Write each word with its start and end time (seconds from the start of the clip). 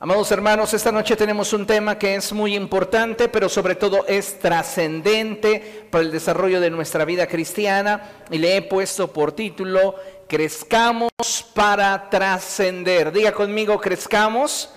Amados 0.00 0.30
hermanos, 0.30 0.72
esta 0.74 0.92
noche 0.92 1.16
tenemos 1.16 1.52
un 1.52 1.66
tema 1.66 1.98
que 1.98 2.14
es 2.14 2.32
muy 2.32 2.54
importante, 2.54 3.28
pero 3.28 3.48
sobre 3.48 3.74
todo 3.74 4.06
es 4.06 4.38
trascendente 4.38 5.88
para 5.90 6.04
el 6.04 6.12
desarrollo 6.12 6.60
de 6.60 6.70
nuestra 6.70 7.04
vida 7.04 7.26
cristiana 7.26 8.08
y 8.30 8.38
le 8.38 8.56
he 8.56 8.62
puesto 8.62 9.12
por 9.12 9.32
título 9.32 9.96
Crezcamos 10.28 11.10
para 11.52 12.08
trascender. 12.10 13.10
Diga 13.10 13.32
conmigo, 13.32 13.80
crezcamos, 13.80 14.72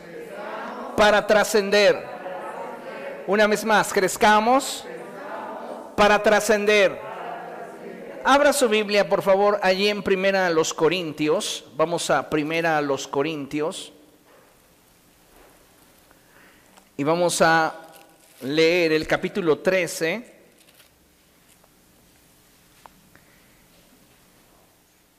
para 0.97 1.27
trascender. 1.27 2.03
Una 3.27 3.45
vez 3.45 3.63
más, 3.63 3.93
crezcamos, 3.93 4.85
para 5.95 6.23
trascender. 6.23 6.99
Abra 8.23 8.53
su 8.53 8.67
Biblia, 8.67 9.07
por 9.07 9.21
favor, 9.21 9.59
allí 9.61 9.87
en 9.87 10.01
Primera 10.01 10.47
a 10.47 10.49
los 10.49 10.73
Corintios. 10.73 11.65
Vamos 11.75 12.09
a 12.09 12.27
Primera 12.27 12.79
a 12.79 12.81
los 12.81 13.07
Corintios. 13.07 13.93
Y 17.01 17.03
vamos 17.03 17.41
a 17.41 17.73
leer 18.41 18.91
el 18.91 19.07
capítulo 19.07 19.57
13. 19.57 20.23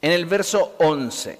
En 0.00 0.12
el 0.12 0.24
verso 0.27 0.77
11. 0.78 1.38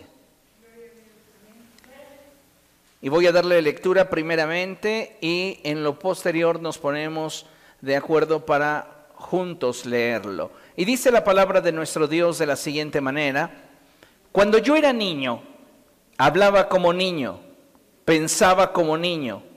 Y 3.03 3.09
voy 3.09 3.29
a 3.29 3.31
darle 3.31 3.63
lectura 3.63 4.11
primeramente 4.11 5.17
y 5.21 5.61
en 5.63 5.85
lo 5.85 6.01
posterior 6.01 6.61
nos 6.61 6.77
ponemos 6.77 7.47
de 7.81 7.95
acuerdo 7.95 8.45
para 8.45 9.07
juntos 9.15 9.87
leerlo. 9.87 10.51
Y 10.77 10.85
dice 10.85 11.13
la 11.13 11.23
palabra 11.23 11.61
de 11.61 11.71
nuestro 11.71 12.09
Dios 12.09 12.39
de 12.39 12.47
la 12.47 12.57
siguiente 12.57 13.01
manera, 13.01 13.49
cuando 14.33 14.59
yo 14.59 14.75
era 14.75 14.93
niño, 14.93 15.41
hablaba 16.19 16.69
como 16.69 16.93
niño, 16.93 17.39
pensaba 18.05 18.73
como 18.73 18.99
niño 18.99 19.52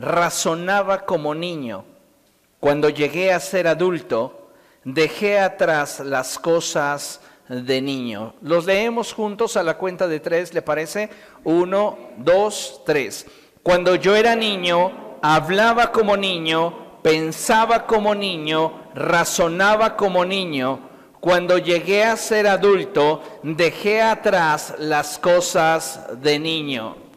razonaba 0.00 1.04
como 1.04 1.34
niño. 1.34 1.84
Cuando 2.58 2.88
llegué 2.88 3.32
a 3.32 3.40
ser 3.40 3.68
adulto, 3.68 4.50
dejé 4.82 5.38
atrás 5.38 6.00
las 6.00 6.38
cosas 6.38 7.20
de 7.48 7.82
niño. 7.82 8.34
Los 8.42 8.64
leemos 8.64 9.12
juntos 9.12 9.56
a 9.56 9.62
la 9.62 9.76
cuenta 9.76 10.08
de 10.08 10.20
tres, 10.20 10.54
¿le 10.54 10.62
parece? 10.62 11.10
Uno, 11.44 11.98
dos, 12.16 12.82
tres. 12.86 13.26
Cuando 13.62 13.94
yo 13.94 14.16
era 14.16 14.34
niño, 14.34 15.18
hablaba 15.20 15.92
como 15.92 16.16
niño, 16.16 17.00
pensaba 17.02 17.86
como 17.86 18.14
niño, 18.14 18.72
razonaba 18.94 19.96
como 19.96 20.24
niño. 20.24 20.88
Cuando 21.20 21.58
llegué 21.58 22.04
a 22.04 22.16
ser 22.16 22.46
adulto, 22.46 23.22
dejé 23.42 24.00
atrás 24.00 24.74
las 24.78 25.18
cosas 25.18 26.06
de 26.22 26.38
niño. 26.38 27.09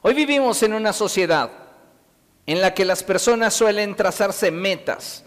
Hoy 0.00 0.14
vivimos 0.14 0.62
en 0.62 0.74
una 0.74 0.92
sociedad 0.92 1.50
en 2.46 2.60
la 2.60 2.72
que 2.72 2.84
las 2.84 3.02
personas 3.02 3.52
suelen 3.52 3.96
trazarse 3.96 4.52
metas 4.52 5.24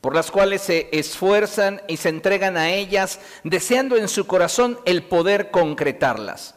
por 0.00 0.14
las 0.14 0.30
cuales 0.30 0.62
se 0.62 0.88
esfuerzan 0.92 1.80
y 1.88 1.96
se 1.96 2.08
entregan 2.08 2.56
a 2.56 2.70
ellas, 2.70 3.20
deseando 3.44 3.96
en 3.96 4.08
su 4.08 4.26
corazón 4.26 4.78
el 4.84 5.04
poder 5.04 5.50
concretarlas. 5.50 6.54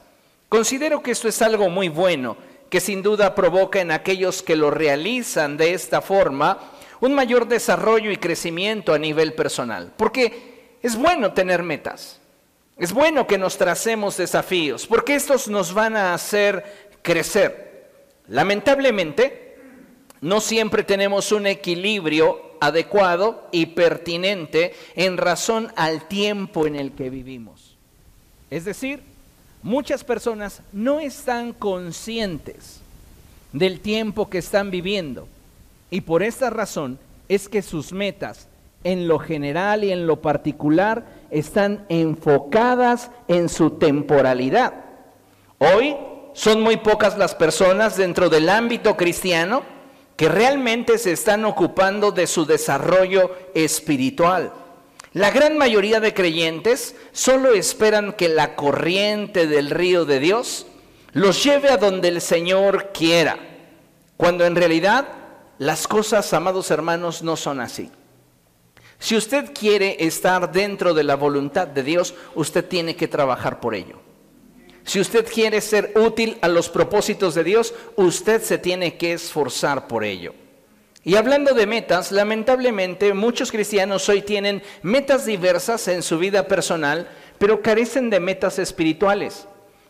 Considero 0.50 1.02
que 1.02 1.12
esto 1.12 1.28
es 1.28 1.42
algo 1.42 1.70
muy 1.70 1.90
bueno, 1.90 2.38
que 2.70 2.80
sin 2.80 3.04
duda 3.04 3.36
provoca 3.36 3.82
en 3.82 3.92
aquellos 3.92 4.42
que 4.42 4.56
lo 4.56 4.72
realizan 4.72 5.58
de 5.58 5.74
esta 5.74 6.02
forma 6.02 6.72
un 7.02 7.14
mayor 7.14 7.48
desarrollo 7.48 8.12
y 8.12 8.18
crecimiento 8.18 8.94
a 8.94 9.00
nivel 9.00 9.34
personal. 9.34 9.92
Porque 9.96 10.78
es 10.82 10.96
bueno 10.96 11.34
tener 11.34 11.62
metas, 11.62 12.20
es 12.78 12.92
bueno 12.92 13.26
que 13.26 13.38
nos 13.38 13.58
tracemos 13.58 14.18
desafíos, 14.18 14.86
porque 14.86 15.16
estos 15.16 15.48
nos 15.48 15.74
van 15.74 15.96
a 15.96 16.14
hacer 16.14 16.85
crecer. 17.06 17.86
Lamentablemente, 18.28 19.58
no 20.22 20.42
siempre 20.42 20.84
tenemos 20.84 21.32
un 21.32 21.46
equilibrio 21.46 22.42
adecuado 22.60 23.48
y 23.52 23.68
pertinente 23.68 24.74
en 24.96 25.18
razón 25.18 25.72
al 25.76 26.08
tiempo 26.08 26.66
en 26.66 26.76
el 26.76 26.94
que 26.94 27.12
vivimos. 27.12 27.78
Es 28.50 28.66
decir, 28.66 29.04
muchas 29.62 30.04
personas 30.04 30.64
no 30.74 31.00
están 31.00 31.54
conscientes 31.54 32.82
del 33.54 33.80
tiempo 33.80 34.30
que 34.30 34.40
están 34.40 34.72
viviendo 34.72 35.28
y 35.92 36.02
por 36.02 36.24
esta 36.24 36.50
razón 36.50 36.98
es 37.30 37.48
que 37.48 37.62
sus 37.62 37.94
metas 37.94 38.48
en 38.84 39.08
lo 39.08 39.20
general 39.20 39.84
y 39.84 39.92
en 39.92 40.08
lo 40.08 40.22
particular 40.22 41.06
están 41.30 41.86
enfocadas 41.90 43.12
en 43.28 43.48
su 43.48 43.72
temporalidad. 43.72 44.74
Hoy 45.60 45.96
son 46.36 46.62
muy 46.62 46.76
pocas 46.76 47.18
las 47.18 47.34
personas 47.34 47.96
dentro 47.96 48.30
del 48.30 48.50
ámbito 48.50 48.98
cristiano 48.98 49.64
que 50.18 50.28
realmente 50.28 50.98
se 50.98 51.14
están 51.14 51.46
ocupando 51.46 52.12
de 52.12 52.28
su 52.28 52.46
desarrollo 52.46 53.32
espiritual. 53.54 54.52
La 55.14 55.32
gran 55.32 55.58
mayoría 55.58 56.02
de 56.02 56.14
creyentes 56.14 56.96
solo 57.14 57.54
esperan 57.54 58.12
que 58.12 58.28
la 58.28 58.58
corriente 58.58 59.48
del 59.48 59.70
río 59.70 60.04
de 60.04 60.20
Dios 60.20 60.68
los 61.14 61.42
lleve 61.42 61.70
a 61.70 61.78
donde 61.78 62.10
el 62.10 62.20
Señor 62.20 62.92
quiera, 62.94 63.40
cuando 64.18 64.46
en 64.46 64.58
realidad 64.58 65.08
las 65.58 65.88
cosas, 65.88 66.34
amados 66.34 66.70
hermanos, 66.70 67.24
no 67.24 67.38
son 67.38 67.62
así. 67.62 67.90
Si 69.00 69.16
usted 69.16 69.54
quiere 69.58 70.06
estar 70.06 70.52
dentro 70.52 70.94
de 70.94 71.06
la 71.06 71.16
voluntad 71.16 71.66
de 71.66 71.84
Dios, 71.84 72.14
usted 72.36 72.66
tiene 72.66 72.98
que 72.98 73.08
trabajar 73.08 73.62
por 73.62 73.74
ello. 73.74 74.02
Si 74.86 75.00
usted 75.00 75.26
quiere 75.28 75.62
ser 75.62 75.92
útil 75.96 76.38
a 76.42 76.48
los 76.48 76.70
propósitos 76.70 77.34
de 77.34 77.44
Dios, 77.44 77.74
usted 77.96 78.42
se 78.42 78.60
tiene 78.60 78.98
que 78.98 79.14
esforzar 79.14 79.88
por 79.88 80.04
ello. 80.04 80.34
Y 81.04 81.16
hablando 81.16 81.54
de 81.54 81.66
metas, 81.66 82.12
lamentablemente 82.12 83.14
muchos 83.14 83.52
cristianos 83.52 84.08
hoy 84.10 84.22
tienen 84.22 84.62
metas 84.84 85.26
diversas 85.26 85.88
en 85.88 86.04
su 86.04 86.20
vida 86.20 86.48
personal, 86.48 87.10
pero 87.40 87.62
carecen 87.62 88.10
de 88.10 88.20
metas 88.20 88.60
espirituales 88.60 89.48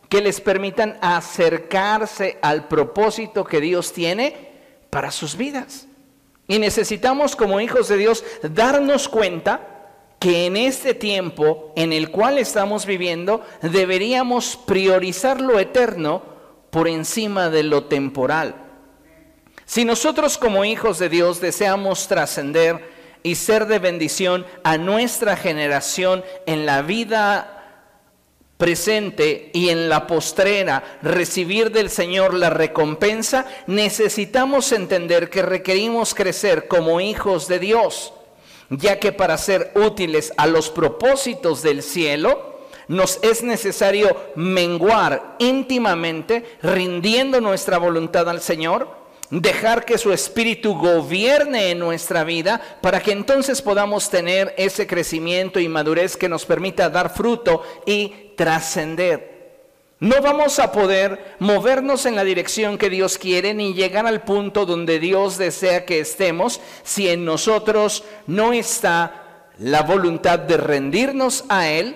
que 0.10 0.22
les 0.22 0.40
permitan 0.40 0.98
acercarse 1.02 2.38
al 2.42 2.68
propósito 2.68 3.44
que 3.44 3.60
Dios 3.60 3.92
tiene 3.92 4.50
para 4.90 5.12
sus 5.12 5.36
vidas. 5.36 5.88
Y 6.48 6.60
necesitamos 6.60 7.36
como 7.36 7.60
hijos 7.60 7.90
de 7.90 7.98
Dios 7.98 8.24
darnos 8.44 9.10
cuenta 9.10 9.75
que 10.20 10.46
en 10.46 10.58
este 10.58 10.94
tiempo 10.94 11.74
en 11.76 11.94
el 11.94 12.10
cual 12.12 12.38
estamos 12.38 12.86
viviendo 12.86 13.46
deberíamos 13.62 14.58
priorizar 14.66 15.42
lo 15.42 15.60
eterno 15.60 16.24
por 16.70 16.88
encima 16.88 17.50
de 17.50 17.64
lo 17.64 17.86
temporal. 17.86 18.56
Si 19.66 19.86
nosotros 19.86 20.38
como 20.38 20.66
hijos 20.66 21.00
de 21.00 21.10
Dios 21.10 21.42
deseamos 21.42 22.08
trascender 22.08 22.94
y 23.24 23.36
ser 23.36 23.66
de 23.66 23.80
bendición 23.80 24.46
a 24.64 24.78
nuestra 24.78 25.36
generación 25.36 26.24
en 26.46 26.66
la 26.66 26.82
vida 26.82 27.52
presente 28.58 29.50
y 29.54 29.70
en 29.70 29.90
la 29.90 30.08
postrera 30.08 31.00
recibir 31.02 31.72
del 31.72 31.90
Señor 31.90 32.34
la 32.34 32.50
recompensa, 32.50 33.46
necesitamos 33.68 34.72
entender 34.72 35.30
que 35.30 35.42
requerimos 35.42 36.14
crecer 36.14 36.68
como 36.68 37.02
hijos 37.02 37.48
de 37.48 37.60
Dios 37.60 38.14
ya 38.70 39.00
que 39.00 39.12
para 39.12 39.38
ser 39.38 39.72
útiles 39.76 40.34
a 40.38 40.48
los 40.48 40.70
propósitos 40.70 41.62
del 41.62 41.84
cielo, 41.84 42.56
nos 42.88 43.20
es 43.24 43.44
necesario 43.44 44.16
menguar 44.36 45.36
íntimamente, 45.40 46.44
rindiendo 46.62 47.42
nuestra 47.42 47.78
voluntad 47.78 48.30
al 48.30 48.42
Señor, 48.42 48.90
dejar 49.30 49.86
que 49.86 49.98
su 49.98 50.14
espíritu 50.14 50.78
gobierne 50.78 51.72
en 51.72 51.80
nuestra 51.80 52.24
vida 52.24 52.62
para 52.82 53.00
que 53.00 53.12
entonces 53.12 53.62
podamos 53.62 54.10
tener 54.10 54.54
ese 54.58 54.86
crecimiento 54.86 55.60
y 55.60 55.68
madurez 55.68 56.16
que 56.16 56.30
nos 56.30 56.46
permita 56.46 56.90
dar 56.90 57.14
fruto 57.14 57.64
y 57.86 58.34
trascender. 58.36 59.35
No 60.00 60.22
vamos 60.22 60.60
a 60.60 60.74
poder 60.74 61.36
movernos 61.40 62.06
en 62.06 62.16
la 62.16 62.26
dirección 62.26 62.78
que 62.78 62.90
Dios 62.90 63.18
quiere 63.18 63.54
ni 63.54 63.74
llegar 63.74 64.06
al 64.06 64.24
punto 64.24 64.66
donde 64.66 65.00
Dios 65.00 65.38
desea 65.38 65.86
que 65.86 66.00
estemos 66.00 66.60
si 66.84 67.10
en 67.10 67.24
nosotros 67.24 68.04
no 68.28 68.52
está 68.52 69.52
la 69.58 69.84
voluntad 69.84 70.38
de 70.40 70.58
rendirnos 70.58 71.46
a 71.48 71.70
Él 71.70 71.96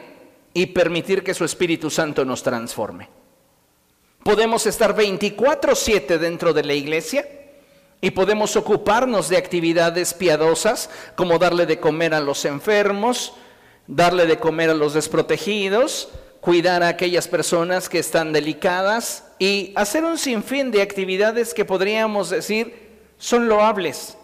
y 0.53 0.67
permitir 0.67 1.23
que 1.23 1.33
su 1.33 1.43
Espíritu 1.43 1.89
Santo 1.89 2.23
nos 2.23 2.41
transforme. 2.41 3.09
Podemos 4.23 4.65
estar 4.65 4.95
24/7 4.95 6.17
dentro 6.17 6.53
de 6.53 6.63
la 6.63 6.73
iglesia 6.73 7.27
y 7.99 8.11
podemos 8.11 8.55
ocuparnos 8.55 9.27
de 9.27 9.37
actividades 9.37 10.13
piadosas 10.13 10.89
como 11.15 11.37
darle 11.37 11.65
de 11.65 11.81
comer 11.81 12.13
a 12.13 12.21
los 12.21 12.45
enfermos, 12.45 13.33
darle 13.87 14.25
de 14.25 14.39
comer 14.39 14.69
a 14.69 14.73
los 14.73 14.93
desprotegidos, 14.93 16.09
cuidar 16.41 16.83
a 16.83 16.89
aquellas 16.89 17.27
personas 17.27 17.89
que 17.89 17.99
están 17.99 18.31
delicadas 18.33 19.25
y 19.39 19.73
hacer 19.75 20.03
un 20.03 20.17
sinfín 20.17 20.71
de 20.71 20.81
actividades 20.81 21.53
que 21.53 21.65
podríamos 21.65 22.29
decir 22.29 22.89
son 23.17 23.47
loables. 23.47 24.17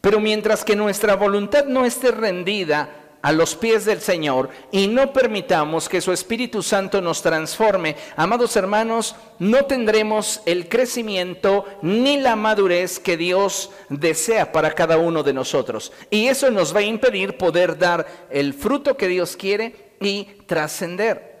Pero 0.00 0.20
mientras 0.20 0.64
que 0.64 0.76
nuestra 0.76 1.14
voluntad 1.14 1.64
no 1.66 1.84
esté 1.84 2.10
rendida 2.10 2.88
a 3.22 3.30
los 3.30 3.54
pies 3.54 3.84
del 3.84 4.00
Señor 4.00 4.50
y 4.72 4.88
no 4.88 5.12
permitamos 5.12 5.88
que 5.88 6.00
su 6.00 6.12
Espíritu 6.12 6.60
Santo 6.60 7.00
nos 7.00 7.22
transforme, 7.22 7.96
amados 8.16 8.56
hermanos, 8.56 9.14
no 9.38 9.64
tendremos 9.64 10.42
el 10.44 10.68
crecimiento 10.68 11.64
ni 11.82 12.18
la 12.18 12.34
madurez 12.34 12.98
que 12.98 13.16
Dios 13.16 13.70
desea 13.88 14.50
para 14.50 14.72
cada 14.72 14.98
uno 14.98 15.22
de 15.22 15.32
nosotros. 15.32 15.92
Y 16.10 16.26
eso 16.26 16.50
nos 16.50 16.74
va 16.74 16.80
a 16.80 16.84
impedir 16.84 17.38
poder 17.38 17.78
dar 17.78 18.26
el 18.28 18.54
fruto 18.54 18.96
que 18.96 19.06
Dios 19.06 19.36
quiere 19.36 19.92
y 20.00 20.24
trascender. 20.46 21.31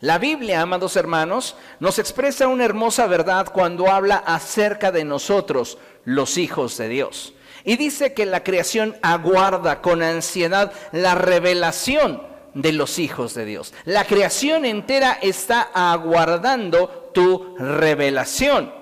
La 0.00 0.18
Biblia, 0.18 0.62
amados 0.62 0.94
hermanos, 0.94 1.56
nos 1.80 1.98
expresa 1.98 2.46
una 2.46 2.64
hermosa 2.64 3.08
verdad 3.08 3.48
cuando 3.52 3.90
habla 3.90 4.16
acerca 4.16 4.92
de 4.92 5.04
nosotros, 5.04 5.76
los 6.04 6.38
hijos 6.38 6.78
de 6.78 6.88
Dios. 6.88 7.34
Y 7.64 7.76
dice 7.76 8.14
que 8.14 8.24
la 8.24 8.44
creación 8.44 8.96
aguarda 9.02 9.82
con 9.82 10.04
ansiedad 10.04 10.72
la 10.92 11.16
revelación 11.16 12.22
de 12.54 12.70
los 12.70 13.00
hijos 13.00 13.34
de 13.34 13.44
Dios. 13.44 13.74
La 13.86 14.04
creación 14.04 14.64
entera 14.64 15.18
está 15.20 15.68
aguardando 15.74 17.10
tu 17.12 17.56
revelación. 17.58 18.72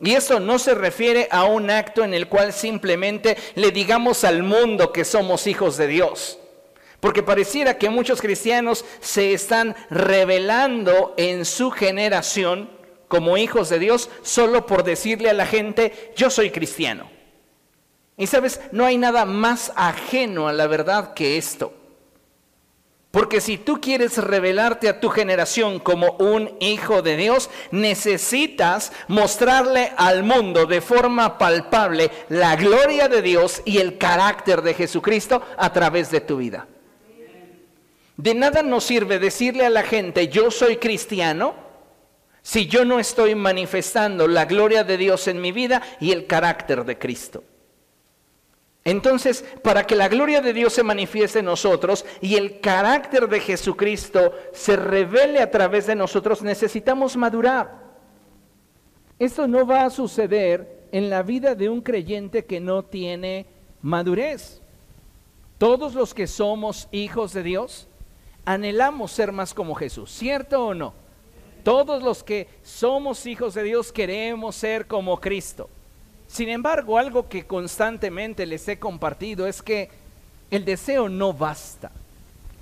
Y 0.00 0.12
eso 0.12 0.40
no 0.40 0.58
se 0.58 0.74
refiere 0.74 1.28
a 1.30 1.44
un 1.44 1.70
acto 1.70 2.02
en 2.02 2.14
el 2.14 2.28
cual 2.28 2.54
simplemente 2.54 3.36
le 3.56 3.72
digamos 3.72 4.24
al 4.24 4.42
mundo 4.42 4.90
que 4.90 5.04
somos 5.04 5.46
hijos 5.46 5.76
de 5.76 5.86
Dios. 5.86 6.38
Porque 7.02 7.24
pareciera 7.24 7.78
que 7.78 7.90
muchos 7.90 8.20
cristianos 8.20 8.84
se 9.00 9.32
están 9.32 9.74
revelando 9.90 11.14
en 11.16 11.44
su 11.44 11.72
generación 11.72 12.70
como 13.08 13.36
hijos 13.36 13.70
de 13.70 13.80
Dios 13.80 14.08
solo 14.22 14.66
por 14.66 14.84
decirle 14.84 15.28
a 15.28 15.32
la 15.32 15.44
gente, 15.44 16.12
yo 16.14 16.30
soy 16.30 16.52
cristiano. 16.52 17.10
Y 18.16 18.28
sabes, 18.28 18.60
no 18.70 18.84
hay 18.84 18.98
nada 18.98 19.24
más 19.24 19.72
ajeno 19.74 20.46
a 20.46 20.52
la 20.52 20.68
verdad 20.68 21.12
que 21.12 21.38
esto. 21.38 21.74
Porque 23.10 23.40
si 23.40 23.58
tú 23.58 23.80
quieres 23.80 24.16
revelarte 24.18 24.88
a 24.88 25.00
tu 25.00 25.08
generación 25.08 25.80
como 25.80 26.12
un 26.20 26.56
hijo 26.60 27.02
de 27.02 27.16
Dios, 27.16 27.50
necesitas 27.72 28.92
mostrarle 29.08 29.92
al 29.96 30.22
mundo 30.22 30.66
de 30.66 30.80
forma 30.80 31.36
palpable 31.36 32.12
la 32.28 32.54
gloria 32.54 33.08
de 33.08 33.22
Dios 33.22 33.60
y 33.64 33.78
el 33.78 33.98
carácter 33.98 34.62
de 34.62 34.74
Jesucristo 34.74 35.42
a 35.56 35.72
través 35.72 36.08
de 36.12 36.20
tu 36.20 36.36
vida. 36.36 36.68
De 38.16 38.34
nada 38.34 38.62
nos 38.62 38.84
sirve 38.84 39.18
decirle 39.18 39.64
a 39.64 39.70
la 39.70 39.82
gente, 39.82 40.28
yo 40.28 40.50
soy 40.50 40.76
cristiano, 40.76 41.54
si 42.42 42.66
yo 42.66 42.84
no 42.84 42.98
estoy 42.98 43.34
manifestando 43.34 44.26
la 44.26 44.44
gloria 44.44 44.84
de 44.84 44.96
Dios 44.96 45.28
en 45.28 45.40
mi 45.40 45.52
vida 45.52 45.80
y 46.00 46.12
el 46.12 46.26
carácter 46.26 46.84
de 46.84 46.98
Cristo. 46.98 47.44
Entonces, 48.84 49.44
para 49.62 49.86
que 49.86 49.94
la 49.94 50.08
gloria 50.08 50.40
de 50.40 50.52
Dios 50.52 50.72
se 50.72 50.82
manifieste 50.82 51.38
en 51.38 51.44
nosotros 51.44 52.04
y 52.20 52.34
el 52.34 52.60
carácter 52.60 53.28
de 53.28 53.38
Jesucristo 53.38 54.32
se 54.52 54.74
revele 54.74 55.40
a 55.40 55.50
través 55.50 55.86
de 55.86 55.94
nosotros, 55.94 56.42
necesitamos 56.42 57.16
madurar. 57.16 57.80
Esto 59.20 59.46
no 59.46 59.64
va 59.64 59.84
a 59.84 59.90
suceder 59.90 60.88
en 60.90 61.10
la 61.10 61.22
vida 61.22 61.54
de 61.54 61.68
un 61.68 61.80
creyente 61.80 62.44
que 62.44 62.58
no 62.58 62.84
tiene 62.84 63.46
madurez. 63.82 64.60
Todos 65.58 65.94
los 65.94 66.12
que 66.12 66.26
somos 66.26 66.88
hijos 66.90 67.32
de 67.32 67.44
Dios 67.44 67.86
anhelamos 68.44 69.12
ser 69.12 69.32
más 69.32 69.54
como 69.54 69.74
Jesús, 69.74 70.10
¿cierto 70.10 70.66
o 70.66 70.74
no? 70.74 70.94
Todos 71.64 72.02
los 72.02 72.24
que 72.24 72.48
somos 72.62 73.26
hijos 73.26 73.54
de 73.54 73.62
Dios 73.62 73.92
queremos 73.92 74.56
ser 74.56 74.86
como 74.86 75.20
Cristo. 75.20 75.68
Sin 76.26 76.48
embargo, 76.48 76.98
algo 76.98 77.28
que 77.28 77.46
constantemente 77.46 78.46
les 78.46 78.66
he 78.66 78.78
compartido 78.78 79.46
es 79.46 79.62
que 79.62 79.90
el 80.50 80.64
deseo 80.64 81.08
no 81.08 81.32
basta. 81.32 81.92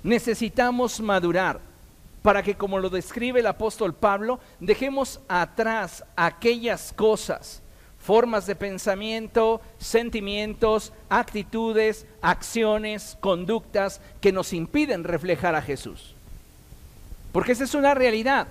Necesitamos 0.03 0.99
madurar 0.99 1.59
para 2.21 2.43
que, 2.43 2.55
como 2.55 2.77
lo 2.79 2.89
describe 2.89 3.39
el 3.39 3.47
apóstol 3.47 3.93
Pablo, 3.93 4.39
dejemos 4.59 5.19
atrás 5.27 6.03
aquellas 6.15 6.93
cosas, 6.93 7.60
formas 8.01 8.47
de 8.47 8.55
pensamiento, 8.55 9.61
sentimientos, 9.77 10.91
actitudes, 11.09 12.05
acciones, 12.21 13.17
conductas 13.21 14.01
que 14.19 14.31
nos 14.31 14.53
impiden 14.53 15.03
reflejar 15.03 15.55
a 15.55 15.61
Jesús. 15.61 16.15
Porque 17.31 17.51
esa 17.51 17.63
es 17.63 17.75
una 17.75 17.93
realidad. 17.93 18.47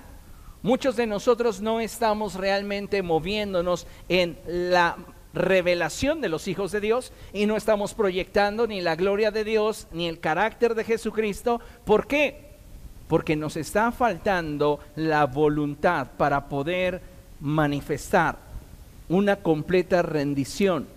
Muchos 0.63 0.95
de 0.95 1.05
nosotros 1.05 1.59
no 1.59 1.79
estamos 1.79 2.35
realmente 2.35 3.01
moviéndonos 3.01 3.87
en 4.09 4.37
la 4.45 4.95
revelación 5.33 6.21
de 6.21 6.29
los 6.29 6.47
hijos 6.47 6.71
de 6.71 6.81
Dios 6.81 7.11
y 7.33 7.45
no 7.45 7.55
estamos 7.55 7.93
proyectando 7.93 8.67
ni 8.67 8.81
la 8.81 8.95
gloria 8.95 9.31
de 9.31 9.43
Dios 9.43 9.87
ni 9.91 10.07
el 10.07 10.19
carácter 10.19 10.75
de 10.75 10.83
Jesucristo. 10.83 11.59
¿Por 11.83 12.07
qué? 12.07 12.51
Porque 13.07 13.35
nos 13.35 13.57
está 13.57 13.91
faltando 13.91 14.79
la 14.95 15.25
voluntad 15.25 16.07
para 16.17 16.47
poder 16.47 17.01
manifestar 17.39 18.50
una 19.11 19.35
completa 19.35 20.01
rendición 20.01 20.87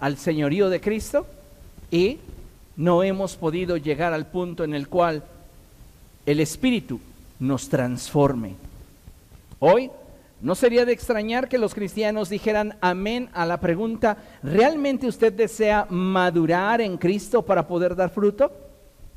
al 0.00 0.18
señorío 0.18 0.68
de 0.68 0.80
Cristo 0.80 1.26
y 1.92 2.18
no 2.76 3.04
hemos 3.04 3.36
podido 3.36 3.76
llegar 3.76 4.12
al 4.12 4.26
punto 4.26 4.64
en 4.64 4.74
el 4.74 4.88
cual 4.88 5.22
el 6.26 6.40
Espíritu 6.40 6.98
nos 7.38 7.68
transforme. 7.68 8.56
Hoy 9.60 9.92
no 10.40 10.56
sería 10.56 10.84
de 10.84 10.92
extrañar 10.92 11.48
que 11.48 11.56
los 11.56 11.72
cristianos 11.72 12.28
dijeran 12.28 12.76
amén 12.80 13.28
a 13.32 13.46
la 13.46 13.60
pregunta, 13.60 14.16
¿realmente 14.42 15.06
usted 15.06 15.32
desea 15.32 15.86
madurar 15.88 16.80
en 16.80 16.98
Cristo 16.98 17.42
para 17.42 17.68
poder 17.68 17.94
dar 17.94 18.10
fruto? 18.10 18.50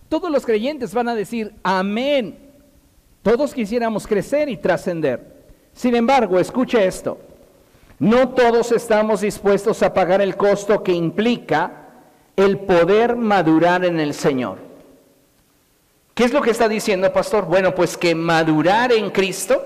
Todos 0.08 0.30
los 0.30 0.46
creyentes 0.46 0.94
van 0.94 1.10
a 1.10 1.16
decir 1.16 1.52
amén. 1.64 2.38
Todos 3.24 3.56
quisiéramos 3.56 4.06
crecer 4.06 4.50
y 4.50 4.58
trascender. 4.58 5.34
Sin 5.74 5.96
embargo, 5.96 6.40
escuche 6.40 6.86
esto. 6.86 7.18
No 8.00 8.30
todos 8.30 8.72
estamos 8.72 9.22
dispuestos 9.22 9.82
a 9.82 9.94
pagar 9.94 10.22
el 10.22 10.36
costo 10.36 10.84
que 10.84 10.92
implica 10.92 11.86
el 12.36 12.60
poder 12.60 13.16
madurar 13.16 13.86
en 13.86 14.00
el 14.00 14.14
Señor. 14.14 14.58
¿Qué 16.14 16.24
es 16.24 16.34
lo 16.34 16.42
que 16.42 16.52
está 16.52 16.68
diciendo, 16.68 17.12
pastor? 17.12 17.46
Bueno, 17.46 17.76
pues 17.76 17.98
que 17.98 18.16
madurar 18.16 18.92
en 18.92 19.10
Cristo 19.12 19.64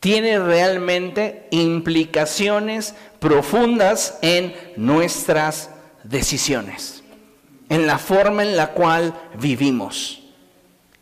tiene 0.00 0.38
realmente 0.38 1.46
implicaciones 1.50 2.94
profundas 3.18 4.18
en 4.20 4.54
nuestras 4.76 5.70
decisiones, 6.02 7.04
en 7.68 7.86
la 7.86 7.98
forma 7.98 8.42
en 8.42 8.56
la 8.56 8.72
cual 8.72 9.14
vivimos. 9.38 10.21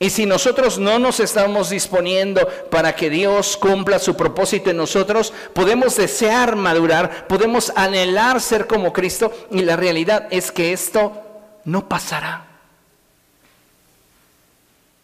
Y 0.03 0.09
si 0.09 0.25
nosotros 0.25 0.79
no 0.79 0.99
nos 0.99 1.21
estamos 1.21 1.69
disponiendo 1.69 2.49
para 2.71 2.97
que 2.97 3.11
Dios 3.11 3.59
cumpla 3.59 3.99
su 3.99 4.17
propósito 4.17 4.71
en 4.71 4.79
nosotros, 4.79 5.31
podemos 5.53 5.95
desear 5.95 6.57
madurar, 6.57 7.27
podemos 7.29 7.71
anhelar 7.77 8.41
ser 8.41 8.67
como 8.67 8.95
Cristo 8.95 9.31
y 9.51 9.61
la 9.61 9.77
realidad 9.77 10.27
es 10.31 10.51
que 10.53 10.73
esto 10.73 11.13
no 11.67 11.87
pasará. 11.87 12.47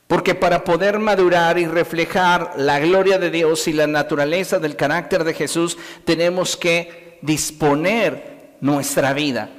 Porque 0.07 0.35
para 0.35 0.65
poder 0.65 0.99
madurar 0.99 1.59
y 1.59 1.67
reflejar 1.67 2.55
la 2.57 2.79
gloria 2.79 3.19
de 3.19 3.31
Dios 3.31 3.69
y 3.69 3.75
la 3.75 3.87
naturaleza 3.87 4.59
del 4.59 4.77
carácter 4.77 5.25
de 5.25 5.35
Jesús, 5.35 5.77
tenemos 6.07 6.57
que 6.57 7.19
disponer 7.21 8.57
nuestra 8.63 9.13
vida 9.13 9.51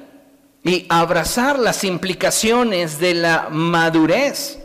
y 0.64 0.84
abrazar 0.88 1.60
las 1.60 1.84
implicaciones 1.84 2.98
de 2.98 3.14
la 3.14 3.50
madurez. 3.52 4.64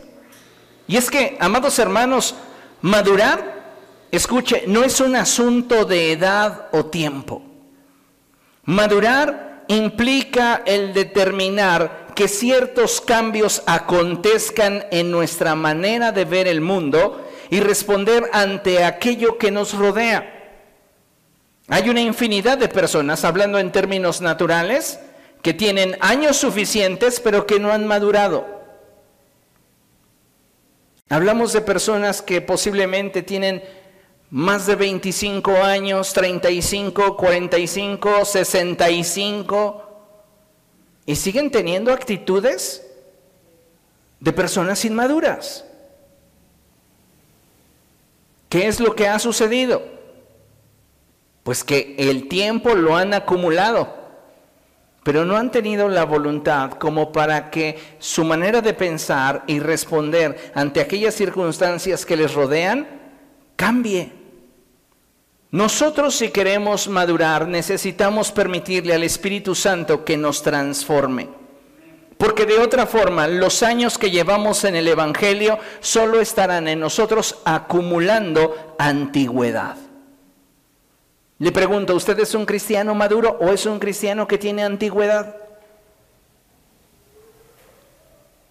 Y 0.86 0.96
es 0.96 1.10
que, 1.10 1.36
amados 1.40 1.78
hermanos, 1.78 2.34
madurar, 2.82 3.62
escuche, 4.10 4.64
no 4.66 4.84
es 4.84 5.00
un 5.00 5.16
asunto 5.16 5.84
de 5.84 6.12
edad 6.12 6.68
o 6.72 6.86
tiempo. 6.86 7.42
Madurar 8.64 9.64
implica 9.68 10.62
el 10.66 10.92
determinar 10.92 12.08
que 12.14 12.28
ciertos 12.28 13.00
cambios 13.00 13.62
acontezcan 13.66 14.86
en 14.90 15.10
nuestra 15.10 15.54
manera 15.54 16.12
de 16.12 16.24
ver 16.24 16.46
el 16.46 16.60
mundo 16.60 17.28
y 17.50 17.60
responder 17.60 18.30
ante 18.32 18.84
aquello 18.84 19.36
que 19.38 19.50
nos 19.50 19.74
rodea. 19.74 20.30
Hay 21.68 21.88
una 21.88 22.00
infinidad 22.00 22.58
de 22.58 22.68
personas, 22.68 23.24
hablando 23.24 23.58
en 23.58 23.72
términos 23.72 24.20
naturales, 24.20 25.00
que 25.42 25.54
tienen 25.54 25.96
años 26.00 26.36
suficientes 26.36 27.20
pero 27.20 27.46
que 27.46 27.58
no 27.58 27.72
han 27.72 27.86
madurado. 27.86 28.53
Hablamos 31.08 31.52
de 31.52 31.60
personas 31.60 32.22
que 32.22 32.40
posiblemente 32.40 33.22
tienen 33.22 33.62
más 34.30 34.66
de 34.66 34.74
25 34.74 35.62
años, 35.62 36.12
35, 36.12 37.16
45, 37.16 38.24
65, 38.24 39.84
y 41.06 41.16
siguen 41.16 41.50
teniendo 41.50 41.92
actitudes 41.92 42.86
de 44.18 44.32
personas 44.32 44.84
inmaduras. 44.84 45.66
¿Qué 48.48 48.66
es 48.66 48.80
lo 48.80 48.94
que 48.94 49.06
ha 49.06 49.18
sucedido? 49.18 49.82
Pues 51.42 51.62
que 51.62 51.94
el 51.98 52.28
tiempo 52.28 52.74
lo 52.74 52.96
han 52.96 53.12
acumulado. 53.12 54.03
Pero 55.04 55.24
no 55.24 55.36
han 55.36 55.52
tenido 55.52 55.88
la 55.88 56.04
voluntad 56.04 56.72
como 56.72 57.12
para 57.12 57.50
que 57.50 57.78
su 57.98 58.24
manera 58.24 58.62
de 58.62 58.72
pensar 58.72 59.44
y 59.46 59.60
responder 59.60 60.52
ante 60.54 60.80
aquellas 60.80 61.14
circunstancias 61.14 62.04
que 62.06 62.16
les 62.16 62.34
rodean 62.34 62.88
cambie. 63.54 64.10
Nosotros 65.50 66.16
si 66.16 66.30
queremos 66.30 66.88
madurar 66.88 67.46
necesitamos 67.46 68.32
permitirle 68.32 68.94
al 68.94 69.04
Espíritu 69.04 69.54
Santo 69.54 70.04
que 70.04 70.16
nos 70.16 70.42
transforme. 70.42 71.28
Porque 72.16 72.46
de 72.46 72.58
otra 72.58 72.86
forma 72.86 73.28
los 73.28 73.62
años 73.62 73.98
que 73.98 74.10
llevamos 74.10 74.64
en 74.64 74.74
el 74.74 74.88
Evangelio 74.88 75.58
solo 75.80 76.20
estarán 76.20 76.66
en 76.66 76.80
nosotros 76.80 77.40
acumulando 77.44 78.74
antigüedad. 78.78 79.76
Le 81.38 81.50
pregunto, 81.50 81.94
¿usted 81.94 82.18
es 82.20 82.34
un 82.34 82.46
cristiano 82.46 82.94
maduro 82.94 83.36
o 83.40 83.48
es 83.48 83.66
un 83.66 83.78
cristiano 83.78 84.28
que 84.28 84.38
tiene 84.38 84.62
antigüedad? 84.62 85.36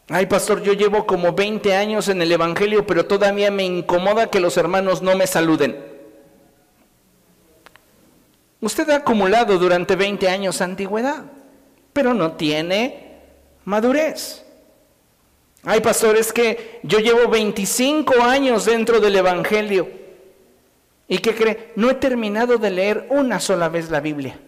Ay, 0.09 0.25
pastor, 0.25 0.61
yo 0.61 0.73
llevo 0.73 1.05
como 1.05 1.31
20 1.31 1.75
años 1.75 2.09
en 2.09 2.21
el 2.21 2.31
Evangelio, 2.31 2.85
pero 2.85 3.05
todavía 3.05 3.49
me 3.51 3.63
incomoda 3.63 4.29
que 4.29 4.41
los 4.41 4.57
hermanos 4.57 5.01
no 5.01 5.15
me 5.15 5.27
saluden. 5.27 5.81
Usted 8.59 8.89
ha 8.89 8.97
acumulado 8.97 9.57
durante 9.57 9.95
20 9.95 10.27
años 10.27 10.61
antigüedad, 10.61 11.23
pero 11.93 12.13
no 12.13 12.33
tiene 12.33 13.21
madurez. 13.63 14.45
Ay, 15.63 15.79
pastor, 15.79 16.17
es 16.17 16.33
que 16.33 16.81
yo 16.83 16.99
llevo 16.99 17.29
25 17.29 18.21
años 18.23 18.65
dentro 18.65 18.99
del 18.99 19.15
Evangelio 19.15 20.02
¿Y 21.13 21.19
qué 21.19 21.35
cree? 21.35 21.73
No 21.75 21.91
he 21.91 21.93
terminado 21.93 22.57
de 22.57 22.71
leer 22.71 23.05
una 23.11 23.39
sola 23.39 23.69
vez 23.69 23.91
la 23.91 23.99
Biblia. 23.99 24.39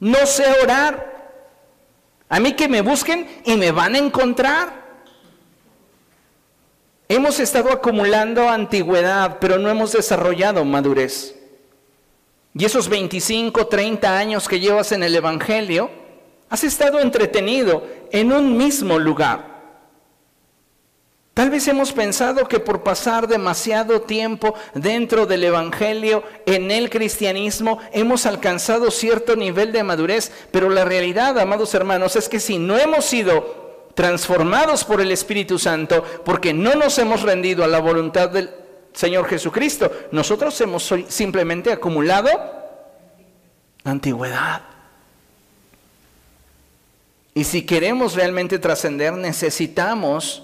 No 0.00 0.26
sé 0.26 0.44
orar. 0.62 1.32
A 2.28 2.40
mí 2.40 2.52
que 2.52 2.68
me 2.68 2.82
busquen 2.82 3.26
y 3.46 3.56
me 3.56 3.72
van 3.72 3.94
a 3.94 3.98
encontrar. 3.98 4.82
Hemos 7.08 7.40
estado 7.40 7.72
acumulando 7.72 8.50
antigüedad, 8.50 9.38
pero 9.40 9.56
no 9.56 9.70
hemos 9.70 9.92
desarrollado 9.92 10.62
madurez. 10.66 11.36
Y 12.52 12.66
esos 12.66 12.90
25, 12.90 13.66
30 13.68 14.18
años 14.18 14.48
que 14.48 14.60
llevas 14.60 14.92
en 14.92 15.02
el 15.02 15.16
Evangelio, 15.16 15.90
has 16.50 16.64
estado 16.64 17.00
entretenido 17.00 17.86
en 18.10 18.30
un 18.30 18.58
mismo 18.58 18.98
lugar. 18.98 19.51
Tal 21.34 21.48
vez 21.48 21.66
hemos 21.66 21.92
pensado 21.92 22.46
que 22.46 22.60
por 22.60 22.82
pasar 22.82 23.26
demasiado 23.26 24.02
tiempo 24.02 24.54
dentro 24.74 25.24
del 25.24 25.44
Evangelio, 25.44 26.22
en 26.44 26.70
el 26.70 26.90
cristianismo, 26.90 27.78
hemos 27.92 28.26
alcanzado 28.26 28.90
cierto 28.90 29.34
nivel 29.34 29.72
de 29.72 29.82
madurez, 29.82 30.30
pero 30.50 30.68
la 30.68 30.84
realidad, 30.84 31.38
amados 31.38 31.72
hermanos, 31.72 32.16
es 32.16 32.28
que 32.28 32.38
si 32.38 32.58
no 32.58 32.76
hemos 32.78 33.06
sido 33.06 33.88
transformados 33.94 34.84
por 34.84 35.00
el 35.00 35.10
Espíritu 35.10 35.58
Santo, 35.58 36.04
porque 36.22 36.52
no 36.52 36.74
nos 36.74 36.98
hemos 36.98 37.22
rendido 37.22 37.64
a 37.64 37.68
la 37.68 37.80
voluntad 37.80 38.28
del 38.28 38.50
Señor 38.92 39.26
Jesucristo, 39.26 39.90
nosotros 40.10 40.60
hemos 40.60 40.94
simplemente 41.08 41.72
acumulado 41.72 42.28
antigüedad. 43.84 44.62
Y 47.34 47.44
si 47.44 47.64
queremos 47.64 48.14
realmente 48.14 48.58
trascender, 48.58 49.14
necesitamos 49.14 50.42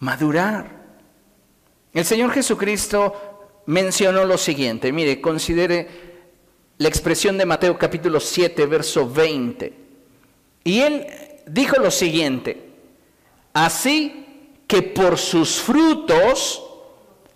madurar. 0.00 0.80
El 1.92 2.04
Señor 2.04 2.32
Jesucristo 2.32 3.62
mencionó 3.66 4.24
lo 4.24 4.36
siguiente, 4.36 4.92
mire, 4.92 5.20
considere 5.20 6.10
la 6.78 6.88
expresión 6.88 7.38
de 7.38 7.46
Mateo 7.46 7.78
capítulo 7.78 8.18
7, 8.20 8.66
verso 8.66 9.08
20. 9.08 9.72
Y 10.64 10.80
él 10.80 11.06
dijo 11.46 11.76
lo 11.80 11.90
siguiente, 11.90 12.70
así 13.52 14.26
que 14.66 14.82
por 14.82 15.18
sus 15.18 15.60
frutos 15.60 16.62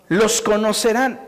los 0.08 0.40
conocerán. 0.40 1.20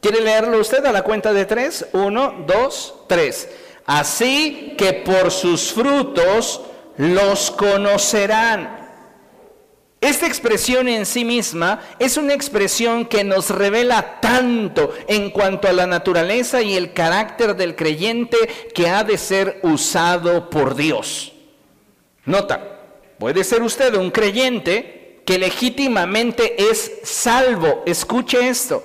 ¿Quiere 0.00 0.20
leerlo 0.20 0.58
usted 0.58 0.84
a 0.84 0.92
la 0.92 1.02
cuenta 1.02 1.32
de 1.32 1.44
tres? 1.44 1.86
Uno, 1.92 2.44
dos, 2.46 2.94
tres. 3.08 3.48
Así 3.86 4.74
que 4.76 4.92
por 4.94 5.30
sus 5.30 5.72
frutos 5.72 6.62
los 6.96 7.52
conocerán. 7.52 8.81
Esta 10.02 10.26
expresión 10.26 10.88
en 10.88 11.06
sí 11.06 11.24
misma 11.24 11.80
es 12.00 12.16
una 12.16 12.34
expresión 12.34 13.06
que 13.06 13.22
nos 13.22 13.50
revela 13.50 14.18
tanto 14.20 14.92
en 15.06 15.30
cuanto 15.30 15.68
a 15.68 15.72
la 15.72 15.86
naturaleza 15.86 16.60
y 16.60 16.74
el 16.74 16.92
carácter 16.92 17.54
del 17.54 17.76
creyente 17.76 18.36
que 18.74 18.88
ha 18.88 19.04
de 19.04 19.16
ser 19.16 19.60
usado 19.62 20.50
por 20.50 20.74
Dios. 20.74 21.32
Nota, 22.24 22.80
puede 23.16 23.44
ser 23.44 23.62
usted 23.62 23.94
un 23.94 24.10
creyente 24.10 25.22
que 25.24 25.38
legítimamente 25.38 26.60
es 26.60 26.98
salvo. 27.04 27.84
Escuche 27.86 28.48
esto. 28.48 28.84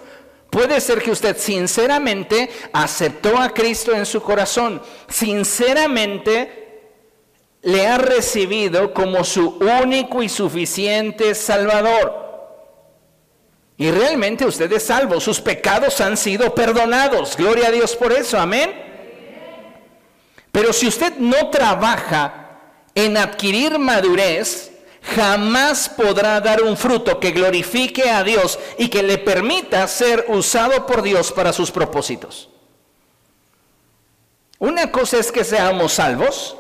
Puede 0.52 0.80
ser 0.80 1.02
que 1.02 1.10
usted 1.10 1.36
sinceramente 1.36 2.48
aceptó 2.72 3.40
a 3.40 3.50
Cristo 3.50 3.92
en 3.92 4.06
su 4.06 4.22
corazón, 4.22 4.84
sinceramente 5.10 6.67
le 7.62 7.88
ha 7.88 7.98
recibido 7.98 8.94
como 8.94 9.24
su 9.24 9.58
único 9.84 10.24
y 10.24 10.30
suficiente 10.30 11.36
Salvador. 11.36 12.26
Y 13.78 13.92
realmente 13.92 14.46
usted 14.46 14.72
es 14.72 14.84
salvo, 14.84 15.20
sus 15.20 15.40
pecados 15.40 16.02
han 16.02 16.18
sido 16.18 16.54
perdonados. 16.56 17.38
Gloria 17.38 17.68
a 17.68 17.72
Dios 17.72 17.96
por 17.96 18.12
eso, 18.12 18.40
amén. 18.40 18.74
Pero 20.52 20.74
si 20.74 20.88
usted 20.88 21.18
no 21.18 21.50
trabaja 21.52 22.60
en 22.96 23.18
adquirir 23.18 23.78
madurez, 23.78 24.72
jamás 25.16 25.88
podrá 25.88 26.42
dar 26.42 26.64
un 26.64 26.76
fruto 26.76 27.20
que 27.20 27.32
glorifique 27.32 28.10
a 28.10 28.24
Dios 28.24 28.58
y 28.80 28.90
que 28.90 29.04
le 29.04 29.20
permita 29.20 29.88
ser 29.88 30.26
usado 30.30 30.88
por 30.88 31.04
Dios 31.04 31.32
para 31.32 31.54
sus 31.54 31.70
propósitos. 31.70 32.50
Una 34.58 34.92
cosa 34.92 35.18
es 35.18 35.32
que 35.32 35.44
seamos 35.44 35.94
salvos 35.94 36.58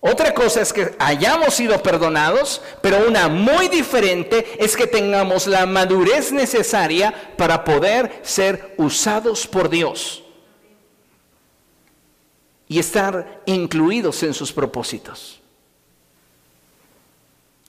otra 0.00 0.32
cosa 0.32 0.60
es 0.60 0.72
que 0.72 0.94
hayamos 1.00 1.54
sido 1.54 1.82
perdonados, 1.82 2.62
pero 2.80 3.08
una 3.08 3.28
muy 3.28 3.66
diferente 3.68 4.46
es 4.58 4.76
que 4.76 4.86
tengamos 4.86 5.48
la 5.48 5.66
madurez 5.66 6.30
necesaria 6.30 7.32
para 7.36 7.64
poder 7.64 8.20
ser 8.22 8.74
usados 8.76 9.46
por 9.46 9.68
Dios 9.68 10.22
y 12.68 12.78
estar 12.78 13.42
incluidos 13.46 14.22
en 14.22 14.34
sus 14.34 14.52
propósitos. 14.52 15.40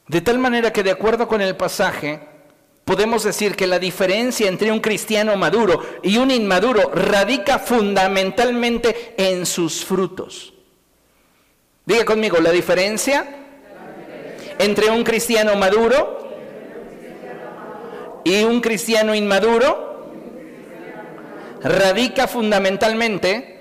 De 0.08 0.22
tal 0.22 0.38
manera 0.38 0.72
que 0.72 0.84
de 0.84 0.92
acuerdo 0.92 1.28
con 1.28 1.42
el 1.42 1.56
pasaje, 1.56 2.20
podemos 2.86 3.24
decir 3.24 3.56
que 3.56 3.66
la 3.66 3.80
diferencia 3.80 4.48
entre 4.48 4.72
un 4.72 4.82
cristiano 4.82 5.36
maduro 5.36 5.82
y 6.04 6.18
un 6.18 6.30
inmaduro 6.30 6.92
radica 6.94 7.58
fundamentalmente 7.58 9.16
en 9.18 9.48
sus 9.48 9.84
frutos. 9.84 10.54
Diga 11.90 12.06
conmigo, 12.06 12.38
la 12.38 12.52
diferencia 12.52 13.26
entre 14.60 14.92
un 14.92 15.04
cristiano 15.04 15.56
maduro 15.56 16.20
y 18.24 18.44
un 18.44 18.62
cristiano 18.62 19.16
inmaduro 19.16 20.12
radica 21.64 22.28
fundamentalmente 22.28 23.60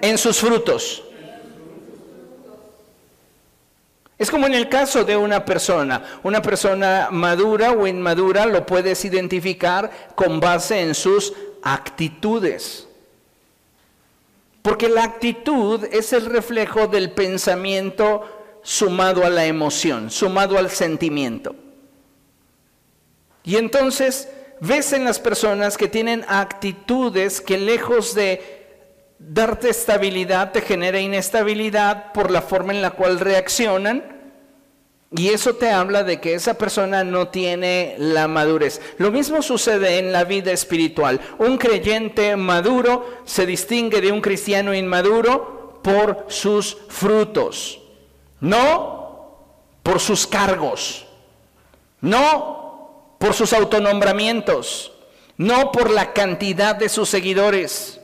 en 0.00 0.16
sus 0.16 0.38
frutos. 0.38 1.04
Es 4.16 4.30
como 4.30 4.46
en 4.46 4.54
el 4.54 4.70
caso 4.70 5.04
de 5.04 5.18
una 5.18 5.44
persona. 5.44 6.02
Una 6.22 6.40
persona 6.40 7.08
madura 7.10 7.72
o 7.72 7.86
inmadura 7.86 8.46
lo 8.46 8.64
puedes 8.64 9.04
identificar 9.04 9.90
con 10.14 10.40
base 10.40 10.80
en 10.80 10.94
sus 10.94 11.34
actitudes. 11.62 12.88
Porque 14.62 14.88
la 14.88 15.04
actitud 15.04 15.84
es 15.90 16.12
el 16.12 16.26
reflejo 16.26 16.86
del 16.86 17.10
pensamiento 17.10 18.22
sumado 18.62 19.24
a 19.24 19.30
la 19.30 19.44
emoción, 19.44 20.10
sumado 20.10 20.56
al 20.56 20.70
sentimiento. 20.70 21.54
Y 23.44 23.56
entonces 23.56 24.28
ves 24.60 24.92
en 24.92 25.04
las 25.04 25.18
personas 25.18 25.76
que 25.76 25.88
tienen 25.88 26.24
actitudes 26.28 27.40
que 27.40 27.58
lejos 27.58 28.14
de 28.14 28.62
darte 29.18 29.68
estabilidad 29.70 30.52
te 30.52 30.60
genera 30.60 31.00
inestabilidad 31.00 32.12
por 32.12 32.30
la 32.30 32.42
forma 32.42 32.72
en 32.72 32.82
la 32.82 32.90
cual 32.90 33.18
reaccionan 33.18 34.11
y 35.14 35.28
eso 35.28 35.54
te 35.54 35.70
habla 35.70 36.04
de 36.04 36.20
que 36.20 36.34
esa 36.34 36.54
persona 36.54 37.04
no 37.04 37.28
tiene 37.28 37.96
la 37.98 38.28
madurez. 38.28 38.80
Lo 38.96 39.10
mismo 39.10 39.42
sucede 39.42 39.98
en 39.98 40.10
la 40.12 40.24
vida 40.24 40.52
espiritual. 40.52 41.20
Un 41.38 41.58
creyente 41.58 42.34
maduro 42.36 43.20
se 43.24 43.44
distingue 43.44 44.00
de 44.00 44.10
un 44.10 44.22
cristiano 44.22 44.74
inmaduro 44.74 45.80
por 45.82 46.26
sus 46.28 46.78
frutos, 46.88 47.80
no 48.40 49.38
por 49.82 50.00
sus 50.00 50.26
cargos, 50.26 51.06
no 52.00 53.16
por 53.18 53.34
sus 53.34 53.52
autonombramientos, 53.52 54.92
no 55.36 55.72
por 55.72 55.90
la 55.90 56.12
cantidad 56.12 56.74
de 56.74 56.88
sus 56.88 57.08
seguidores. 57.08 58.00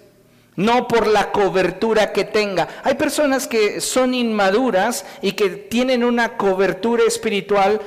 No 0.59 0.89
por 0.89 1.07
la 1.07 1.31
cobertura 1.31 2.13
que 2.13 2.25
tenga. 2.25 2.67
Hay 2.83 2.95
personas 2.95 3.47
que 3.47 3.81
son 3.81 4.13
inmaduras 4.13 5.07
y 5.23 5.33
que 5.33 5.51
tienen 5.51 6.03
una 6.03 6.37
cobertura 6.37 7.05
espiritual 7.05 7.81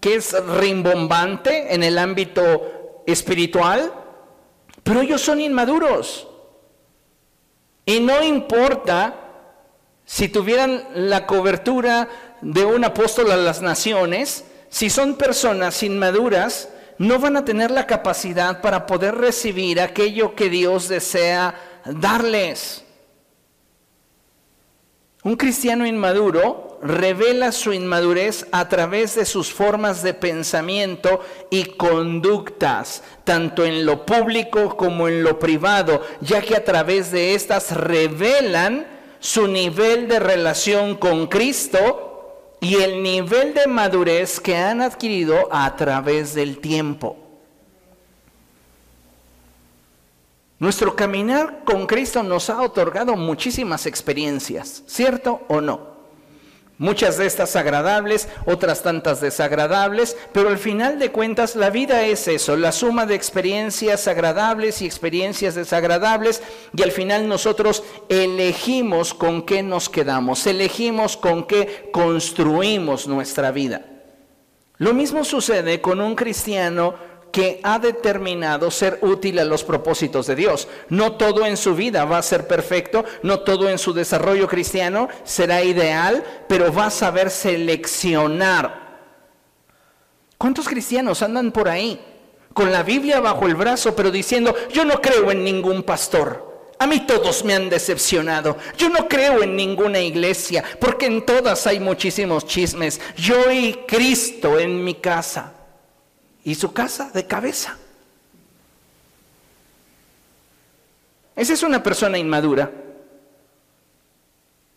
que 0.00 0.16
es 0.16 0.34
rimbombante 0.46 1.72
en 1.72 1.84
el 1.84 1.96
ámbito 1.96 3.02
espiritual, 3.06 3.92
pero 4.82 5.00
ellos 5.00 5.20
son 5.20 5.40
inmaduros. 5.40 6.26
Y 7.86 8.00
no 8.00 8.20
importa 8.24 9.14
si 10.04 10.28
tuvieran 10.28 10.88
la 10.96 11.24
cobertura 11.24 12.08
de 12.40 12.64
un 12.64 12.84
apóstol 12.84 13.30
a 13.30 13.36
las 13.36 13.62
naciones, 13.62 14.44
si 14.70 14.90
son 14.90 15.14
personas 15.14 15.84
inmaduras, 15.84 16.68
no 16.98 17.20
van 17.20 17.36
a 17.36 17.44
tener 17.44 17.70
la 17.70 17.86
capacidad 17.86 18.60
para 18.60 18.86
poder 18.86 19.14
recibir 19.14 19.80
aquello 19.80 20.34
que 20.34 20.50
Dios 20.50 20.88
desea 20.88 21.54
darles. 21.94 22.84
Un 25.24 25.36
cristiano 25.36 25.86
inmaduro 25.86 26.78
revela 26.80 27.50
su 27.52 27.72
inmadurez 27.72 28.46
a 28.52 28.68
través 28.68 29.16
de 29.16 29.24
sus 29.24 29.52
formas 29.52 30.02
de 30.02 30.14
pensamiento 30.14 31.20
y 31.50 31.64
conductas, 31.64 33.02
tanto 33.24 33.64
en 33.64 33.84
lo 33.84 34.06
público 34.06 34.76
como 34.76 35.08
en 35.08 35.24
lo 35.24 35.38
privado, 35.38 36.02
ya 36.20 36.40
que 36.40 36.56
a 36.56 36.64
través 36.64 37.10
de 37.10 37.34
estas 37.34 37.72
revelan 37.72 38.86
su 39.18 39.48
nivel 39.48 40.06
de 40.08 40.20
relación 40.20 40.96
con 40.96 41.26
Cristo 41.26 42.56
y 42.60 42.76
el 42.76 43.02
nivel 43.02 43.54
de 43.54 43.66
madurez 43.66 44.40
que 44.40 44.56
han 44.56 44.80
adquirido 44.80 45.48
a 45.50 45.74
través 45.76 46.34
del 46.34 46.58
tiempo. 46.58 47.27
Nuestro 50.58 50.96
caminar 50.96 51.62
con 51.64 51.86
Cristo 51.86 52.24
nos 52.24 52.50
ha 52.50 52.60
otorgado 52.62 53.14
muchísimas 53.14 53.86
experiencias, 53.86 54.82
¿cierto 54.86 55.42
o 55.46 55.60
no? 55.60 55.98
Muchas 56.78 57.16
de 57.16 57.26
estas 57.26 57.54
agradables, 57.54 58.28
otras 58.44 58.82
tantas 58.82 59.20
desagradables, 59.20 60.16
pero 60.32 60.48
al 60.48 60.58
final 60.58 60.98
de 60.98 61.10
cuentas 61.12 61.54
la 61.54 61.70
vida 61.70 62.06
es 62.06 62.26
eso, 62.26 62.56
la 62.56 62.72
suma 62.72 63.06
de 63.06 63.14
experiencias 63.14 64.08
agradables 64.08 64.82
y 64.82 64.86
experiencias 64.86 65.54
desagradables 65.54 66.42
y 66.76 66.82
al 66.82 66.92
final 66.92 67.28
nosotros 67.28 67.84
elegimos 68.08 69.14
con 69.14 69.42
qué 69.42 69.62
nos 69.62 69.88
quedamos, 69.88 70.44
elegimos 70.46 71.16
con 71.16 71.46
qué 71.46 71.88
construimos 71.92 73.06
nuestra 73.06 73.52
vida. 73.52 73.84
Lo 74.76 74.94
mismo 74.94 75.24
sucede 75.24 75.80
con 75.80 76.00
un 76.00 76.14
cristiano 76.14 76.94
que 77.32 77.60
ha 77.62 77.78
determinado 77.78 78.70
ser 78.70 78.98
útil 79.02 79.38
a 79.38 79.44
los 79.44 79.64
propósitos 79.64 80.26
de 80.26 80.34
Dios. 80.34 80.68
No 80.88 81.12
todo 81.12 81.46
en 81.46 81.56
su 81.56 81.74
vida 81.74 82.04
va 82.04 82.18
a 82.18 82.22
ser 82.22 82.46
perfecto, 82.46 83.04
no 83.22 83.40
todo 83.40 83.68
en 83.68 83.78
su 83.78 83.92
desarrollo 83.92 84.48
cristiano 84.48 85.08
será 85.24 85.62
ideal, 85.62 86.24
pero 86.48 86.72
va 86.72 86.86
a 86.86 86.90
saber 86.90 87.30
seleccionar. 87.30 88.88
¿Cuántos 90.36 90.68
cristianos 90.68 91.22
andan 91.22 91.52
por 91.52 91.68
ahí 91.68 92.00
con 92.54 92.72
la 92.72 92.82
Biblia 92.82 93.20
bajo 93.20 93.46
el 93.46 93.54
brazo, 93.54 93.94
pero 93.94 94.10
diciendo, 94.10 94.54
yo 94.72 94.84
no 94.84 95.00
creo 95.00 95.30
en 95.30 95.44
ningún 95.44 95.82
pastor? 95.82 96.46
A 96.80 96.86
mí 96.86 97.00
todos 97.06 97.44
me 97.44 97.54
han 97.54 97.68
decepcionado. 97.68 98.56
Yo 98.76 98.88
no 98.88 99.08
creo 99.08 99.42
en 99.42 99.56
ninguna 99.56 99.98
iglesia, 99.98 100.62
porque 100.80 101.06
en 101.06 101.26
todas 101.26 101.66
hay 101.66 101.80
muchísimos 101.80 102.46
chismes. 102.46 103.00
Yo 103.16 103.50
y 103.50 103.80
Cristo 103.86 104.60
en 104.60 104.84
mi 104.84 104.94
casa 104.94 105.57
y 106.48 106.54
su 106.54 106.72
casa 106.72 107.10
de 107.12 107.26
cabeza. 107.26 107.76
Esa 111.36 111.52
es 111.52 111.62
una 111.62 111.82
persona 111.82 112.16
inmadura. 112.16 112.72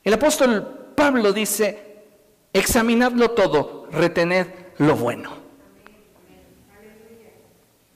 El 0.03 0.13
apóstol 0.13 0.91
Pablo 0.93 1.31
dice, 1.31 2.03
examinadlo 2.51 3.31
todo, 3.31 3.87
retened 3.89 4.47
lo 4.79 4.97
bueno. 4.97 5.31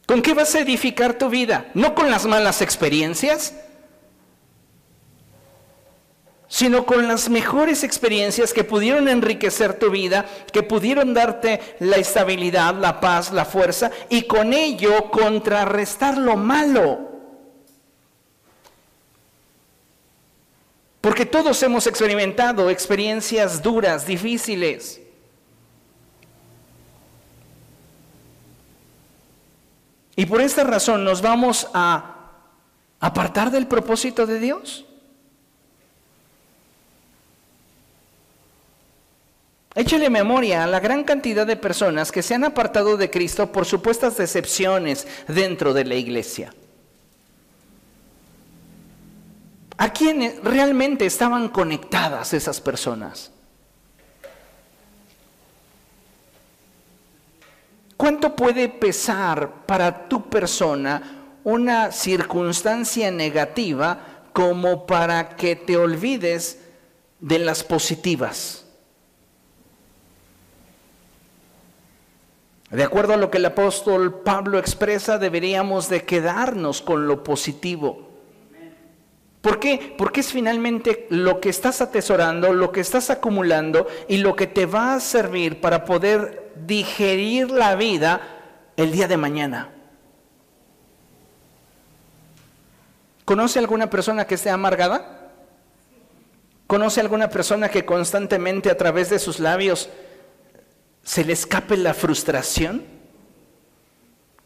¿Con 0.05 0.21
qué 0.21 0.33
vas 0.33 0.55
a 0.55 0.61
edificar 0.61 1.17
tu 1.17 1.27
vida? 1.27 1.69
¿No 1.73 1.95
con 1.95 2.09
las 2.09 2.25
malas 2.25 2.61
experiencias? 2.61 3.55
Sino 6.47 6.85
con 6.85 7.07
las 7.07 7.29
mejores 7.29 7.83
experiencias 7.83 8.53
que 8.53 8.63
pudieron 8.63 9.07
enriquecer 9.07 9.79
tu 9.79 9.89
vida, 9.89 10.25
que 10.51 10.63
pudieron 10.63 11.13
darte 11.13 11.59
la 11.79 11.97
estabilidad, 11.97 12.75
la 12.75 12.99
paz, 12.99 13.31
la 13.31 13.45
fuerza, 13.45 13.91
y 14.09 14.23
con 14.23 14.53
ello 14.53 15.09
contrarrestar 15.09 16.17
lo 16.17 16.37
malo. 16.37 17.15
Porque 21.01 21.25
todos 21.25 21.61
hemos 21.61 21.85
experimentado 21.87 22.69
experiencias 22.69 23.61
duras, 23.61 24.07
difíciles. 24.07 25.01
Y 30.15 30.25
por 30.25 30.41
esta 30.41 30.63
razón 30.63 31.03
nos 31.03 31.21
vamos 31.21 31.67
a 31.73 32.31
apartar 32.99 33.51
del 33.51 33.67
propósito 33.67 34.25
de 34.25 34.39
Dios. 34.39 34.85
Échale 39.75 40.09
memoria 40.09 40.63
a 40.63 40.67
la 40.67 40.79
gran 40.79 41.03
cantidad 41.03 41.45
de 41.45 41.57
personas 41.57 42.09
que 42.09 42.23
se 42.23 42.33
han 42.33 42.45
apartado 42.45 42.95
de 42.95 43.09
Cristo 43.09 43.51
por 43.51 43.65
supuestas 43.65 44.15
decepciones 44.15 45.05
dentro 45.27 45.73
de 45.73 45.83
la 45.83 45.95
iglesia. 45.95 46.53
¿A 49.77 49.91
quién 49.91 50.39
realmente 50.43 51.05
estaban 51.05 51.49
conectadas 51.49 52.33
esas 52.33 52.61
personas? 52.61 53.31
¿Cuánto 57.97 58.33
puede 58.33 58.69
pesar 58.69 59.65
para 59.65 60.07
tu 60.07 60.29
persona 60.29 61.23
una 61.43 61.91
circunstancia 61.91 63.11
negativa 63.11 63.99
como 64.31 64.85
para 64.85 65.35
que 65.35 65.57
te 65.57 65.75
olvides 65.75 66.59
de 67.19 67.39
las 67.39 67.61
positivas? 67.61 68.64
De 72.71 72.83
acuerdo 72.83 73.13
a 73.13 73.17
lo 73.17 73.29
que 73.29 73.37
el 73.37 73.45
apóstol 73.45 74.21
Pablo 74.21 74.57
expresa, 74.57 75.17
deberíamos 75.17 75.87
de 75.87 76.03
quedarnos 76.03 76.81
con 76.81 77.07
lo 77.07 77.23
positivo. 77.23 78.09
¿Por 79.41 79.59
qué? 79.59 79.93
Porque 79.95 80.21
es 80.21 80.31
finalmente 80.31 81.05
lo 81.11 81.39
que 81.39 81.49
estás 81.49 81.79
atesorando, 81.79 82.51
lo 82.51 82.71
que 82.71 82.81
estás 82.81 83.11
acumulando 83.11 83.85
y 84.07 84.17
lo 84.17 84.35
que 84.35 84.47
te 84.47 84.65
va 84.65 84.95
a 84.95 84.99
servir 84.99 85.61
para 85.61 85.85
poder 85.85 86.51
digerir 86.65 87.51
la 87.51 87.75
vida 87.75 88.21
el 88.75 88.91
día 88.91 89.07
de 89.07 89.17
mañana. 89.17 89.69
¿Conoce 93.23 93.59
alguna 93.59 93.89
persona 93.89 94.25
que 94.25 94.33
esté 94.33 94.49
amargada? 94.49 95.31
¿Conoce 96.65 96.99
alguna 96.99 97.29
persona 97.29 97.69
que 97.69 97.85
constantemente 97.85 98.71
a 98.71 98.77
través 98.77 99.11
de 99.11 99.19
sus 99.19 99.39
labios 99.39 99.89
se 101.05 101.23
le 101.23 101.33
escape 101.33 101.77
la 101.77 101.93
frustración? 101.93 102.83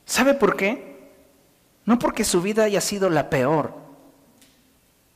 ¿Sabe 0.05 0.35
por 0.35 0.55
qué? 0.55 0.99
No 1.85 1.97
porque 1.97 2.23
su 2.23 2.41
vida 2.41 2.65
haya 2.65 2.81
sido 2.81 3.09
la 3.09 3.29
peor, 3.31 3.73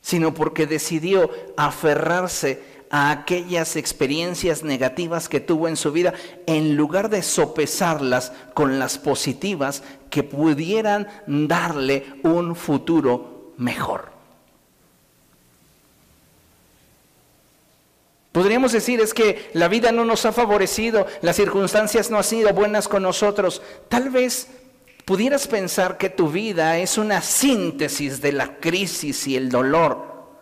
sino 0.00 0.34
porque 0.34 0.66
decidió 0.66 1.30
aferrarse 1.56 2.62
a 2.90 3.10
aquellas 3.10 3.76
experiencias 3.76 4.64
negativas 4.64 5.28
que 5.28 5.40
tuvo 5.40 5.68
en 5.68 5.76
su 5.76 5.92
vida 5.92 6.14
en 6.46 6.76
lugar 6.76 7.10
de 7.10 7.22
sopesarlas 7.22 8.32
con 8.54 8.78
las 8.78 8.98
positivas 8.98 9.82
que 10.10 10.22
pudieran 10.22 11.08
darle 11.26 12.06
un 12.22 12.56
futuro 12.56 13.52
mejor. 13.58 14.13
Podríamos 18.34 18.72
decir 18.72 19.00
es 19.00 19.14
que 19.14 19.48
la 19.52 19.68
vida 19.68 19.92
no 19.92 20.04
nos 20.04 20.26
ha 20.26 20.32
favorecido, 20.32 21.06
las 21.22 21.36
circunstancias 21.36 22.10
no 22.10 22.16
han 22.16 22.24
sido 22.24 22.52
buenas 22.52 22.88
con 22.88 23.04
nosotros. 23.04 23.62
Tal 23.88 24.10
vez 24.10 24.48
pudieras 25.04 25.46
pensar 25.46 25.98
que 25.98 26.10
tu 26.10 26.28
vida 26.28 26.76
es 26.78 26.98
una 26.98 27.22
síntesis 27.22 28.20
de 28.20 28.32
la 28.32 28.56
crisis 28.56 29.28
y 29.28 29.36
el 29.36 29.50
dolor. 29.50 30.40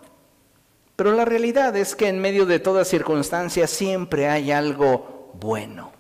Pero 0.96 1.12
la 1.12 1.26
realidad 1.26 1.76
es 1.76 1.94
que 1.94 2.08
en 2.08 2.18
medio 2.18 2.46
de 2.46 2.60
toda 2.60 2.86
circunstancia 2.86 3.66
siempre 3.66 4.26
hay 4.26 4.52
algo 4.52 5.30
bueno. 5.38 5.92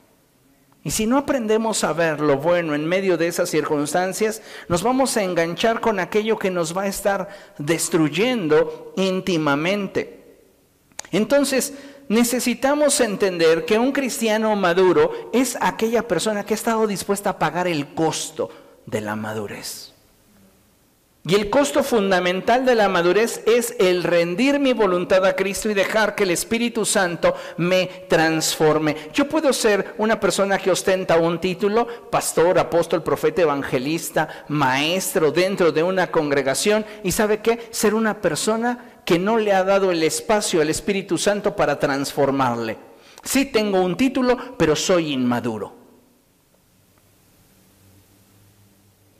Y 0.84 0.92
si 0.92 1.04
no 1.04 1.18
aprendemos 1.18 1.84
a 1.84 1.92
ver 1.92 2.20
lo 2.20 2.38
bueno 2.38 2.74
en 2.74 2.86
medio 2.86 3.18
de 3.18 3.26
esas 3.26 3.50
circunstancias, 3.50 4.40
nos 4.66 4.82
vamos 4.82 5.18
a 5.18 5.24
enganchar 5.24 5.82
con 5.82 6.00
aquello 6.00 6.38
que 6.38 6.50
nos 6.50 6.74
va 6.74 6.84
a 6.84 6.88
estar 6.88 7.28
destruyendo 7.58 8.94
íntimamente. 8.96 10.21
Entonces, 11.12 11.74
necesitamos 12.08 13.00
entender 13.00 13.64
que 13.64 13.78
un 13.78 13.92
cristiano 13.92 14.56
maduro 14.56 15.30
es 15.32 15.56
aquella 15.60 16.08
persona 16.08 16.44
que 16.44 16.54
ha 16.54 16.56
estado 16.56 16.86
dispuesta 16.86 17.30
a 17.30 17.38
pagar 17.38 17.68
el 17.68 17.94
costo 17.94 18.50
de 18.86 19.02
la 19.02 19.14
madurez. 19.14 19.92
Y 21.24 21.36
el 21.36 21.50
costo 21.50 21.84
fundamental 21.84 22.66
de 22.66 22.74
la 22.74 22.88
madurez 22.88 23.44
es 23.46 23.76
el 23.78 24.02
rendir 24.02 24.58
mi 24.58 24.72
voluntad 24.72 25.24
a 25.24 25.36
Cristo 25.36 25.70
y 25.70 25.74
dejar 25.74 26.16
que 26.16 26.24
el 26.24 26.32
Espíritu 26.32 26.84
Santo 26.84 27.36
me 27.58 27.86
transforme. 28.08 28.96
Yo 29.14 29.28
puedo 29.28 29.52
ser 29.52 29.94
una 29.98 30.18
persona 30.18 30.58
que 30.58 30.72
ostenta 30.72 31.18
un 31.18 31.40
título, 31.40 31.86
pastor, 32.10 32.58
apóstol, 32.58 33.04
profeta, 33.04 33.42
evangelista, 33.42 34.46
maestro 34.48 35.30
dentro 35.30 35.70
de 35.70 35.84
una 35.84 36.10
congregación 36.10 36.84
y 37.04 37.12
sabe 37.12 37.38
qué, 37.38 37.68
ser 37.70 37.94
una 37.94 38.20
persona 38.20 38.91
que 39.04 39.18
no 39.18 39.38
le 39.38 39.52
ha 39.52 39.64
dado 39.64 39.90
el 39.90 40.02
espacio 40.02 40.60
al 40.60 40.70
Espíritu 40.70 41.18
Santo 41.18 41.56
para 41.56 41.78
transformarle. 41.78 42.78
Sí 43.22 43.46
tengo 43.46 43.80
un 43.80 43.96
título, 43.96 44.56
pero 44.56 44.76
soy 44.76 45.12
inmaduro. 45.12 45.76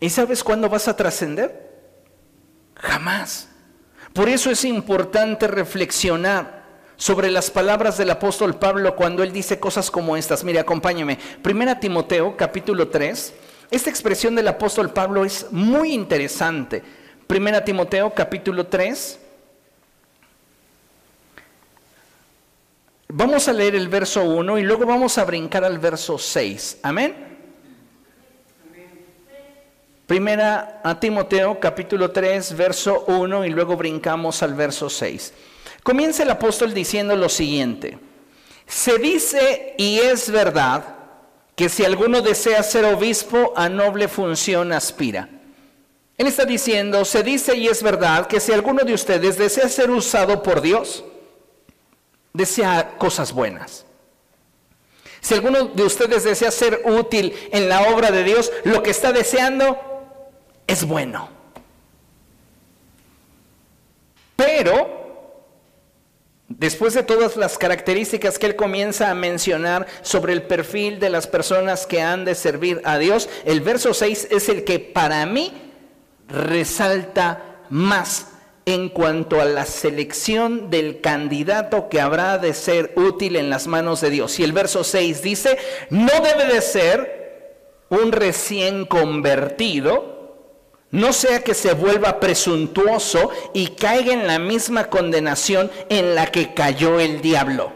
¿Y 0.00 0.10
sabes 0.10 0.42
cuándo 0.42 0.68
vas 0.68 0.88
a 0.88 0.96
trascender? 0.96 1.70
Jamás. 2.74 3.48
Por 4.12 4.28
eso 4.28 4.50
es 4.50 4.64
importante 4.64 5.46
reflexionar 5.46 6.62
sobre 6.96 7.30
las 7.30 7.50
palabras 7.50 7.98
del 7.98 8.10
apóstol 8.10 8.56
Pablo 8.56 8.96
cuando 8.96 9.22
él 9.22 9.32
dice 9.32 9.60
cosas 9.60 9.90
como 9.90 10.16
estas. 10.16 10.44
Mire, 10.44 10.58
acompáñame. 10.58 11.18
Primera 11.42 11.78
Timoteo, 11.78 12.36
capítulo 12.36 12.88
3. 12.88 13.34
Esta 13.70 13.90
expresión 13.90 14.34
del 14.34 14.48
apóstol 14.48 14.90
Pablo 14.90 15.24
es 15.24 15.46
muy 15.50 15.94
interesante. 15.94 16.82
Primera 17.26 17.64
Timoteo, 17.64 18.12
capítulo 18.12 18.66
3. 18.66 19.18
Vamos 23.14 23.46
a 23.46 23.52
leer 23.52 23.74
el 23.74 23.88
verso 23.88 24.24
1 24.24 24.58
y 24.58 24.62
luego 24.62 24.86
vamos 24.86 25.18
a 25.18 25.26
brincar 25.26 25.64
al 25.64 25.78
verso 25.78 26.16
6. 26.16 26.78
Amén. 26.82 27.14
Primera 30.06 30.80
a 30.82 30.98
Timoteo 30.98 31.60
capítulo 31.60 32.10
3, 32.10 32.56
verso 32.56 33.04
1 33.08 33.44
y 33.44 33.50
luego 33.50 33.76
brincamos 33.76 34.42
al 34.42 34.54
verso 34.54 34.88
6. 34.88 35.34
Comienza 35.82 36.22
el 36.22 36.30
apóstol 36.30 36.72
diciendo 36.72 37.14
lo 37.14 37.28
siguiente. 37.28 37.98
Se 38.66 38.96
dice 38.96 39.74
y 39.76 39.98
es 39.98 40.30
verdad 40.30 40.82
que 41.54 41.68
si 41.68 41.84
alguno 41.84 42.22
desea 42.22 42.62
ser 42.62 42.86
obispo, 42.86 43.52
a 43.54 43.68
noble 43.68 44.08
función 44.08 44.72
aspira. 44.72 45.28
Él 46.16 46.28
está 46.28 46.46
diciendo, 46.46 47.04
se 47.04 47.22
dice 47.22 47.58
y 47.58 47.68
es 47.68 47.82
verdad 47.82 48.26
que 48.26 48.40
si 48.40 48.52
alguno 48.52 48.84
de 48.84 48.94
ustedes 48.94 49.36
desea 49.36 49.68
ser 49.68 49.90
usado 49.90 50.42
por 50.42 50.62
Dios, 50.62 51.04
desea 52.32 52.96
cosas 52.98 53.32
buenas. 53.32 53.84
Si 55.20 55.34
alguno 55.34 55.66
de 55.66 55.84
ustedes 55.84 56.24
desea 56.24 56.50
ser 56.50 56.82
útil 56.84 57.32
en 57.52 57.68
la 57.68 57.92
obra 57.94 58.10
de 58.10 58.24
Dios, 58.24 58.50
lo 58.64 58.82
que 58.82 58.90
está 58.90 59.12
deseando 59.12 59.78
es 60.66 60.84
bueno. 60.84 61.28
Pero, 64.34 65.38
después 66.48 66.94
de 66.94 67.04
todas 67.04 67.36
las 67.36 67.56
características 67.56 68.36
que 68.36 68.46
él 68.46 68.56
comienza 68.56 69.10
a 69.10 69.14
mencionar 69.14 69.86
sobre 70.02 70.32
el 70.32 70.42
perfil 70.42 70.98
de 70.98 71.10
las 71.10 71.28
personas 71.28 71.86
que 71.86 72.02
han 72.02 72.24
de 72.24 72.34
servir 72.34 72.82
a 72.84 72.98
Dios, 72.98 73.28
el 73.44 73.60
verso 73.60 73.94
6 73.94 74.28
es 74.32 74.48
el 74.48 74.64
que 74.64 74.80
para 74.80 75.24
mí 75.26 75.52
resalta 76.26 77.60
más 77.70 78.31
en 78.64 78.88
cuanto 78.88 79.40
a 79.40 79.44
la 79.44 79.66
selección 79.66 80.70
del 80.70 81.00
candidato 81.00 81.88
que 81.88 82.00
habrá 82.00 82.38
de 82.38 82.54
ser 82.54 82.92
útil 82.96 83.36
en 83.36 83.50
las 83.50 83.66
manos 83.66 84.00
de 84.00 84.10
Dios. 84.10 84.38
Y 84.38 84.44
el 84.44 84.52
verso 84.52 84.84
6 84.84 85.22
dice, 85.22 85.58
no 85.90 86.12
debe 86.22 86.52
de 86.52 86.60
ser 86.60 87.56
un 87.88 88.12
recién 88.12 88.86
convertido, 88.86 90.12
no 90.90 91.12
sea 91.12 91.42
que 91.42 91.54
se 91.54 91.72
vuelva 91.72 92.20
presuntuoso 92.20 93.30
y 93.54 93.68
caiga 93.68 94.12
en 94.12 94.26
la 94.26 94.38
misma 94.38 94.84
condenación 94.84 95.70
en 95.88 96.14
la 96.14 96.26
que 96.26 96.54
cayó 96.54 97.00
el 97.00 97.20
diablo. 97.20 97.72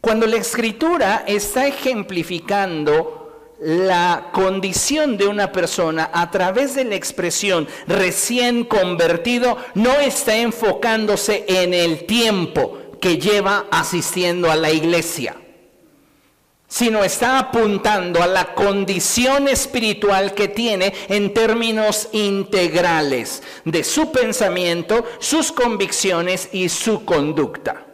Cuando 0.00 0.26
la 0.26 0.36
escritura 0.36 1.24
está 1.26 1.66
ejemplificando 1.66 3.19
la 3.60 4.30
condición 4.32 5.16
de 5.16 5.26
una 5.26 5.52
persona 5.52 6.10
a 6.12 6.30
través 6.30 6.74
de 6.74 6.84
la 6.84 6.94
expresión 6.94 7.68
recién 7.86 8.64
convertido, 8.64 9.56
no 9.74 9.92
está 10.00 10.36
enfocándose 10.36 11.44
en 11.46 11.74
el 11.74 12.06
tiempo 12.06 12.78
que 13.00 13.18
lleva 13.18 13.66
asistiendo 13.70 14.50
a 14.50 14.56
la 14.56 14.70
iglesia 14.70 15.36
sino 16.70 17.02
está 17.02 17.40
apuntando 17.40 18.22
a 18.22 18.28
la 18.28 18.54
condición 18.54 19.48
espiritual 19.48 20.34
que 20.34 20.46
tiene 20.46 20.94
en 21.08 21.34
términos 21.34 22.08
integrales 22.12 23.42
de 23.64 23.82
su 23.82 24.12
pensamiento, 24.12 25.04
sus 25.18 25.50
convicciones 25.50 26.48
y 26.52 26.68
su 26.68 27.04
conducta. 27.04 27.86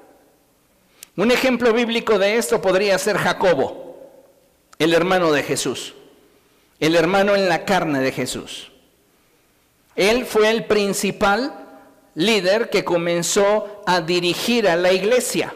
Un 1.17 1.31
ejemplo 1.31 1.73
bíblico 1.73 2.19
de 2.19 2.37
esto 2.37 2.61
podría 2.61 2.99
ser 2.99 3.17
Jacobo, 3.17 3.86
el 4.79 4.95
hermano 4.95 5.33
de 5.33 5.43
Jesús, 5.43 5.95
el 6.81 6.95
hermano 6.95 7.35
en 7.35 7.49
la 7.49 7.65
carne 7.65 8.01
de 8.01 8.13
Jesús. 8.13 8.71
Él 9.95 10.27
fue 10.27 10.51
el 10.51 10.67
principal 10.67 11.67
líder 12.15 12.69
que 12.71 12.85
comenzó 12.85 13.83
a 13.87 14.01
dirigir 14.01 14.69
a 14.69 14.77
la 14.77 14.93
iglesia. 14.93 15.55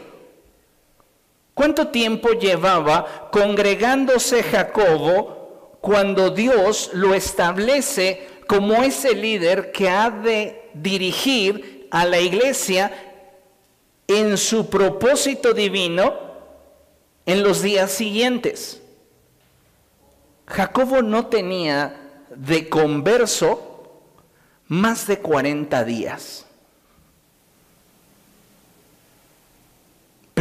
¿Cuánto 1.53 1.89
tiempo 1.89 2.29
llevaba 2.31 3.29
congregándose 3.31 4.41
Jacobo 4.41 5.77
cuando 5.81 6.31
Dios 6.31 6.89
lo 6.93 7.13
establece 7.13 8.27
como 8.47 8.81
ese 8.83 9.13
líder 9.15 9.71
que 9.71 9.89
ha 9.89 10.09
de 10.09 10.69
dirigir 10.73 11.87
a 11.91 12.05
la 12.05 12.19
iglesia 12.19 12.91
en 14.07 14.37
su 14.37 14.69
propósito 14.69 15.53
divino 15.53 16.15
en 17.25 17.43
los 17.43 17.61
días 17.61 17.91
siguientes? 17.91 18.80
Jacobo 20.51 21.01
no 21.01 21.27
tenía 21.27 22.23
de 22.35 22.69
converso 22.69 24.01
más 24.67 25.07
de 25.07 25.19
40 25.19 25.83
días. 25.83 26.45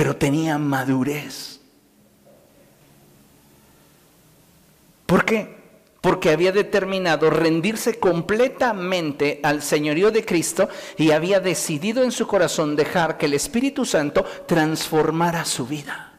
pero 0.00 0.16
tenía 0.16 0.56
madurez. 0.56 1.60
¿Por 5.04 5.26
qué? 5.26 5.56
Porque 6.00 6.30
había 6.30 6.52
determinado 6.52 7.28
rendirse 7.28 8.00
completamente 8.00 9.40
al 9.42 9.60
señorío 9.60 10.10
de 10.10 10.24
Cristo 10.24 10.70
y 10.96 11.10
había 11.10 11.38
decidido 11.38 12.02
en 12.02 12.12
su 12.12 12.26
corazón 12.26 12.76
dejar 12.76 13.18
que 13.18 13.26
el 13.26 13.34
Espíritu 13.34 13.84
Santo 13.84 14.24
transformara 14.46 15.44
su 15.44 15.66
vida. 15.66 16.09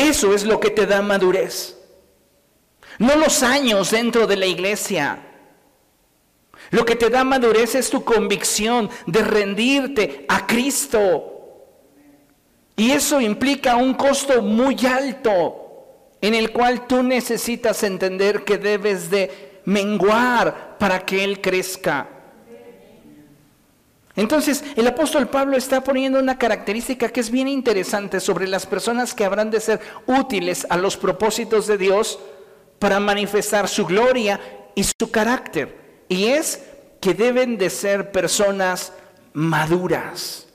Eso 0.00 0.34
es 0.34 0.44
lo 0.44 0.58
que 0.58 0.70
te 0.70 0.86
da 0.86 1.02
madurez. 1.02 1.76
No 2.98 3.16
los 3.16 3.42
años 3.42 3.90
dentro 3.90 4.26
de 4.26 4.36
la 4.36 4.46
iglesia, 4.46 5.26
lo 6.70 6.86
que 6.86 6.96
te 6.96 7.10
da 7.10 7.22
madurez 7.22 7.74
es 7.74 7.90
tu 7.90 8.02
convicción 8.02 8.88
de 9.06 9.22
rendirte 9.22 10.24
a 10.26 10.46
Cristo. 10.46 11.26
Y 12.76 12.92
eso 12.92 13.20
implica 13.20 13.76
un 13.76 13.92
costo 13.92 14.40
muy 14.40 14.76
alto 14.86 16.16
en 16.22 16.34
el 16.34 16.50
cual 16.50 16.86
tú 16.86 17.02
necesitas 17.02 17.82
entender 17.82 18.44
que 18.44 18.56
debes 18.56 19.10
de 19.10 19.60
menguar 19.66 20.78
para 20.78 21.04
que 21.04 21.24
Él 21.24 21.42
crezca. 21.42 22.08
Entonces, 24.16 24.64
el 24.76 24.86
apóstol 24.86 25.28
Pablo 25.28 25.56
está 25.56 25.84
poniendo 25.84 26.18
una 26.18 26.38
característica 26.38 27.08
que 27.10 27.20
es 27.20 27.30
bien 27.30 27.48
interesante 27.48 28.20
sobre 28.20 28.48
las 28.48 28.66
personas 28.66 29.14
que 29.14 29.24
habrán 29.24 29.50
de 29.50 29.60
ser 29.60 29.80
útiles 30.06 30.66
a 30.68 30.76
los 30.76 30.96
propósitos 30.96 31.66
de 31.66 31.78
Dios 31.78 32.18
para 32.78 32.98
manifestar 32.98 33.68
su 33.68 33.86
gloria 33.86 34.40
y 34.74 34.84
su 34.84 35.10
carácter. 35.10 36.04
Y 36.08 36.26
es 36.26 36.64
que 37.00 37.14
deben 37.14 37.56
de 37.56 37.70
ser 37.70 38.10
personas 38.10 38.92
maduras. 39.32 40.46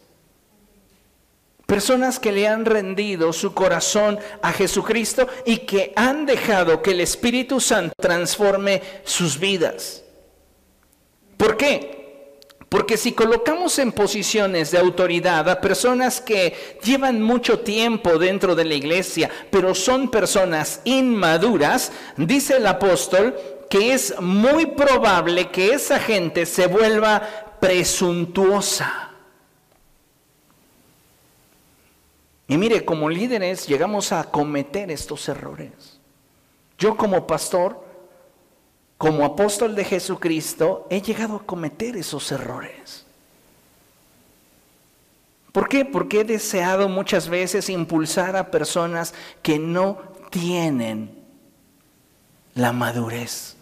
Personas 1.66 2.20
que 2.20 2.32
le 2.32 2.48
han 2.48 2.66
rendido 2.66 3.34
su 3.34 3.54
corazón 3.54 4.20
a 4.42 4.52
Jesucristo 4.52 5.28
y 5.46 5.60
que 5.60 5.94
han 5.96 6.26
dejado 6.26 6.82
que 6.82 6.92
el 6.92 7.02
Espíritu 7.02 7.60
Santo 7.60 7.94
transforme 8.00 8.84
sus 9.04 9.40
vidas. 9.40 10.04
¿Por 11.38 11.58
qué? 11.58 12.05
Porque 12.70 12.98
si 12.98 13.14
colocamos 13.14 13.78
en 13.80 13.92
posiciones 13.92 14.72
de 14.72 14.80
autoridad 14.80 15.48
a 15.50 15.62
personas 15.62 16.20
que 16.20 16.78
llevan 16.84 17.22
mucho 17.22 17.60
tiempo 17.60 18.18
dentro 18.18 18.56
de 18.56 18.66
la 18.66 18.74
iglesia, 18.74 19.30
pero 19.52 19.76
son 19.76 20.10
personas 20.10 20.82
inmaduras, 20.84 21.92
dice 22.18 22.58
el 22.58 22.68
apóstol 22.68 23.36
que 23.70 23.94
es 23.94 24.20
muy 24.20 24.66
probable 24.68 25.50
que 25.50 25.74
esa 25.74 26.00
gente 26.00 26.46
se 26.46 26.68
vuelva 26.68 27.22
presuntuosa. 27.60 29.12
Y 32.48 32.58
mire, 32.58 32.86
como 32.86 33.10
líderes 33.10 33.68
llegamos 33.68 34.12
a 34.12 34.24
cometer 34.26 34.92
estos 34.92 35.28
errores. 35.30 36.00
Yo 36.78 36.96
como 36.98 37.26
pastor 37.26 37.85
como 38.98 39.26
apóstol 39.26 39.76
de 39.76 39.84
Jesucristo, 39.84 40.88
he 40.90 41.02
llegado 41.02 41.36
a 41.36 41.46
cometer 41.46 41.98
esos 41.98 42.32
errores. 42.32 43.06
¿Por 45.52 45.70
qué? 45.70 45.86
Porque 45.86 46.22
he 46.22 46.24
deseado 46.26 46.90
muchas 46.90 47.30
veces 47.30 47.70
impulsar 47.70 48.36
a 48.36 48.52
personas 48.52 49.14
que 49.42 49.60
no 49.60 50.00
tienen 50.30 51.18
la 52.56 52.74
madurez. 52.74 53.56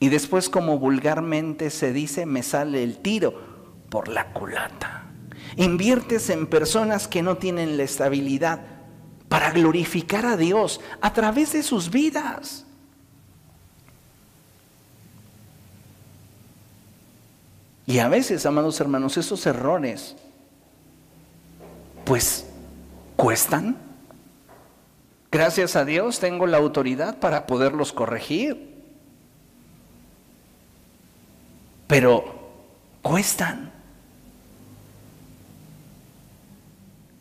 Y 0.00 0.08
después, 0.08 0.48
como 0.48 0.78
vulgarmente 0.78 1.70
se 1.70 1.92
dice, 1.92 2.26
me 2.26 2.42
sale 2.42 2.82
el 2.82 2.98
tiro 2.98 3.34
por 3.90 4.08
la 4.08 4.32
culata. 4.32 5.04
Inviertes 5.56 6.30
en 6.30 6.46
personas 6.46 7.06
que 7.06 7.22
no 7.22 7.36
tienen 7.36 7.76
la 7.76 7.82
estabilidad 7.82 8.60
para 9.28 9.50
glorificar 9.50 10.24
a 10.24 10.36
Dios 10.36 10.80
a 11.00 11.12
través 11.12 11.52
de 11.52 11.62
sus 11.62 11.90
vidas. 11.90 12.64
Y 17.90 17.98
a 17.98 18.06
veces, 18.06 18.46
amados 18.46 18.80
hermanos, 18.80 19.16
esos 19.16 19.44
errores, 19.46 20.14
pues, 22.04 22.46
cuestan. 23.16 23.76
Gracias 25.32 25.74
a 25.74 25.84
Dios 25.84 26.20
tengo 26.20 26.46
la 26.46 26.58
autoridad 26.58 27.18
para 27.18 27.48
poderlos 27.48 27.92
corregir. 27.92 28.80
Pero 31.88 32.52
cuestan. 33.02 33.72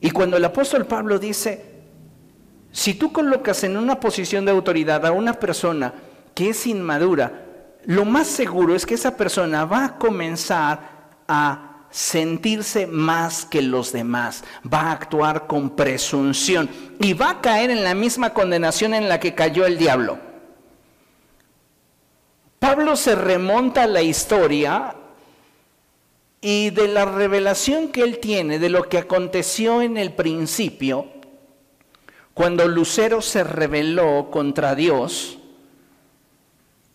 Y 0.02 0.12
cuando 0.12 0.38
el 0.38 0.46
apóstol 0.46 0.86
Pablo 0.86 1.18
dice, 1.18 1.66
si 2.72 2.94
tú 2.94 3.12
colocas 3.12 3.64
en 3.64 3.76
una 3.76 4.00
posición 4.00 4.46
de 4.46 4.52
autoridad 4.52 5.04
a 5.04 5.14
una 5.14 5.34
persona 5.34 5.96
que 6.36 6.50
es 6.50 6.68
inmadura, 6.68 7.49
lo 7.86 8.06
más 8.06 8.28
seguro 8.28 8.76
es 8.76 8.86
que 8.86 8.96
esa 8.96 9.16
persona 9.16 9.66
va 9.66 9.86
a 9.86 9.98
comenzar 9.98 11.00
a 11.28 11.70
sentirse 11.90 12.86
más 12.86 13.46
que 13.46 13.62
los 13.62 13.92
demás, 13.92 14.44
va 14.72 14.82
a 14.82 14.92
actuar 14.92 15.48
con 15.48 15.72
presunción 15.72 16.70
y 17.00 17.14
va 17.14 17.32
a 17.32 17.42
caer 17.42 17.72
en 17.72 17.84
la 17.84 17.96
misma 17.96 18.34
condenación 18.34 18.94
en 18.94 19.10
la 19.10 19.20
que 19.20 19.34
cayó 19.34 19.66
el 19.66 19.78
diablo. 19.78 20.20
Pablo 22.60 22.96
se 22.96 23.16
remonta 23.16 23.84
a 23.84 23.88
la 23.88 24.02
historia 24.02 24.96
y 26.42 26.70
de 26.70 26.88
la 26.88 27.06
revelación 27.06 27.90
que 27.90 28.04
él 28.04 28.20
tiene 28.20 28.60
de 28.60 28.70
lo 28.70 28.88
que 28.88 28.98
aconteció 28.98 29.82
en 29.82 29.98
el 29.98 30.14
principio, 30.14 31.08
cuando 32.34 32.68
Lucero 32.68 33.22
se 33.22 33.44
rebeló 33.44 34.30
contra 34.32 34.76
Dios, 34.76 35.39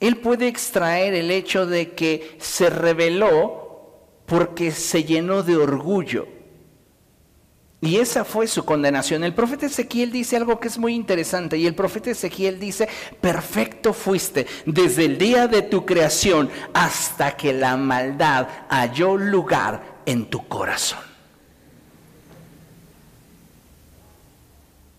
él 0.09 0.19
puede 0.19 0.49
extraer 0.49 1.15
el 1.15 1.31
hecho 1.31 1.67
de 1.67 1.93
que 1.93 2.37
se 2.39 2.71
rebeló 2.71 3.65
porque 4.27 4.71
se 4.71 5.05
llenó 5.05 5.43
de 5.43 5.57
orgullo. 5.57 6.29
Y 7.81 7.99
esa 7.99 8.25
fue 8.25 8.47
su 8.47 8.65
condenación. 8.65 9.25
El 9.25 9.35
profeta 9.35 9.67
Ezequiel 9.67 10.11
dice 10.11 10.37
algo 10.37 10.59
que 10.59 10.69
es 10.69 10.79
muy 10.79 10.95
interesante. 10.95 11.59
Y 11.59 11.67
el 11.67 11.75
profeta 11.75 12.11
Ezequiel 12.11 12.59
dice, 12.59 12.89
perfecto 13.21 13.93
fuiste 13.93 14.47
desde 14.65 15.05
el 15.05 15.19
día 15.19 15.49
de 15.49 15.61
tu 15.61 15.85
creación 15.85 16.49
hasta 16.73 17.37
que 17.37 17.53
la 17.53 17.77
maldad 17.77 18.49
halló 18.71 19.19
lugar 19.19 20.01
en 20.07 20.31
tu 20.31 20.49
corazón. 20.49 21.01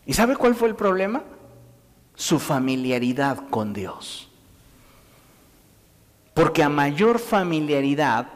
¿Y 0.06 0.14
sabe 0.14 0.36
cuál 0.36 0.54
fue 0.54 0.68
el 0.70 0.76
problema? 0.76 1.24
Su 2.14 2.38
familiaridad 2.38 3.50
con 3.50 3.74
Dios. 3.74 4.25
Porque 6.36 6.62
a 6.62 6.70
mayor 6.70 7.18
familiaridad, 7.18 8.28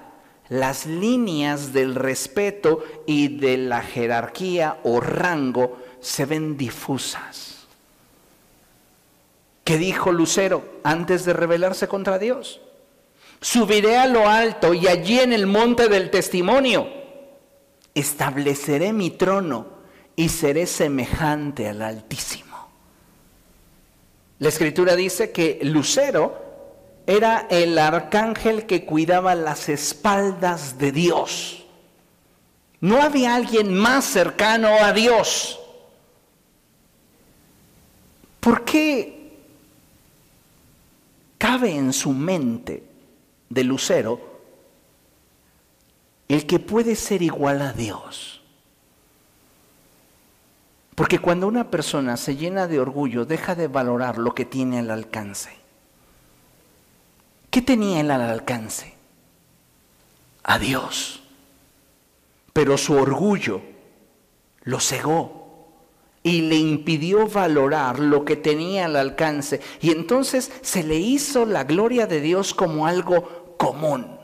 las 0.47 0.87
líneas 0.87 1.73
del 1.73 1.93
respeto 1.93 2.83
y 3.05 3.37
de 3.37 3.57
la 3.57 3.81
jerarquía 3.81 4.79
o 4.83 4.99
rango 4.99 5.77
se 5.99 6.25
ven 6.25 6.57
difusas. 6.57 7.67
¿Qué 9.63 9.77
dijo 9.77 10.11
Lucero 10.11 10.63
antes 10.83 11.25
de 11.25 11.33
rebelarse 11.33 11.87
contra 11.87 12.17
Dios? 12.17 12.61
Subiré 13.41 13.97
a 13.97 14.07
lo 14.07 14.27
alto 14.27 14.73
y 14.73 14.87
allí 14.87 15.19
en 15.19 15.33
el 15.33 15.45
monte 15.45 15.87
del 15.87 16.09
testimonio 16.09 16.87
estableceré 17.93 18.93
mi 18.93 19.11
trono 19.11 19.67
y 20.15 20.29
seré 20.29 20.65
semejante 20.65 21.67
al 21.67 21.81
Altísimo. 21.81 22.69
La 24.39 24.49
escritura 24.49 24.95
dice 24.95 25.31
que 25.31 25.59
Lucero 25.63 26.48
era 27.09 27.47
el 27.49 27.75
arcángel 27.79 28.67
que 28.67 28.85
cuidaba 28.85 29.33
las 29.33 29.67
espaldas 29.67 30.77
de 30.77 30.91
Dios. 30.91 31.65
No 32.81 33.01
había 33.01 33.33
alguien 33.33 33.73
más 33.73 34.05
cercano 34.05 34.67
a 34.67 34.93
Dios. 34.93 35.59
¿Por 38.39 38.63
qué 38.63 39.39
cabe 41.39 41.75
en 41.75 41.93
su 41.93 42.11
mente 42.11 42.83
de 43.49 43.63
Lucero 43.63 44.21
el 46.27 46.45
que 46.45 46.59
puede 46.59 46.95
ser 46.95 47.23
igual 47.23 47.63
a 47.63 47.73
Dios? 47.73 48.43
Porque 50.93 51.17
cuando 51.17 51.47
una 51.47 51.71
persona 51.71 52.17
se 52.17 52.35
llena 52.35 52.67
de 52.67 52.79
orgullo, 52.79 53.25
deja 53.25 53.55
de 53.55 53.67
valorar 53.67 54.19
lo 54.19 54.35
que 54.35 54.45
tiene 54.45 54.77
al 54.77 54.91
alcance. 54.91 55.58
¿Qué 57.49 57.61
tenía 57.61 58.01
él 58.01 58.11
al 58.11 58.21
alcance? 58.21 58.93
A 60.43 60.59
Dios. 60.59 61.21
Pero 62.53 62.77
su 62.77 62.93
orgullo 62.93 63.61
lo 64.63 64.79
cegó 64.79 65.39
y 66.21 66.41
le 66.41 66.57
impidió 66.57 67.27
valorar 67.27 67.99
lo 67.99 68.25
que 68.25 68.35
tenía 68.35 68.85
al 68.85 68.95
alcance. 68.95 69.61
Y 69.81 69.91
entonces 69.91 70.51
se 70.61 70.83
le 70.83 70.97
hizo 70.97 71.45
la 71.45 71.63
gloria 71.63 72.05
de 72.05 72.21
Dios 72.21 72.53
como 72.53 72.85
algo 72.85 73.55
común. 73.57 74.19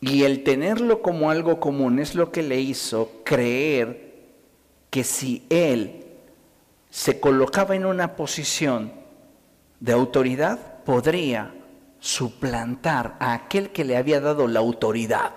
Y 0.00 0.24
el 0.24 0.44
tenerlo 0.44 1.00
como 1.00 1.30
algo 1.30 1.58
común 1.58 1.98
es 1.98 2.14
lo 2.14 2.30
que 2.30 2.42
le 2.42 2.60
hizo 2.60 3.10
creer 3.24 4.12
que 4.90 5.02
si 5.02 5.44
él 5.48 6.04
se 6.90 7.18
colocaba 7.18 7.74
en 7.74 7.86
una 7.86 8.14
posición 8.14 9.03
de 9.80 9.92
autoridad 9.92 10.82
podría 10.84 11.52
suplantar 12.00 13.16
a 13.18 13.32
aquel 13.32 13.70
que 13.70 13.84
le 13.84 13.96
había 13.96 14.20
dado 14.20 14.46
la 14.46 14.60
autoridad. 14.60 15.32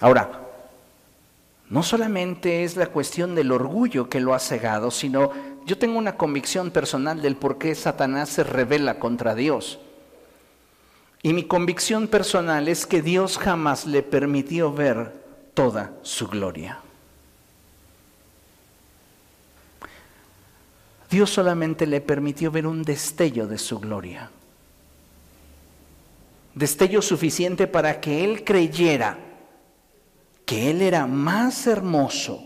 Ahora, 0.00 0.42
no 1.70 1.82
solamente 1.82 2.64
es 2.64 2.76
la 2.76 2.88
cuestión 2.88 3.34
del 3.34 3.50
orgullo 3.50 4.10
que 4.10 4.20
lo 4.20 4.34
ha 4.34 4.38
cegado, 4.38 4.90
sino 4.90 5.30
yo 5.64 5.78
tengo 5.78 5.96
una 5.96 6.18
convicción 6.18 6.70
personal 6.70 7.22
del 7.22 7.36
por 7.36 7.56
qué 7.56 7.74
Satanás 7.74 8.28
se 8.28 8.44
revela 8.44 8.98
contra 8.98 9.34
Dios. 9.34 9.78
Y 11.22 11.32
mi 11.32 11.44
convicción 11.44 12.08
personal 12.08 12.68
es 12.68 12.84
que 12.84 13.00
Dios 13.00 13.38
jamás 13.38 13.86
le 13.86 14.02
permitió 14.02 14.72
ver 14.72 15.22
toda 15.54 15.92
su 16.02 16.28
gloria. 16.28 16.81
Dios 21.12 21.28
solamente 21.28 21.86
le 21.86 22.00
permitió 22.00 22.50
ver 22.50 22.66
un 22.66 22.82
destello 22.82 23.46
de 23.46 23.58
su 23.58 23.78
gloria. 23.78 24.30
Destello 26.54 27.02
suficiente 27.02 27.66
para 27.66 28.00
que 28.00 28.24
él 28.24 28.44
creyera 28.44 29.18
que 30.46 30.70
él 30.70 30.80
era 30.80 31.06
más 31.06 31.66
hermoso, 31.66 32.42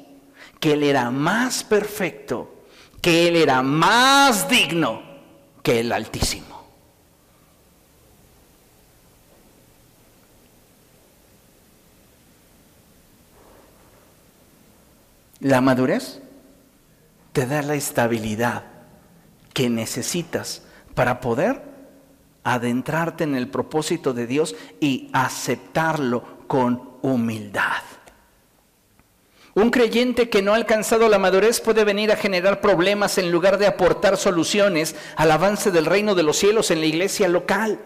que 0.58 0.72
él 0.72 0.82
era 0.82 1.12
más 1.12 1.62
perfecto, 1.62 2.64
que 3.00 3.28
él 3.28 3.36
era 3.36 3.62
más 3.62 4.48
digno 4.48 5.00
que 5.62 5.78
el 5.78 5.92
Altísimo. 5.92 6.66
La 15.38 15.60
madurez 15.60 16.25
te 17.36 17.44
da 17.44 17.60
la 17.60 17.74
estabilidad 17.74 18.64
que 19.52 19.68
necesitas 19.68 20.62
para 20.94 21.20
poder 21.20 21.60
adentrarte 22.44 23.24
en 23.24 23.34
el 23.34 23.48
propósito 23.48 24.14
de 24.14 24.26
Dios 24.26 24.56
y 24.80 25.10
aceptarlo 25.12 26.24
con 26.46 26.96
humildad. 27.02 27.82
Un 29.52 29.68
creyente 29.68 30.30
que 30.30 30.40
no 30.40 30.54
ha 30.54 30.56
alcanzado 30.56 31.10
la 31.10 31.18
madurez 31.18 31.60
puede 31.60 31.84
venir 31.84 32.10
a 32.10 32.16
generar 32.16 32.62
problemas 32.62 33.18
en 33.18 33.30
lugar 33.30 33.58
de 33.58 33.66
aportar 33.66 34.16
soluciones 34.16 34.96
al 35.16 35.30
avance 35.30 35.70
del 35.70 35.84
reino 35.84 36.14
de 36.14 36.22
los 36.22 36.38
cielos 36.38 36.70
en 36.70 36.80
la 36.80 36.86
iglesia 36.86 37.28
local. 37.28 37.78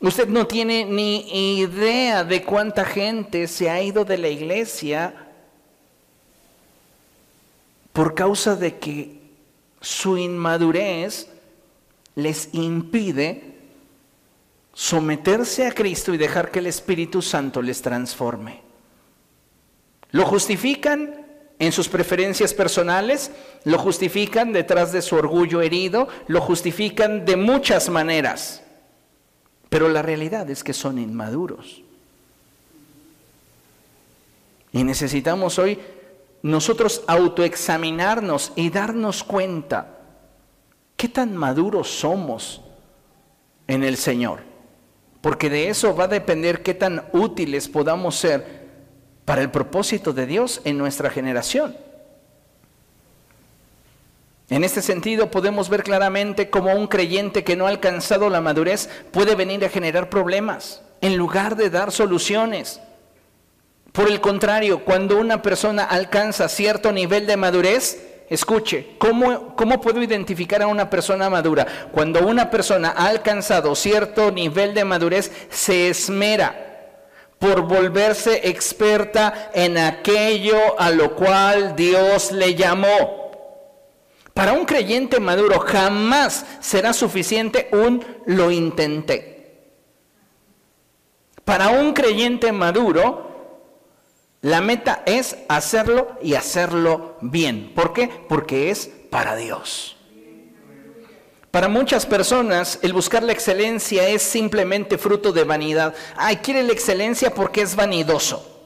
Usted 0.00 0.28
no 0.28 0.46
tiene 0.46 0.86
ni 0.86 1.58
idea 1.58 2.24
de 2.24 2.44
cuánta 2.44 2.86
gente 2.86 3.46
se 3.46 3.68
ha 3.68 3.82
ido 3.82 4.06
de 4.06 4.16
la 4.16 4.28
iglesia 4.28 5.27
por 7.92 8.14
causa 8.14 8.56
de 8.56 8.78
que 8.78 9.20
su 9.80 10.16
inmadurez 10.16 11.28
les 12.14 12.48
impide 12.52 13.56
someterse 14.74 15.66
a 15.66 15.72
Cristo 15.72 16.14
y 16.14 16.18
dejar 16.18 16.50
que 16.50 16.60
el 16.60 16.66
Espíritu 16.66 17.22
Santo 17.22 17.62
les 17.62 17.82
transforme. 17.82 18.62
Lo 20.10 20.24
justifican 20.24 21.26
en 21.58 21.72
sus 21.72 21.88
preferencias 21.88 22.54
personales, 22.54 23.32
lo 23.64 23.78
justifican 23.78 24.52
detrás 24.52 24.92
de 24.92 25.02
su 25.02 25.16
orgullo 25.16 25.60
herido, 25.60 26.08
lo 26.28 26.40
justifican 26.40 27.24
de 27.24 27.36
muchas 27.36 27.88
maneras. 27.88 28.62
Pero 29.68 29.88
la 29.88 30.02
realidad 30.02 30.48
es 30.50 30.62
que 30.62 30.72
son 30.72 30.98
inmaduros. 30.98 31.82
Y 34.72 34.84
necesitamos 34.84 35.58
hoy 35.58 35.78
nosotros 36.42 37.02
autoexaminarnos 37.06 38.52
y 38.54 38.70
darnos 38.70 39.24
cuenta 39.24 39.98
qué 40.96 41.08
tan 41.08 41.36
maduros 41.36 41.88
somos 41.88 42.60
en 43.66 43.84
el 43.84 43.96
Señor. 43.96 44.40
Porque 45.20 45.50
de 45.50 45.68
eso 45.68 45.94
va 45.94 46.04
a 46.04 46.08
depender 46.08 46.62
qué 46.62 46.74
tan 46.74 47.04
útiles 47.12 47.68
podamos 47.68 48.16
ser 48.16 48.68
para 49.24 49.42
el 49.42 49.50
propósito 49.50 50.12
de 50.12 50.26
Dios 50.26 50.60
en 50.64 50.78
nuestra 50.78 51.10
generación. 51.10 51.76
En 54.50 54.64
este 54.64 54.80
sentido 54.80 55.30
podemos 55.30 55.68
ver 55.68 55.82
claramente 55.82 56.48
cómo 56.48 56.74
un 56.74 56.86
creyente 56.86 57.44
que 57.44 57.54
no 57.54 57.66
ha 57.66 57.70
alcanzado 57.70 58.30
la 58.30 58.40
madurez 58.40 58.88
puede 59.10 59.34
venir 59.34 59.64
a 59.64 59.68
generar 59.68 60.08
problemas 60.08 60.82
en 61.02 61.16
lugar 61.16 61.56
de 61.56 61.68
dar 61.68 61.92
soluciones. 61.92 62.80
Por 63.92 64.08
el 64.08 64.20
contrario, 64.20 64.84
cuando 64.84 65.18
una 65.18 65.42
persona 65.42 65.84
alcanza 65.84 66.48
cierto 66.48 66.92
nivel 66.92 67.26
de 67.26 67.36
madurez, 67.36 68.24
escuche, 68.28 68.94
¿cómo, 68.98 69.56
¿cómo, 69.56 69.80
puedo 69.80 70.02
identificar 70.02 70.62
a 70.62 70.66
una 70.66 70.90
persona 70.90 71.30
madura? 71.30 71.66
Cuando 71.90 72.26
una 72.26 72.50
persona 72.50 72.94
ha 72.96 73.08
alcanzado 73.08 73.74
cierto 73.74 74.30
nivel 74.30 74.74
de 74.74 74.84
madurez, 74.84 75.32
se 75.50 75.88
esmera 75.88 76.66
por 77.38 77.62
volverse 77.62 78.48
experta 78.48 79.50
en 79.54 79.78
aquello 79.78 80.78
a 80.78 80.90
lo 80.90 81.14
cual 81.14 81.74
Dios 81.76 82.32
le 82.32 82.54
llamó. 82.54 83.28
Para 84.34 84.52
un 84.52 84.64
creyente 84.66 85.18
maduro 85.18 85.58
jamás 85.60 86.44
será 86.60 86.92
suficiente 86.92 87.68
un 87.72 88.04
lo 88.26 88.50
intenté. 88.50 89.38
Para 91.44 91.70
un 91.70 91.92
creyente 91.92 92.52
maduro, 92.52 93.27
la 94.40 94.60
meta 94.60 95.02
es 95.04 95.36
hacerlo 95.48 96.16
y 96.22 96.34
hacerlo 96.34 97.16
bien. 97.20 97.72
¿Por 97.74 97.92
qué? 97.92 98.08
Porque 98.28 98.70
es 98.70 98.88
para 99.10 99.34
Dios. 99.34 99.96
Para 101.50 101.68
muchas 101.68 102.06
personas 102.06 102.78
el 102.82 102.92
buscar 102.92 103.22
la 103.22 103.32
excelencia 103.32 104.06
es 104.06 104.22
simplemente 104.22 104.98
fruto 104.98 105.32
de 105.32 105.44
vanidad. 105.44 105.94
Ay, 106.16 106.36
quiere 106.36 106.62
la 106.62 106.72
excelencia 106.72 107.34
porque 107.34 107.62
es 107.62 107.74
vanidoso. 107.74 108.56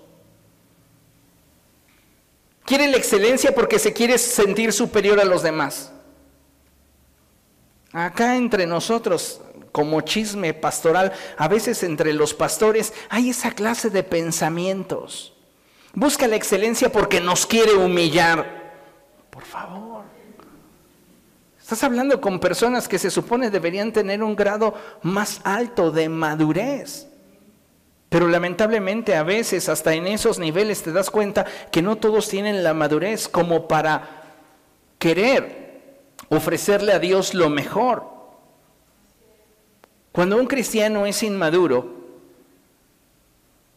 Quiere 2.65 2.89
la 2.89 2.97
excelencia 2.97 3.55
porque 3.55 3.79
se 3.79 3.93
quiere 3.93 4.19
sentir 4.19 4.73
superior 4.73 5.21
a 5.21 5.25
los 5.25 5.43
demás. 5.43 5.93
Acá 7.93 8.37
entre 8.37 8.67
nosotros, 8.67 9.41
como 9.71 10.01
chisme 10.01 10.55
pastoral, 10.55 11.13
a 11.37 11.49
veces 11.49 11.83
entre 11.83 12.13
los 12.13 12.35
pastores 12.35 12.93
hay 13.09 13.31
esa 13.31 13.53
clase 13.53 13.91
de 13.91 14.03
pensamientos. 14.03 15.32
Busca 15.95 16.27
la 16.27 16.37
excelencia 16.37 16.91
porque 16.91 17.21
nos 17.21 17.47
quiere 17.47 17.75
humillar. 17.75 18.73
Por 19.31 19.45
favor. 19.45 20.05
Estás 21.61 21.85
hablando 21.85 22.21
con 22.21 22.41
personas 22.41 22.89
que 22.89 22.99
se 22.99 23.11
supone 23.11 23.51
deberían 23.51 23.93
tener 23.93 24.23
un 24.23 24.37
grado 24.37 24.75
más 25.03 25.41
alto 25.45 25.91
de 25.91 26.09
madurez. 26.09 27.09
Pero 28.09 28.29
lamentablemente 28.29 29.17
a 29.17 29.23
veces 29.23 29.69
hasta 29.69 29.95
en 29.95 30.07
esos 30.07 30.39
niveles 30.39 30.83
te 30.83 30.93
das 30.93 31.11
cuenta 31.11 31.47
que 31.71 31.81
no 31.81 31.97
todos 31.97 32.29
tienen 32.29 32.63
la 32.63 32.75
madurez 32.75 33.29
como 33.29 33.69
para 33.69 34.23
querer 34.99 36.03
ofrecerle 36.29 36.93
a 36.93 36.99
Dios 36.99 37.33
lo 37.33 37.49
mejor. 37.49 38.05
Cuando 40.11 40.37
un 40.37 40.47
cristiano 40.47 41.07
es 41.07 41.23
inmaduro, 41.23 42.03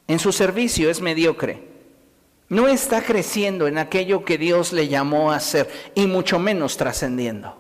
en 0.08 0.20
su 0.20 0.34
servicio 0.34 0.90
es 0.90 1.02
mediocre. 1.02 1.75
No 2.50 2.68
está 2.68 3.02
creciendo 3.02 3.68
en 3.68 3.78
aquello 3.78 4.24
que 4.24 4.38
Dios 4.38 4.72
le 4.72 4.88
llamó 4.88 5.32
a 5.32 5.38
hacer 5.38 5.92
y 5.96 6.06
mucho 6.06 6.38
menos 6.38 6.78
trascendiendo. 6.78 7.58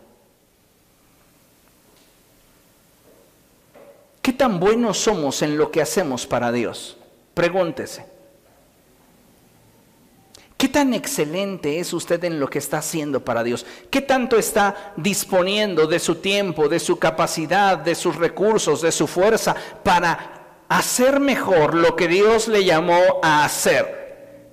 ¿Qué 4.21 4.33
tan 4.33 4.59
buenos 4.59 4.97
somos 4.97 5.41
en 5.41 5.57
lo 5.57 5.71
que 5.71 5.81
hacemos 5.81 6.25
para 6.27 6.51
Dios? 6.51 6.97
Pregúntese. 7.33 8.05
¿Qué 10.57 10.69
tan 10.69 10.93
excelente 10.93 11.79
es 11.79 11.91
usted 11.93 12.23
en 12.23 12.39
lo 12.39 12.49
que 12.49 12.59
está 12.59 12.77
haciendo 12.77 13.23
para 13.25 13.43
Dios? 13.43 13.65
¿Qué 13.89 14.01
tanto 14.01 14.37
está 14.37 14.93
disponiendo 14.95 15.85
de 15.85 15.99
su 15.99 16.15
tiempo, 16.15 16.69
de 16.69 16.79
su 16.79 16.97
capacidad, 16.97 17.77
de 17.77 17.93
sus 17.93 18.15
recursos, 18.15 18.81
de 18.81 18.91
su 18.91 19.05
fuerza 19.05 19.55
para 19.83 20.63
hacer 20.69 21.19
mejor 21.19 21.75
lo 21.75 21.95
que 21.95 22.07
Dios 22.07 22.47
le 22.47 22.63
llamó 22.63 23.19
a 23.21 23.43
hacer? 23.45 24.04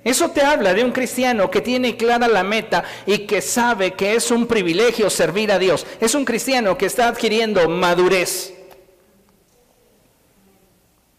Eso 0.05 0.31
te 0.31 0.43
habla 0.43 0.75
de 0.75 0.83
un 0.83 0.91
cristiano 0.91 1.51
que 1.51 1.61
tiene 1.61 1.97
clara 1.97 2.27
la 2.27 2.43
meta 2.43 2.83
y 3.07 3.19
que 3.19 3.41
sabe 3.41 3.93
que 3.93 4.15
es 4.15 4.31
un 4.31 4.47
privilegio 4.47 5.09
servir 5.09 5.53
a 5.53 5.59
Dios. 5.59 5.87
Es 6.01 6.15
un 6.15 6.25
cristiano 6.25 6.77
que 6.77 6.87
está 6.87 7.09
adquiriendo 7.09 7.69
madurez. 7.69 8.53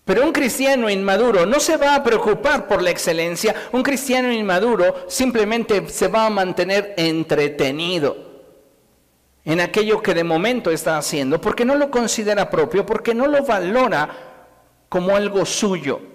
Pero 0.06 0.26
un 0.26 0.34
cristiano 0.34 0.90
inmaduro 0.90 1.46
no 1.46 1.62
se 1.62 1.78
va 1.78 1.96
a 1.96 2.04
preocupar 2.04 2.68
por 2.68 2.82
la 2.82 2.90
excelencia, 2.90 3.56
un 3.72 3.84
cristiano 3.84 4.34
inmaduro 4.34 5.06
simplemente 5.08 5.88
se 5.88 6.10
va 6.10 6.26
a 6.26 6.30
mantener 6.30 6.94
entretenido 6.98 8.34
en 9.46 9.62
aquello 9.62 10.02
que 10.02 10.14
de 10.14 10.26
momento 10.26 10.72
está 10.72 10.98
haciendo, 10.98 11.40
porque 11.40 11.64
no 11.64 11.76
lo 11.76 11.90
considera 11.90 12.50
propio, 12.50 12.86
porque 12.86 13.14
no 13.14 13.28
lo 13.28 13.46
valora 13.46 14.10
como 14.90 15.16
algo 15.16 15.46
suyo. 15.46 16.13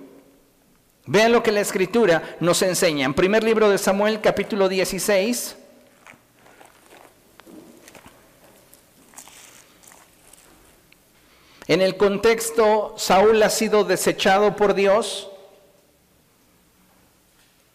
Vean 1.10 1.32
lo 1.32 1.42
que 1.42 1.52
la 1.52 1.60
escritura 1.60 2.36
nos 2.38 2.60
enseña. 2.60 3.06
En 3.06 3.14
primer 3.14 3.42
libro 3.42 3.70
de 3.70 3.78
Samuel, 3.78 4.20
capítulo 4.20 4.68
16, 4.68 5.56
En 11.66 11.80
el 11.80 11.96
contexto, 11.96 12.92
Saúl 12.98 13.42
ha 13.42 13.48
sido 13.48 13.84
desechado 13.84 14.54
por 14.54 14.74
Dios 14.74 15.30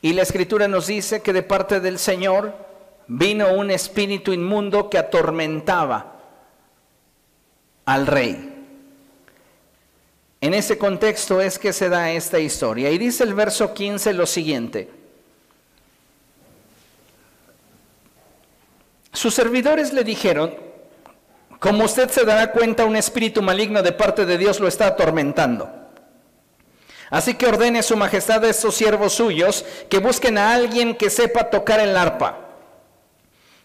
y 0.04 0.14
la 0.14 0.22
escritura 0.22 0.68
nos 0.68 0.86
dice 0.86 1.24
que 1.24 1.34
de 1.34 1.42
parte 1.42 1.80
del 1.80 1.98
Señor 1.98 2.54
vino 3.08 3.52
un 3.52 3.72
espíritu 3.72 4.32
inmundo 4.32 4.92
que 4.92 5.00
atormentaba 5.00 6.20
al 7.86 8.06
rey. 8.06 8.53
En 10.44 10.54
ese 10.54 10.78
contexto 10.78 11.40
es 11.40 11.58
que 11.58 11.72
se 11.72 11.88
da 11.88 12.12
esta 12.12 12.38
historia. 12.38 12.90
Y 12.90 12.98
dice 12.98 13.24
el 13.24 13.34
verso 13.34 13.74
15 13.74 14.12
lo 14.12 14.26
siguiente. 14.26 14.92
Sus 19.14 19.34
servidores 19.34 19.94
le 19.94 20.04
dijeron, 20.04 20.54
como 21.60 21.86
usted 21.86 22.10
se 22.10 22.26
dará 22.26 22.52
cuenta, 22.52 22.84
un 22.84 22.98
espíritu 22.98 23.42
maligno 23.42 23.82
de 23.82 23.94
parte 23.94 24.26
de 24.26 24.38
Dios 24.38 24.60
lo 24.60 24.68
está 24.68 24.88
atormentando. 24.88 25.70
Así 27.10 27.36
que 27.36 27.48
ordene 27.48 27.82
su 27.82 27.96
majestad 27.96 28.44
a 28.44 28.50
estos 28.50 28.76
siervos 28.76 29.14
suyos 29.14 29.64
que 29.90 30.00
busquen 30.00 30.38
a 30.38 30.54
alguien 30.54 30.96
que 30.96 31.10
sepa 31.10 31.50
tocar 31.50 31.80
el 31.80 31.96
arpa. 31.96 32.40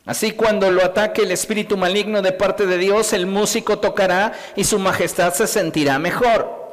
Así 0.07 0.31
cuando 0.31 0.71
lo 0.71 0.85
ataque 0.85 1.23
el 1.23 1.33
espíritu 1.33 1.77
maligno 1.77 2.23
de 2.23 2.31
parte 2.31 2.67
de 2.67 2.79
Dios, 2.79 3.13
el 3.15 3.27
músico 3.27 3.81
tocará 3.81 4.33
y 4.55 4.63
su 4.63 4.79
majestad 4.79 5.35
se 5.35 5.49
sentirá 5.49 5.99
mejor. 5.99 6.68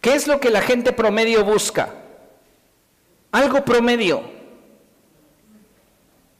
¿Qué 0.00 0.14
es 0.14 0.26
lo 0.26 0.40
que 0.40 0.50
la 0.50 0.62
gente 0.62 0.92
promedio 0.92 1.44
busca? 1.44 1.94
Algo 3.32 3.64
promedio. 3.64 4.22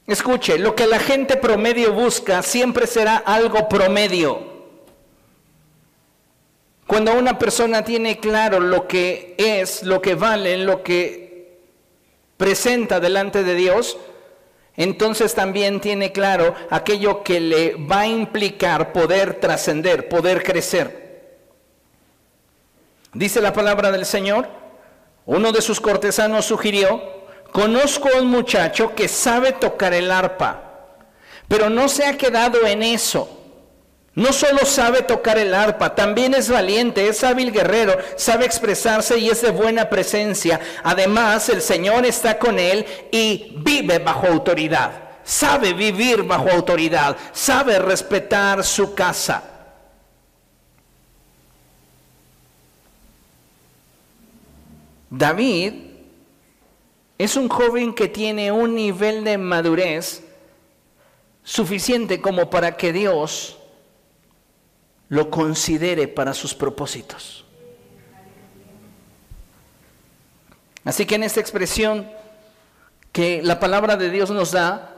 Escuche, 0.07 0.57
lo 0.57 0.75
que 0.75 0.87
la 0.87 0.99
gente 0.99 1.37
promedio 1.37 1.93
busca 1.93 2.41
siempre 2.41 2.87
será 2.87 3.17
algo 3.17 3.69
promedio. 3.69 4.49
Cuando 6.87 7.13
una 7.13 7.39
persona 7.39 7.85
tiene 7.85 8.19
claro 8.19 8.59
lo 8.59 8.87
que 8.87 9.35
es, 9.37 9.83
lo 9.83 10.01
que 10.01 10.15
vale, 10.15 10.57
lo 10.57 10.83
que 10.83 11.59
presenta 12.35 12.99
delante 12.99 13.43
de 13.43 13.55
Dios, 13.55 13.97
entonces 14.75 15.33
también 15.33 15.79
tiene 15.79 16.11
claro 16.11 16.55
aquello 16.69 17.23
que 17.23 17.39
le 17.39 17.75
va 17.75 18.01
a 18.01 18.07
implicar 18.07 18.91
poder 18.91 19.35
trascender, 19.35 20.09
poder 20.09 20.43
crecer. 20.43 21.00
Dice 23.13 23.41
la 23.41 23.51
palabra 23.51 23.91
del 23.91 24.05
Señor, 24.05 24.47
uno 25.25 25.51
de 25.51 25.61
sus 25.61 25.81
cortesanos 25.81 26.45
sugirió, 26.45 27.01
conozco 27.51 28.07
a 28.07 28.21
un 28.21 28.27
muchacho 28.27 28.95
que 28.95 29.09
sabe 29.09 29.51
tocar 29.51 29.93
el 29.93 30.09
arpa, 30.09 30.85
pero 31.49 31.69
no 31.69 31.89
se 31.89 32.05
ha 32.05 32.17
quedado 32.17 32.65
en 32.65 32.83
eso. 32.83 33.37
No 34.13 34.31
solo 34.33 34.65
sabe 34.65 35.03
tocar 35.03 35.37
el 35.37 35.53
arpa, 35.53 35.95
también 35.95 36.33
es 36.33 36.49
valiente, 36.49 37.07
es 37.07 37.23
hábil 37.23 37.51
guerrero, 37.51 37.97
sabe 38.17 38.45
expresarse 38.45 39.17
y 39.17 39.29
es 39.29 39.41
de 39.41 39.51
buena 39.51 39.89
presencia. 39.89 40.59
Además, 40.83 41.47
el 41.49 41.61
Señor 41.61 42.05
está 42.05 42.37
con 42.37 42.59
él 42.59 42.85
y 43.11 43.55
vive 43.57 43.99
bajo 43.99 44.27
autoridad. 44.27 44.91
Sabe 45.23 45.73
vivir 45.73 46.23
bajo 46.23 46.49
autoridad, 46.49 47.15
sabe 47.31 47.79
respetar 47.79 48.63
su 48.65 48.93
casa. 48.93 49.43
David 55.11 55.73
es 57.17 57.35
un 57.35 57.49
joven 57.49 57.93
que 57.93 58.07
tiene 58.07 58.51
un 58.51 58.73
nivel 58.73 59.25
de 59.25 59.37
madurez 59.37 60.23
suficiente 61.43 62.21
como 62.21 62.49
para 62.49 62.77
que 62.77 62.93
Dios 62.93 63.57
lo 65.09 65.29
considere 65.29 66.07
para 66.07 66.33
sus 66.33 66.55
propósitos. 66.55 67.45
Así 70.85 71.05
que 71.05 71.15
en 71.15 71.23
esta 71.23 71.41
expresión 71.41 72.09
que 73.11 73.43
la 73.43 73.59
palabra 73.59 73.97
de 73.97 74.09
Dios 74.09 74.31
nos 74.31 74.53
da, 74.53 74.95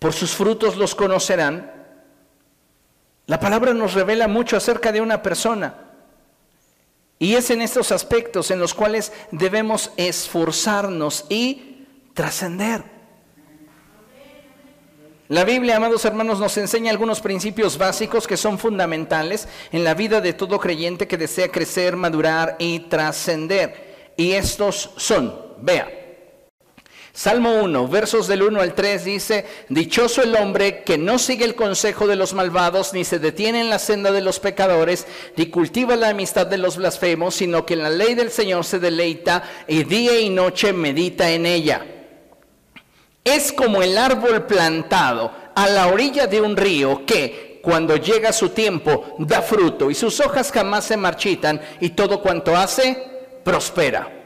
por 0.00 0.12
sus 0.12 0.32
frutos 0.32 0.76
los 0.76 0.96
conocerán, 0.96 1.72
la 3.26 3.38
palabra 3.38 3.72
nos 3.74 3.94
revela 3.94 4.26
mucho 4.26 4.56
acerca 4.56 4.90
de 4.90 5.00
una 5.00 5.22
persona. 5.22 5.89
Y 7.20 7.34
es 7.34 7.50
en 7.50 7.60
estos 7.60 7.92
aspectos 7.92 8.50
en 8.50 8.58
los 8.58 8.72
cuales 8.72 9.12
debemos 9.30 9.92
esforzarnos 9.98 11.26
y 11.28 11.86
trascender. 12.14 12.82
La 15.28 15.44
Biblia, 15.44 15.76
amados 15.76 16.04
hermanos, 16.06 16.40
nos 16.40 16.56
enseña 16.56 16.90
algunos 16.90 17.20
principios 17.20 17.76
básicos 17.76 18.26
que 18.26 18.38
son 18.38 18.58
fundamentales 18.58 19.48
en 19.70 19.84
la 19.84 19.92
vida 19.92 20.22
de 20.22 20.32
todo 20.32 20.58
creyente 20.58 21.06
que 21.06 21.18
desea 21.18 21.52
crecer, 21.52 21.94
madurar 21.94 22.56
y 22.58 22.80
trascender. 22.80 24.12
Y 24.16 24.32
estos 24.32 24.90
son, 24.96 25.54
vea, 25.60 25.99
Salmo 27.12 27.54
1, 27.54 27.88
versos 27.88 28.28
del 28.28 28.42
1 28.42 28.60
al 28.60 28.74
3 28.74 29.04
dice, 29.04 29.44
Dichoso 29.68 30.22
el 30.22 30.36
hombre 30.36 30.84
que 30.84 30.96
no 30.96 31.18
sigue 31.18 31.44
el 31.44 31.56
consejo 31.56 32.06
de 32.06 32.14
los 32.14 32.34
malvados, 32.34 32.92
ni 32.92 33.04
se 33.04 33.18
detiene 33.18 33.60
en 33.60 33.68
la 33.68 33.80
senda 33.80 34.12
de 34.12 34.20
los 34.20 34.38
pecadores, 34.38 35.06
ni 35.36 35.46
cultiva 35.46 35.96
la 35.96 36.10
amistad 36.10 36.46
de 36.46 36.58
los 36.58 36.76
blasfemos, 36.76 37.34
sino 37.34 37.66
que 37.66 37.74
en 37.74 37.82
la 37.82 37.90
ley 37.90 38.14
del 38.14 38.30
Señor 38.30 38.64
se 38.64 38.78
deleita 38.78 39.42
y 39.66 39.82
día 39.82 40.20
y 40.20 40.30
noche 40.30 40.72
medita 40.72 41.30
en 41.30 41.46
ella. 41.46 41.84
Es 43.24 43.52
como 43.52 43.82
el 43.82 43.98
árbol 43.98 44.46
plantado 44.46 45.32
a 45.54 45.68
la 45.68 45.88
orilla 45.88 46.28
de 46.28 46.40
un 46.40 46.56
río 46.56 47.04
que, 47.04 47.58
cuando 47.60 47.96
llega 47.96 48.32
su 48.32 48.50
tiempo, 48.50 49.16
da 49.18 49.42
fruto 49.42 49.90
y 49.90 49.94
sus 49.96 50.20
hojas 50.20 50.52
jamás 50.52 50.84
se 50.84 50.96
marchitan 50.96 51.60
y 51.80 51.90
todo 51.90 52.22
cuanto 52.22 52.56
hace, 52.56 52.96
prospera. 53.42 54.19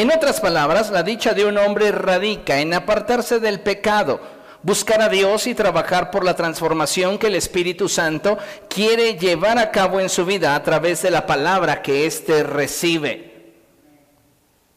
En 0.00 0.10
otras 0.10 0.40
palabras, 0.40 0.90
la 0.90 1.02
dicha 1.02 1.34
de 1.34 1.44
un 1.44 1.58
hombre 1.58 1.92
radica 1.92 2.60
en 2.60 2.72
apartarse 2.72 3.38
del 3.38 3.60
pecado, 3.60 4.18
buscar 4.62 5.02
a 5.02 5.10
Dios 5.10 5.46
y 5.46 5.54
trabajar 5.54 6.10
por 6.10 6.24
la 6.24 6.34
transformación 6.34 7.18
que 7.18 7.26
el 7.26 7.34
Espíritu 7.34 7.86
Santo 7.86 8.38
quiere 8.70 9.18
llevar 9.18 9.58
a 9.58 9.70
cabo 9.70 10.00
en 10.00 10.08
su 10.08 10.24
vida 10.24 10.54
a 10.54 10.62
través 10.62 11.02
de 11.02 11.10
la 11.10 11.26
palabra 11.26 11.82
que 11.82 12.06
éste 12.06 12.42
recibe. 12.42 13.52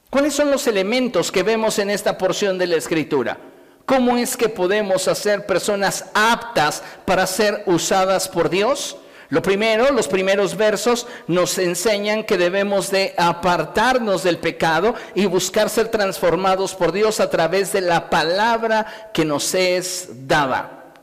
¿Cuáles 0.09 0.33
son 0.33 0.51
los 0.51 0.67
elementos 0.67 1.31
que 1.31 1.41
vemos 1.41 1.79
en 1.79 1.89
esta 1.89 2.17
porción 2.17 2.57
de 2.57 2.67
la 2.67 2.75
escritura? 2.75 3.37
¿Cómo 3.85 4.17
es 4.17 4.35
que 4.35 4.49
podemos 4.49 5.07
hacer 5.07 5.45
personas 5.45 6.03
aptas 6.13 6.83
para 7.05 7.25
ser 7.27 7.63
usadas 7.65 8.27
por 8.27 8.49
Dios? 8.49 8.97
Lo 9.33 9.41
primero, 9.41 9.91
los 9.91 10.07
primeros 10.07 10.55
versos 10.55 11.07
nos 11.25 11.57
enseñan 11.57 12.23
que 12.23 12.37
debemos 12.37 12.91
de 12.91 13.15
apartarnos 13.17 14.21
del 14.21 14.37
pecado 14.37 14.93
y 15.15 15.25
buscar 15.25 15.71
ser 15.71 15.87
transformados 15.87 16.75
por 16.75 16.91
Dios 16.91 17.19
a 17.19 17.31
través 17.31 17.73
de 17.73 17.81
la 17.81 18.11
palabra 18.11 19.09
que 19.11 19.25
nos 19.25 19.55
es 19.55 20.27
dada. 20.27 20.93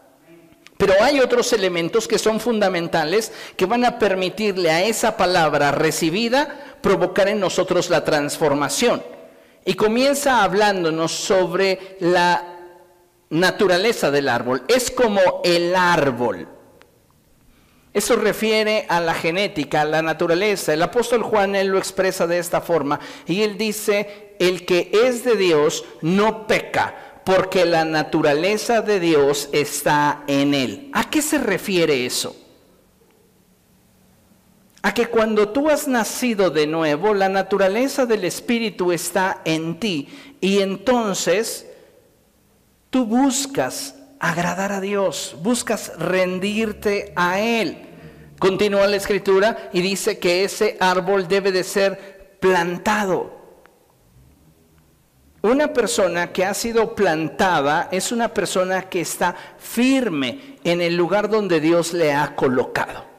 Pero 0.77 0.95
hay 1.03 1.19
otros 1.19 1.53
elementos 1.53 2.07
que 2.07 2.21
son 2.21 2.39
fundamentales 2.39 3.33
que 3.57 3.67
van 3.67 3.85
a 3.85 3.99
permitirle 3.99 4.71
a 4.71 4.85
esa 4.85 5.17
palabra 5.17 5.73
recibida 5.73 6.77
provocar 6.81 7.27
en 7.27 7.41
nosotros 7.41 7.91
la 7.91 8.05
transformación. 8.05 9.03
Y 9.65 9.75
comienza 9.75 10.45
hablándonos 10.45 11.11
sobre 11.11 11.97
la 11.99 12.45
naturaleza 13.29 14.13
del 14.13 14.29
árbol. 14.29 14.63
Es 14.69 14.89
como 14.89 15.21
el 15.43 15.75
árbol. 15.75 16.60
Eso 17.93 18.17
refiere 18.17 18.87
a 18.89 19.01
la 19.01 19.15
genética, 19.15 19.81
a 19.81 19.85
la 19.85 20.03
naturaleza. 20.03 20.73
El 20.73 20.83
apóstol 20.83 21.23
Juan 21.23 21.57
él 21.57 21.69
lo 21.69 21.79
expresa 21.79 22.27
de 22.27 22.39
esta 22.39 22.61
forma 22.61 23.01
y 23.27 23.43
él 23.43 23.59
dice, 23.59 24.37
el 24.39 24.65
que 24.65 24.91
es 24.93 25.25
de 25.25 25.37
Dios 25.37 25.85
no 26.01 26.47
peca, 26.47 27.23
porque 27.25 27.65
la 27.65 27.85
naturaleza 27.85 28.81
de 28.81 29.01
Dios 29.01 29.49
está 29.53 30.23
en 30.29 30.55
él. 30.55 30.91
¿A 30.93 31.11
qué 31.11 31.21
se 31.21 31.39
refiere 31.39 32.07
eso? 32.07 32.37
a 34.83 34.95
que 34.95 35.07
cuando 35.07 35.51
tú 35.51 35.69
has 35.69 35.87
nacido 35.87 36.51
de 36.51 36.67
nuevo, 36.67 37.13
la 37.13 37.29
naturaleza 37.29 38.07
del 38.07 38.25
Espíritu 38.25 38.93
está 38.93 39.43
en 39.45 39.79
ti 39.79 40.09
y 40.41 40.61
entonces 40.61 41.67
tú 42.89 43.05
buscas 43.05 43.95
agradar 44.21 44.71
a 44.71 44.81
Dios, 44.81 45.35
buscas 45.43 45.93
rendirte 45.99 47.13
a 47.17 47.41
Él. 47.41 47.87
Continúa 48.39 48.87
la 48.87 48.97
escritura 48.97 49.71
y 49.73 49.81
dice 49.81 50.19
que 50.19 50.45
ese 50.45 50.77
árbol 50.79 51.27
debe 51.27 51.51
de 51.51 51.65
ser 51.65 52.37
plantado. 52.39 53.41
Una 55.43 55.73
persona 55.73 56.33
que 56.33 56.45
ha 56.45 56.53
sido 56.53 56.95
plantada 56.95 57.89
es 57.91 58.13
una 58.13 58.29
persona 58.29 58.91
que 58.91 59.01
está 59.01 59.35
firme 59.59 60.59
en 60.65 60.83
el 60.83 60.97
lugar 60.97 61.31
donde 61.31 61.61
Dios 61.61 61.95
le 61.95 62.13
ha 62.13 62.37
colocado. 62.37 63.11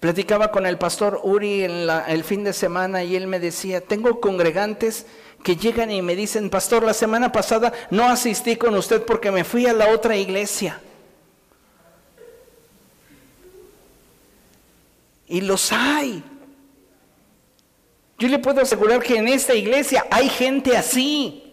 Platicaba 0.00 0.50
con 0.50 0.66
el 0.66 0.78
pastor 0.78 1.20
Uri 1.24 1.62
el 1.62 2.24
fin 2.24 2.44
de 2.44 2.52
semana 2.52 3.02
y 3.02 3.16
él 3.16 3.26
me 3.26 3.40
decía, 3.40 3.80
tengo 3.80 4.20
congregantes 4.20 5.06
que 5.46 5.54
llegan 5.54 5.92
y 5.92 6.02
me 6.02 6.16
dicen, 6.16 6.50
pastor, 6.50 6.82
la 6.82 6.92
semana 6.92 7.30
pasada 7.30 7.72
no 7.90 8.08
asistí 8.08 8.56
con 8.56 8.74
usted 8.74 9.04
porque 9.04 9.30
me 9.30 9.44
fui 9.44 9.64
a 9.66 9.72
la 9.72 9.90
otra 9.90 10.16
iglesia. 10.16 10.80
Y 15.28 15.42
los 15.42 15.70
hay. 15.70 16.20
Yo 18.18 18.26
le 18.26 18.40
puedo 18.40 18.60
asegurar 18.60 19.00
que 19.00 19.18
en 19.18 19.28
esta 19.28 19.54
iglesia 19.54 20.04
hay 20.10 20.28
gente 20.28 20.76
así. 20.76 21.45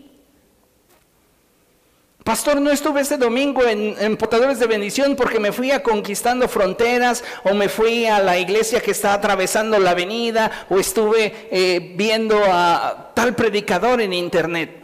Pastor, 2.23 2.61
no 2.61 2.71
estuve 2.71 3.01
este 3.01 3.17
domingo 3.17 3.63
en, 3.63 4.15
Portadores 4.15 4.57
de 4.57 4.65
Bendición 4.65 5.17
porque 5.17 5.41
me 5.41 5.51
fui 5.51 5.71
a 5.71 5.83
Conquistando 5.83 6.47
Fronteras 6.47 7.21
o 7.43 7.53
me 7.53 7.67
fui 7.67 8.05
a 8.05 8.19
la 8.19 8.39
iglesia 8.39 8.79
que 8.79 8.91
está 8.91 9.13
atravesando 9.13 9.77
la 9.77 9.91
avenida 9.91 10.49
o 10.69 10.79
estuve 10.79 11.49
eh, 11.51 11.93
viendo 11.97 12.41
a 12.45 13.11
tal 13.13 13.35
predicador 13.35 13.99
en 13.99 14.13
internet. 14.13 14.83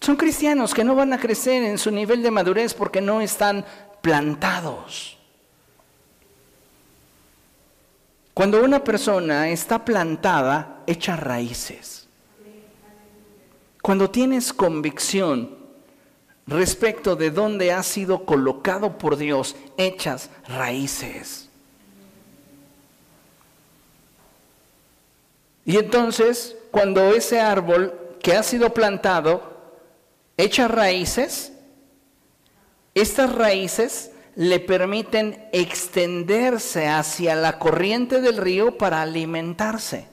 Son 0.00 0.16
cristianos 0.16 0.74
que 0.74 0.82
no 0.82 0.96
van 0.96 1.12
a 1.12 1.20
crecer 1.20 1.62
en 1.62 1.78
su 1.78 1.92
nivel 1.92 2.24
de 2.24 2.32
madurez 2.32 2.74
porque 2.74 3.00
no 3.00 3.20
están 3.20 3.64
plantados. 4.00 5.16
Cuando 8.34 8.64
una 8.64 8.82
persona 8.82 9.48
está 9.50 9.84
plantada, 9.84 10.82
echa 10.88 11.14
raíces. 11.14 12.01
Cuando 13.82 14.10
tienes 14.10 14.52
convicción 14.52 15.58
respecto 16.46 17.16
de 17.16 17.30
dónde 17.30 17.72
has 17.72 17.86
sido 17.86 18.24
colocado 18.24 18.96
por 18.96 19.16
Dios, 19.16 19.56
echas 19.76 20.30
raíces. 20.46 21.48
Y 25.64 25.76
entonces, 25.78 26.56
cuando 26.70 27.12
ese 27.14 27.40
árbol 27.40 28.16
que 28.20 28.34
ha 28.34 28.42
sido 28.42 28.72
plantado 28.72 29.42
echa 30.36 30.68
raíces, 30.68 31.52
estas 32.94 33.34
raíces 33.34 34.12
le 34.34 34.60
permiten 34.60 35.48
extenderse 35.52 36.88
hacia 36.88 37.34
la 37.34 37.58
corriente 37.58 38.20
del 38.20 38.36
río 38.36 38.78
para 38.78 39.02
alimentarse. 39.02 40.11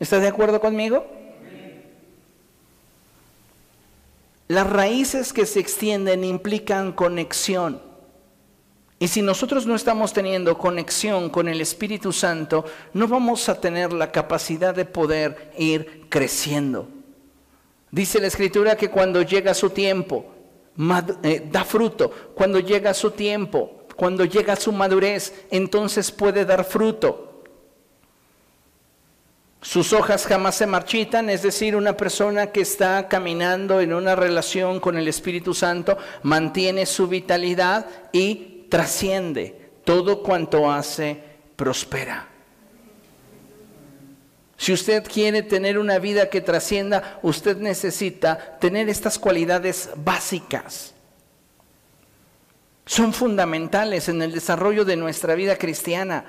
¿Estás 0.00 0.22
de 0.22 0.28
acuerdo 0.28 0.60
conmigo? 0.60 1.06
Las 4.46 4.68
raíces 4.68 5.32
que 5.32 5.44
se 5.44 5.60
extienden 5.60 6.24
implican 6.24 6.92
conexión. 6.92 7.82
Y 9.00 9.08
si 9.08 9.22
nosotros 9.22 9.66
no 9.66 9.74
estamos 9.74 10.12
teniendo 10.12 10.56
conexión 10.56 11.30
con 11.30 11.48
el 11.48 11.60
Espíritu 11.60 12.12
Santo, 12.12 12.64
no 12.94 13.06
vamos 13.06 13.48
a 13.48 13.60
tener 13.60 13.92
la 13.92 14.10
capacidad 14.10 14.74
de 14.74 14.84
poder 14.84 15.52
ir 15.58 16.06
creciendo. 16.08 16.88
Dice 17.90 18.20
la 18.20 18.26
Escritura 18.26 18.76
que 18.76 18.90
cuando 18.90 19.22
llega 19.22 19.54
su 19.54 19.70
tiempo, 19.70 20.26
eh, 21.22 21.46
da 21.50 21.64
fruto. 21.64 22.10
Cuando 22.34 22.60
llega 22.60 22.94
su 22.94 23.10
tiempo, 23.10 23.84
cuando 23.96 24.24
llega 24.24 24.56
su 24.56 24.72
madurez, 24.72 25.32
entonces 25.50 26.10
puede 26.10 26.44
dar 26.44 26.64
fruto. 26.64 27.27
Sus 29.60 29.92
hojas 29.92 30.26
jamás 30.26 30.54
se 30.54 30.66
marchitan, 30.66 31.28
es 31.28 31.42
decir, 31.42 31.74
una 31.74 31.96
persona 31.96 32.48
que 32.48 32.60
está 32.60 33.08
caminando 33.08 33.80
en 33.80 33.92
una 33.92 34.14
relación 34.14 34.78
con 34.78 34.96
el 34.96 35.08
Espíritu 35.08 35.52
Santo 35.52 35.98
mantiene 36.22 36.86
su 36.86 37.08
vitalidad 37.08 37.86
y 38.12 38.66
trasciende. 38.68 39.70
Todo 39.84 40.22
cuanto 40.22 40.70
hace 40.70 41.20
prospera. 41.56 42.28
Si 44.56 44.72
usted 44.72 45.04
quiere 45.04 45.42
tener 45.42 45.78
una 45.78 45.98
vida 45.98 46.30
que 46.30 46.40
trascienda, 46.40 47.18
usted 47.22 47.56
necesita 47.56 48.58
tener 48.58 48.88
estas 48.88 49.18
cualidades 49.18 49.90
básicas. 49.96 50.94
Son 52.84 53.12
fundamentales 53.12 54.08
en 54.08 54.22
el 54.22 54.32
desarrollo 54.32 54.84
de 54.84 54.96
nuestra 54.96 55.34
vida 55.34 55.56
cristiana. 55.56 56.24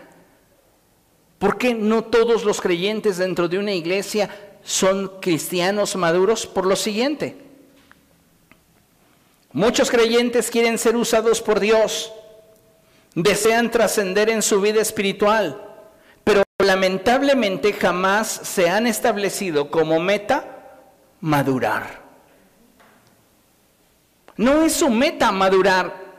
¿Por 1.39 1.57
qué 1.57 1.73
no 1.73 2.03
todos 2.03 2.43
los 2.43 2.59
creyentes 2.59 3.17
dentro 3.17 3.47
de 3.47 3.57
una 3.57 3.73
iglesia 3.73 4.29
son 4.61 5.19
cristianos 5.21 5.95
maduros? 5.95 6.45
Por 6.45 6.65
lo 6.65 6.75
siguiente. 6.75 7.37
Muchos 9.53 9.89
creyentes 9.89 10.51
quieren 10.51 10.77
ser 10.77 10.95
usados 10.95 11.41
por 11.41 11.59
Dios, 11.59 12.11
desean 13.15 13.71
trascender 13.71 14.29
en 14.29 14.43
su 14.43 14.61
vida 14.61 14.79
espiritual, 14.79 15.65
pero 16.23 16.43
lamentablemente 16.59 17.73
jamás 17.73 18.27
se 18.27 18.69
han 18.69 18.85
establecido 18.85 19.71
como 19.71 19.99
meta 19.99 20.59
madurar. 21.19 22.03
No 24.37 24.61
es 24.63 24.73
su 24.73 24.89
meta 24.89 25.31
madurar. 25.31 26.09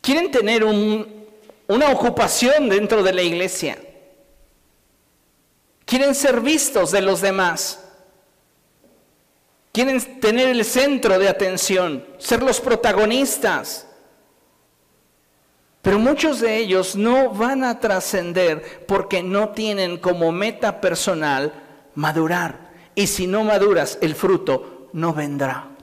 Quieren 0.00 0.30
tener 0.30 0.64
un, 0.64 1.13
una 1.68 1.90
ocupación 1.90 2.68
dentro 2.68 3.02
de 3.02 3.12
la 3.12 3.22
iglesia. 3.22 3.78
Quieren 5.84 6.14
ser 6.14 6.40
vistos 6.40 6.90
de 6.90 7.02
los 7.02 7.20
demás. 7.20 7.80
Quieren 9.72 10.20
tener 10.20 10.48
el 10.48 10.64
centro 10.64 11.18
de 11.18 11.28
atención, 11.28 12.06
ser 12.18 12.42
los 12.42 12.60
protagonistas. 12.60 13.86
Pero 15.82 15.98
muchos 15.98 16.40
de 16.40 16.56
ellos 16.56 16.96
no 16.96 17.30
van 17.30 17.64
a 17.64 17.80
trascender 17.80 18.86
porque 18.86 19.22
no 19.22 19.50
tienen 19.50 19.98
como 19.98 20.32
meta 20.32 20.80
personal 20.80 21.52
madurar. 21.94 22.72
Y 22.94 23.08
si 23.08 23.26
no 23.26 23.44
maduras, 23.44 23.98
el 24.00 24.14
fruto 24.14 24.88
no 24.92 25.12
vendrá. 25.12 25.73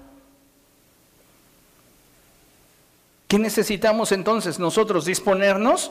¿Qué 3.32 3.40
necesitamos 3.40 4.12
entonces 4.12 4.60
nosotros 4.60 5.06
disponernos 5.06 5.90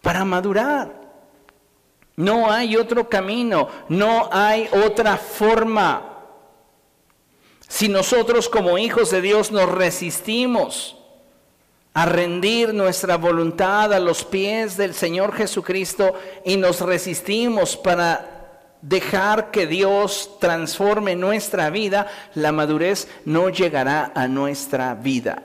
para 0.00 0.24
madurar? 0.24 0.90
No 2.16 2.50
hay 2.50 2.76
otro 2.76 3.10
camino, 3.10 3.68
no 3.90 4.30
hay 4.32 4.66
otra 4.72 5.18
forma. 5.18 6.02
Si 7.68 7.90
nosotros 7.90 8.48
como 8.48 8.78
hijos 8.78 9.10
de 9.10 9.20
Dios 9.20 9.52
nos 9.52 9.68
resistimos 9.68 10.96
a 11.92 12.06
rendir 12.06 12.72
nuestra 12.72 13.18
voluntad 13.18 13.92
a 13.92 14.00
los 14.00 14.24
pies 14.24 14.78
del 14.78 14.94
Señor 14.94 15.34
Jesucristo 15.34 16.14
y 16.42 16.56
nos 16.56 16.80
resistimos 16.80 17.76
para 17.76 18.78
dejar 18.80 19.50
que 19.50 19.66
Dios 19.66 20.38
transforme 20.40 21.16
nuestra 21.16 21.68
vida, 21.68 22.06
la 22.32 22.50
madurez 22.50 23.08
no 23.26 23.50
llegará 23.50 24.10
a 24.14 24.26
nuestra 24.26 24.94
vida. 24.94 25.42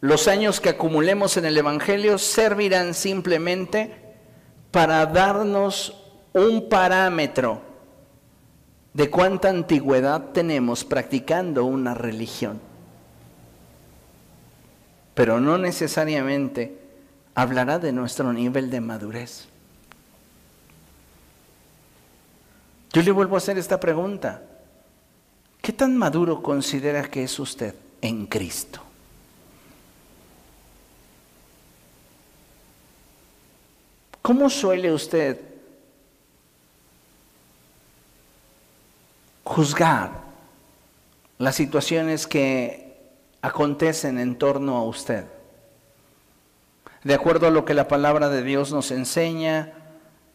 Los 0.00 0.28
años 0.28 0.60
que 0.60 0.70
acumulemos 0.70 1.36
en 1.36 1.44
el 1.44 1.58
Evangelio 1.58 2.16
servirán 2.16 2.94
simplemente 2.94 3.94
para 4.70 5.04
darnos 5.06 5.94
un 6.32 6.68
parámetro 6.68 7.60
de 8.94 9.10
cuánta 9.10 9.50
antigüedad 9.50 10.30
tenemos 10.32 10.84
practicando 10.84 11.64
una 11.64 11.94
religión. 11.94 12.60
Pero 15.14 15.38
no 15.38 15.58
necesariamente 15.58 16.78
hablará 17.34 17.78
de 17.78 17.92
nuestro 17.92 18.32
nivel 18.32 18.70
de 18.70 18.80
madurez. 18.80 19.48
Yo 22.92 23.02
le 23.02 23.10
vuelvo 23.10 23.34
a 23.34 23.38
hacer 23.38 23.58
esta 23.58 23.78
pregunta. 23.78 24.42
¿Qué 25.60 25.72
tan 25.72 25.96
maduro 25.96 26.42
considera 26.42 27.02
que 27.02 27.22
es 27.22 27.38
usted 27.38 27.74
en 28.00 28.26
Cristo? 28.26 28.89
¿Cómo 34.30 34.48
suele 34.48 34.92
usted 34.92 35.40
juzgar 39.42 40.12
las 41.38 41.56
situaciones 41.56 42.28
que 42.28 43.10
acontecen 43.42 44.20
en 44.20 44.38
torno 44.38 44.76
a 44.76 44.84
usted? 44.84 45.24
De 47.02 47.12
acuerdo 47.12 47.48
a 47.48 47.50
lo 47.50 47.64
que 47.64 47.74
la 47.74 47.88
palabra 47.88 48.28
de 48.28 48.44
Dios 48.44 48.70
nos 48.70 48.92
enseña, 48.92 49.72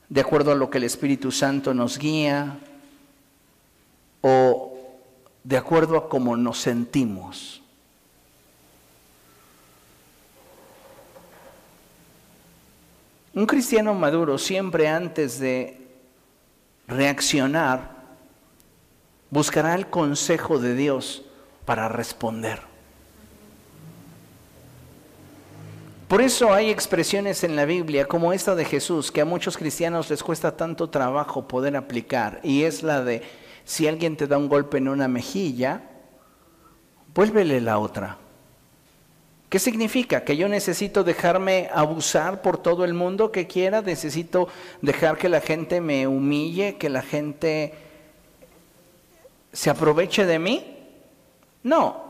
de 0.09 0.19
acuerdo 0.19 0.51
a 0.51 0.55
lo 0.55 0.69
que 0.69 0.79
el 0.79 0.83
Espíritu 0.83 1.31
Santo 1.31 1.73
nos 1.73 1.97
guía, 1.97 2.57
o 4.19 4.77
de 5.45 5.55
acuerdo 5.55 5.95
a 5.95 6.09
cómo 6.09 6.35
nos 6.35 6.59
sentimos. 6.59 7.61
Un 13.35 13.45
cristiano 13.45 13.93
maduro 13.93 14.37
siempre 14.37 14.87
antes 14.87 15.39
de 15.39 15.77
reaccionar 16.87 17.95
buscará 19.29 19.75
el 19.75 19.87
consejo 19.87 20.57
de 20.57 20.73
Dios 20.73 21.21
para 21.65 21.89
responder. 21.89 22.61
Por 26.07 26.21
eso 26.21 26.53
hay 26.53 26.69
expresiones 26.69 27.43
en 27.43 27.57
la 27.57 27.65
Biblia 27.65 28.07
como 28.07 28.31
esta 28.31 28.55
de 28.55 28.63
Jesús 28.63 29.11
que 29.11 29.19
a 29.19 29.25
muchos 29.25 29.57
cristianos 29.57 30.09
les 30.09 30.23
cuesta 30.23 30.55
tanto 30.55 30.89
trabajo 30.89 31.45
poder 31.45 31.75
aplicar 31.75 32.39
y 32.41 32.63
es 32.63 32.83
la 32.83 33.03
de 33.03 33.21
si 33.65 33.85
alguien 33.85 34.15
te 34.15 34.27
da 34.27 34.37
un 34.37 34.47
golpe 34.47 34.77
en 34.77 34.87
una 34.87 35.09
mejilla, 35.09 35.81
vuélvele 37.13 37.59
la 37.59 37.79
otra. 37.79 38.17
¿Qué 39.49 39.59
significa? 39.59 40.23
¿Que 40.23 40.37
yo 40.37 40.49
necesito 40.49 41.03
dejarme 41.03 41.69
abusar 41.73 42.41
por 42.41 42.57
todo 42.57 42.83
el 42.83 42.93
mundo 42.93 43.31
que 43.31 43.47
quiera? 43.47 43.81
¿Necesito 43.81 44.47
dejar 44.81 45.17
que 45.17 45.29
la 45.29 45.41
gente 45.41 45.81
me 45.81 46.07
humille, 46.07 46.77
que 46.77 46.89
la 46.89 47.01
gente 47.01 47.73
se 49.53 49.69
aproveche 49.69 50.25
de 50.25 50.39
mí? 50.39 50.77
No. 51.63 52.05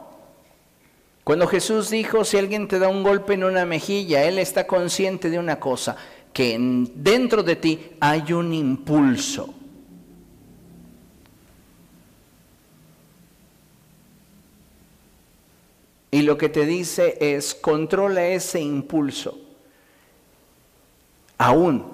Cuando 1.25 1.47
Jesús 1.47 1.89
dijo, 1.89 2.23
si 2.23 2.37
alguien 2.37 2.67
te 2.67 2.77
da 2.77 2.87
un 2.87 3.01
golpe 3.01 3.33
en 3.33 3.43
una 3.43 3.65
mejilla, 3.65 4.23
Él 4.23 4.37
está 4.37 4.67
consciente 4.67 5.29
de 5.29 5.39
una 5.39 5.59
cosa, 5.59 5.97
que 6.31 6.55
dentro 6.93 7.41
de 7.41 7.55
ti 7.55 7.91
hay 7.99 8.31
un 8.31 8.53
impulso. 8.53 9.54
Y 16.15 16.21
lo 16.21 16.37
que 16.37 16.47
te 16.47 16.65
dice 16.65 17.17
es, 17.19 17.53
controla 17.53 18.25
ese 18.25 18.61
impulso, 18.61 19.37
aún 21.37 21.85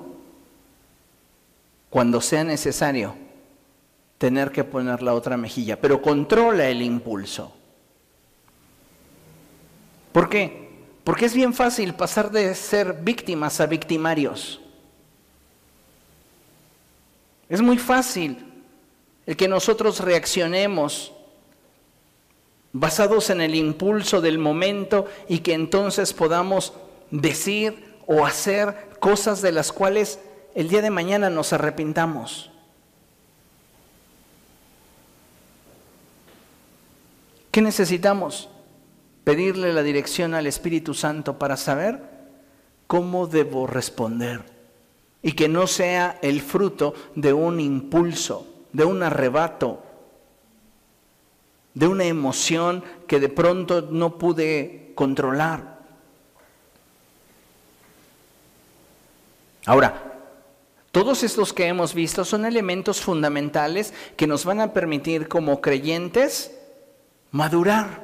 cuando 1.89 2.21
sea 2.21 2.43
necesario 2.43 3.15
tener 4.19 4.51
que 4.51 4.63
poner 4.63 5.01
la 5.01 5.15
otra 5.15 5.37
mejilla, 5.37 5.81
pero 5.81 6.03
controla 6.03 6.69
el 6.69 6.83
impulso. 6.83 7.51
¿Por 10.11 10.29
qué? 10.29 10.69
Porque 11.03 11.25
es 11.25 11.33
bien 11.33 11.55
fácil 11.55 11.95
pasar 11.95 12.29
de 12.29 12.53
ser 12.53 12.93
víctimas 13.01 13.59
a 13.59 13.65
victimarios. 13.65 14.61
Es 17.49 17.59
muy 17.59 17.79
fácil 17.79 18.37
el 19.25 19.35
que 19.35 19.47
nosotros 19.47 19.99
reaccionemos 19.99 21.11
basados 22.73 23.29
en 23.29 23.41
el 23.41 23.55
impulso 23.55 24.21
del 24.21 24.37
momento 24.37 25.05
y 25.27 25.39
que 25.39 25.53
entonces 25.53 26.13
podamos 26.13 26.73
decir 27.09 27.95
o 28.07 28.25
hacer 28.25 28.89
cosas 28.99 29.41
de 29.41 29.51
las 29.51 29.71
cuales 29.71 30.19
el 30.55 30.69
día 30.69 30.81
de 30.81 30.89
mañana 30.89 31.29
nos 31.29 31.53
arrepintamos. 31.53 32.51
¿Qué 37.51 37.61
necesitamos? 37.61 38.49
pedirle 39.23 39.73
la 39.73 39.83
dirección 39.83 40.33
al 40.33 40.47
Espíritu 40.47 40.93
Santo 40.93 41.37
para 41.37 41.57
saber 41.57 42.01
cómo 42.87 43.27
debo 43.27 43.67
responder 43.67 44.43
y 45.21 45.33
que 45.33 45.47
no 45.47 45.67
sea 45.67 46.17
el 46.21 46.41
fruto 46.41 46.93
de 47.15 47.31
un 47.33 47.59
impulso, 47.59 48.47
de 48.73 48.85
un 48.85 49.03
arrebato, 49.03 49.83
de 51.73 51.87
una 51.87 52.05
emoción 52.05 52.83
que 53.07 53.19
de 53.19 53.29
pronto 53.29 53.81
no 53.81 54.17
pude 54.17 54.91
controlar. 54.95 55.79
Ahora, 59.65 60.11
todos 60.91 61.23
estos 61.23 61.53
que 61.53 61.67
hemos 61.67 61.93
visto 61.93 62.25
son 62.25 62.45
elementos 62.45 62.99
fundamentales 62.99 63.93
que 64.17 64.27
nos 64.27 64.43
van 64.43 64.59
a 64.59 64.73
permitir 64.73 65.27
como 65.27 65.61
creyentes 65.61 66.51
madurar. 67.31 68.03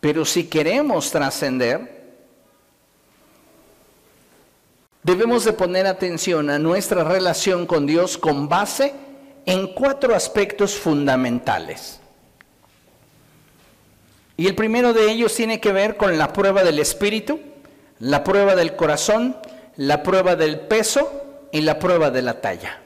Pero 0.00 0.24
si 0.24 0.44
queremos 0.44 1.10
trascender, 1.10 2.02
debemos 5.02 5.44
de 5.44 5.52
poner 5.52 5.86
atención 5.86 6.48
a 6.48 6.58
nuestra 6.58 7.04
relación 7.04 7.66
con 7.66 7.86
Dios 7.86 8.16
con 8.16 8.48
base 8.48 8.94
en 9.46 9.68
cuatro 9.74 10.14
aspectos 10.14 10.74
fundamentales. 10.74 12.00
Y 14.36 14.46
el 14.46 14.54
primero 14.54 14.92
de 14.92 15.10
ellos 15.10 15.34
tiene 15.34 15.60
que 15.60 15.72
ver 15.72 15.96
con 15.96 16.18
la 16.18 16.32
prueba 16.32 16.64
del 16.64 16.78
espíritu, 16.78 17.40
la 18.00 18.24
prueba 18.24 18.56
del 18.56 18.74
corazón, 18.74 19.36
la 19.76 20.02
prueba 20.02 20.34
del 20.34 20.60
peso 20.60 21.48
y 21.52 21.60
la 21.60 21.78
prueba 21.78 22.10
de 22.10 22.22
la 22.22 22.40
talla. 22.40 22.80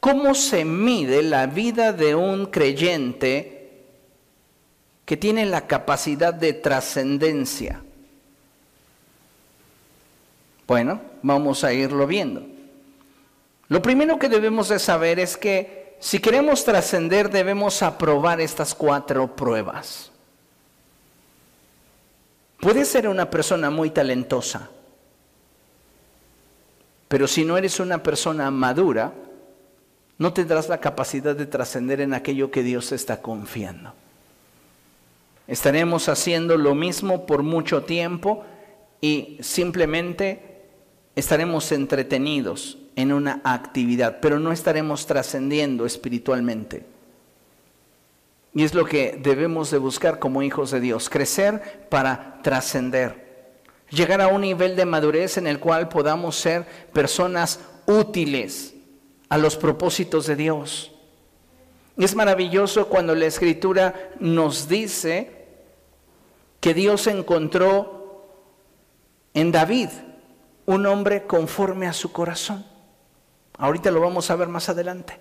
¿Cómo 0.00 0.34
se 0.34 0.64
mide 0.64 1.22
la 1.22 1.46
vida 1.46 1.92
de 1.92 2.14
un 2.14 2.46
creyente 2.46 3.84
que 5.04 5.16
tiene 5.16 5.46
la 5.46 5.66
capacidad 5.66 6.32
de 6.32 6.52
trascendencia? 6.54 7.82
Bueno, 10.66 11.00
vamos 11.22 11.64
a 11.64 11.72
irlo 11.72 12.06
viendo. 12.06 12.53
Lo 13.68 13.80
primero 13.80 14.18
que 14.18 14.28
debemos 14.28 14.68
de 14.68 14.78
saber 14.78 15.18
es 15.18 15.36
que 15.36 15.96
si 16.00 16.18
queremos 16.18 16.64
trascender 16.64 17.30
debemos 17.30 17.82
aprobar 17.82 18.40
estas 18.40 18.74
cuatro 18.74 19.34
pruebas. 19.34 20.10
Puede 22.60 22.84
ser 22.84 23.08
una 23.08 23.30
persona 23.30 23.70
muy 23.70 23.90
talentosa, 23.90 24.70
pero 27.08 27.26
si 27.26 27.44
no 27.44 27.56
eres 27.56 27.80
una 27.80 28.02
persona 28.02 28.50
madura, 28.50 29.12
no 30.18 30.32
tendrás 30.32 30.68
la 30.68 30.78
capacidad 30.78 31.34
de 31.34 31.46
trascender 31.46 32.00
en 32.00 32.14
aquello 32.14 32.50
que 32.50 32.62
Dios 32.62 32.92
está 32.92 33.20
confiando. 33.20 33.92
Estaremos 35.46 36.08
haciendo 36.08 36.56
lo 36.56 36.74
mismo 36.74 37.26
por 37.26 37.42
mucho 37.42 37.82
tiempo 37.82 38.44
y 39.00 39.38
simplemente 39.42 40.62
estaremos 41.16 41.70
entretenidos 41.72 42.78
en 42.96 43.12
una 43.12 43.40
actividad, 43.44 44.18
pero 44.20 44.38
no 44.38 44.52
estaremos 44.52 45.06
trascendiendo 45.06 45.86
espiritualmente. 45.86 46.86
Y 48.54 48.62
es 48.62 48.74
lo 48.74 48.84
que 48.84 49.18
debemos 49.20 49.70
de 49.70 49.78
buscar 49.78 50.18
como 50.18 50.42
hijos 50.42 50.70
de 50.70 50.80
Dios, 50.80 51.08
crecer 51.08 51.88
para 51.90 52.40
trascender 52.42 53.24
llegar 53.94 54.20
a 54.20 54.28
un 54.28 54.42
nivel 54.42 54.76
de 54.76 54.84
madurez 54.84 55.38
en 55.38 55.46
el 55.46 55.60
cual 55.60 55.88
podamos 55.88 56.36
ser 56.36 56.66
personas 56.92 57.60
útiles 57.86 58.74
a 59.28 59.38
los 59.38 59.56
propósitos 59.56 60.26
de 60.26 60.36
Dios. 60.36 60.92
Es 61.96 62.14
maravilloso 62.14 62.88
cuando 62.88 63.14
la 63.14 63.26
escritura 63.26 64.10
nos 64.18 64.68
dice 64.68 65.46
que 66.60 66.74
Dios 66.74 67.06
encontró 67.06 68.26
en 69.32 69.52
David 69.52 69.88
un 70.66 70.86
hombre 70.86 71.24
conforme 71.24 71.86
a 71.86 71.92
su 71.92 72.10
corazón. 72.10 72.64
Ahorita 73.58 73.90
lo 73.90 74.00
vamos 74.00 74.30
a 74.30 74.36
ver 74.36 74.48
más 74.48 74.68
adelante. 74.68 75.20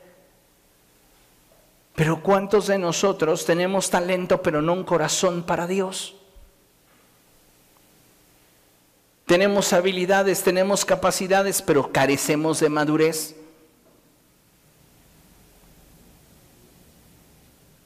Pero 1.96 2.24
¿cuántos 2.24 2.68
de 2.68 2.80
nosotros 2.80 3.46
tenemos 3.46 3.90
talento 3.90 4.42
pero 4.42 4.62
no 4.62 4.74
un 4.74 4.84
corazón 4.84 5.44
para 5.44 5.68
Dios? 5.68 6.16
Tenemos 9.26 9.72
habilidades, 9.74 10.44
tenemos 10.44 10.84
capacidades, 10.84 11.62
pero 11.62 11.92
carecemos 11.92 12.60
de 12.60 12.70
madurez. 12.70 13.36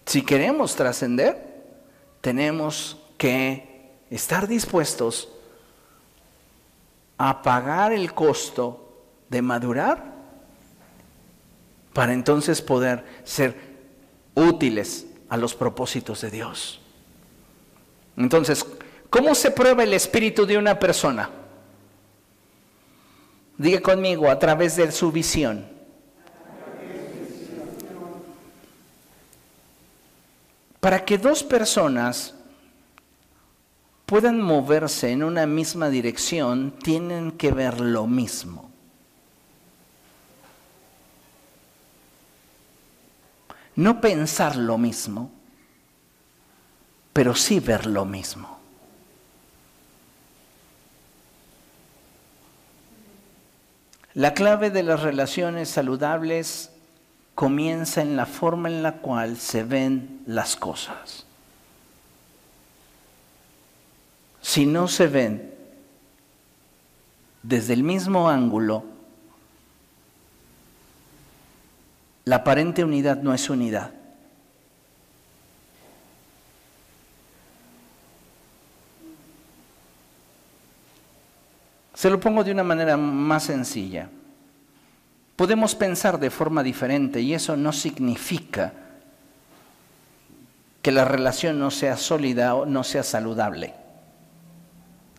Si 0.06 0.24
queremos 0.24 0.76
trascender, 0.76 1.38
tenemos 2.22 2.98
que 3.18 3.91
estar 4.10 4.48
dispuestos 4.48 5.30
a 7.18 7.41
pagar 7.41 7.91
el 7.91 8.14
costo 8.14 9.04
de 9.30 9.41
madurar 9.41 10.16
para 11.98 12.14
entonces 12.14 12.62
poder 12.62 13.04
ser 13.24 13.58
útiles 14.36 15.08
a 15.30 15.38
los 15.38 15.56
propósitos 15.56 16.22
de 16.22 16.30
Dios. 16.30 16.80
Entonces, 18.16 18.64
¿Cómo 19.10 19.36
se 19.36 19.52
prueba 19.52 19.84
el 19.84 19.93
espíritu 19.93 20.45
de 20.45 20.58
una 20.58 20.78
persona? 20.78 21.30
Diga 23.58 23.82
conmigo, 23.82 24.30
a 24.30 24.38
través 24.38 24.76
de 24.76 24.91
su 24.91 25.12
visión. 25.12 25.66
Para 30.80 31.04
que 31.06 31.18
dos 31.18 31.43
personas 31.43 32.36
puedan 34.06 34.39
moverse 34.41 35.12
en 35.12 35.24
una 35.24 35.48
misma 35.48 35.89
dirección, 35.89 36.74
tienen 36.84 37.32
que 37.32 37.52
ver 37.52 37.80
lo 37.80 38.08
mismo. 38.08 38.66
No 43.78 44.01
pensar 44.01 44.55
lo 44.55 44.80
mismo, 44.80 45.32
pero 47.13 47.36
sí 47.36 47.59
ver 47.59 47.86
lo 47.86 48.05
mismo. 48.05 48.57
La 54.15 54.34
clave 54.34 54.71
de 54.71 54.82
las 54.82 55.01
relaciones 55.01 55.69
saludables 55.69 56.71
comienza 57.36 58.01
en 58.01 58.15
la 58.15 58.25
forma 58.25 58.67
en 58.67 58.82
la 58.82 58.93
cual 58.93 59.38
se 59.38 59.63
ven 59.63 60.23
las 60.25 60.55
cosas. 60.55 61.28
Si 64.41 64.65
no 64.65 64.88
se 64.88 65.05
ven 65.05 65.53
desde 67.43 67.73
el 67.73 67.84
mismo 67.84 68.28
ángulo, 68.28 68.97
la 72.28 72.38
aparente 72.38 72.84
unidad 72.84 73.21
no 73.21 73.34
es 73.34 73.49
unidad. 73.49 73.89
Se 81.93 82.09
lo 82.09 82.19
pongo 82.19 82.43
de 82.43 82.51
una 82.51 82.65
manera 82.65 82.97
más 82.97 83.43
sencilla. 83.43 84.09
Podemos 85.38 85.73
pensar 85.73 86.19
de 86.19 86.30
forma 86.30 86.63
diferente 86.63 87.21
y 87.21 87.34
eso 87.34 87.55
no 87.55 87.71
significa 87.71 88.73
que 90.82 90.91
la 90.91 91.05
relación 91.05 91.57
no 91.57 91.71
sea 91.71 91.95
sólida 91.95 92.55
o 92.55 92.65
no 92.65 92.84
sea 92.84 93.03
saludable. 93.03 93.73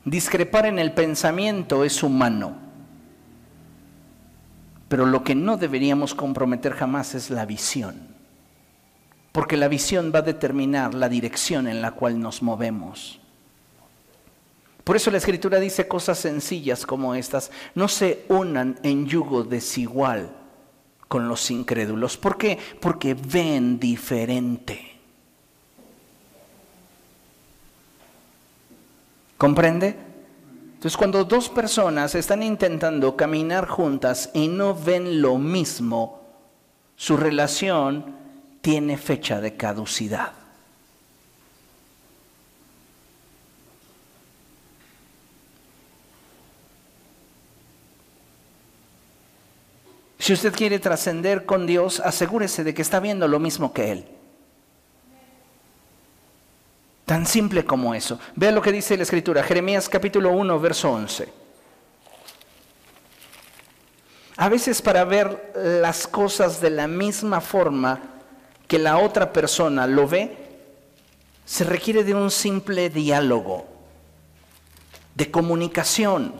Discrepar 0.04 0.66
en 0.66 0.78
el 0.78 0.92
pensamiento 0.92 1.84
es 1.84 2.02
humano, 2.02 2.68
pero 4.89 5.07
lo 5.07 5.22
que 5.22 5.34
no 5.34 5.57
deberíamos 5.57 6.14
comprometer 6.14 6.72
jamás 6.72 7.14
es 7.14 7.30
la 7.30 7.45
visión, 7.45 8.09
porque 9.32 9.57
la 9.57 9.68
visión 9.68 10.11
va 10.14 10.20
a 10.20 10.22
determinar 10.22 10.95
la 10.95 11.09
dirección 11.09 11.68
en 11.68 11.82
la 11.82 11.93
cual 11.93 12.20
nos 12.20 12.43
movemos. 12.43 13.20
Por 14.89 14.97
eso 14.97 15.11
la 15.11 15.18
escritura 15.18 15.61
dice 15.61 15.86
cosas 15.86 16.18
sencillas 16.18 16.86
como 16.86 17.14
estas. 17.14 17.51
No 17.74 17.89
se 17.89 18.24
unan 18.28 18.78
en 18.82 19.07
yugo 19.07 19.45
desigual 19.45 20.30
con 21.09 21.28
los 21.28 21.51
incrédulos. 21.51 22.16
¿Por 22.16 22.39
qué? 22.39 22.59
Porque 22.80 23.12
ven 23.12 23.78
diferente. 23.78 24.99
¿Comprende? 29.36 30.07
Entonces 30.79 30.97
cuando 30.97 31.24
dos 31.24 31.49
personas 31.49 32.14
están 32.14 32.41
intentando 32.41 33.16
caminar 33.16 33.66
juntas 33.66 34.31
y 34.33 34.47
no 34.47 34.76
ven 34.76 35.20
lo 35.20 35.37
mismo, 35.37 36.20
su 36.95 37.16
relación 37.16 38.14
tiene 38.61 38.97
fecha 38.97 39.41
de 39.41 39.57
caducidad. 39.57 40.35
Si 50.20 50.33
usted 50.33 50.55
quiere 50.55 50.79
trascender 50.79 51.45
con 51.45 51.66
Dios, 51.66 51.99
asegúrese 51.99 52.62
de 52.62 52.72
que 52.72 52.83
está 52.83 53.01
viendo 53.01 53.26
lo 53.26 53.41
mismo 53.41 53.72
que 53.72 53.91
Él. 53.91 54.18
Tan 57.09 57.24
simple 57.24 57.64
como 57.64 57.94
eso. 57.94 58.20
Vea 58.36 58.52
lo 58.52 58.61
que 58.61 58.70
dice 58.70 58.94
la 58.94 59.04
escritura, 59.04 59.42
Jeremías 59.42 59.88
capítulo 59.88 60.30
1, 60.30 60.61
verso 60.61 60.90
11. 60.90 61.26
A 64.36 64.48
veces 64.50 64.82
para 64.82 65.06
ver 65.06 65.54
las 65.56 66.06
cosas 66.06 66.61
de 66.61 66.68
la 66.68 66.86
misma 66.86 67.40
forma 67.40 67.98
que 68.66 68.78
la 68.78 68.98
otra 68.98 69.32
persona 69.32 69.86
lo 69.86 70.06
ve, 70.06 70.36
se 71.46 71.64
requiere 71.64 72.04
de 72.04 72.12
un 72.12 72.30
simple 72.30 72.90
diálogo, 72.90 73.66
de 75.14 75.30
comunicación. 75.30 76.34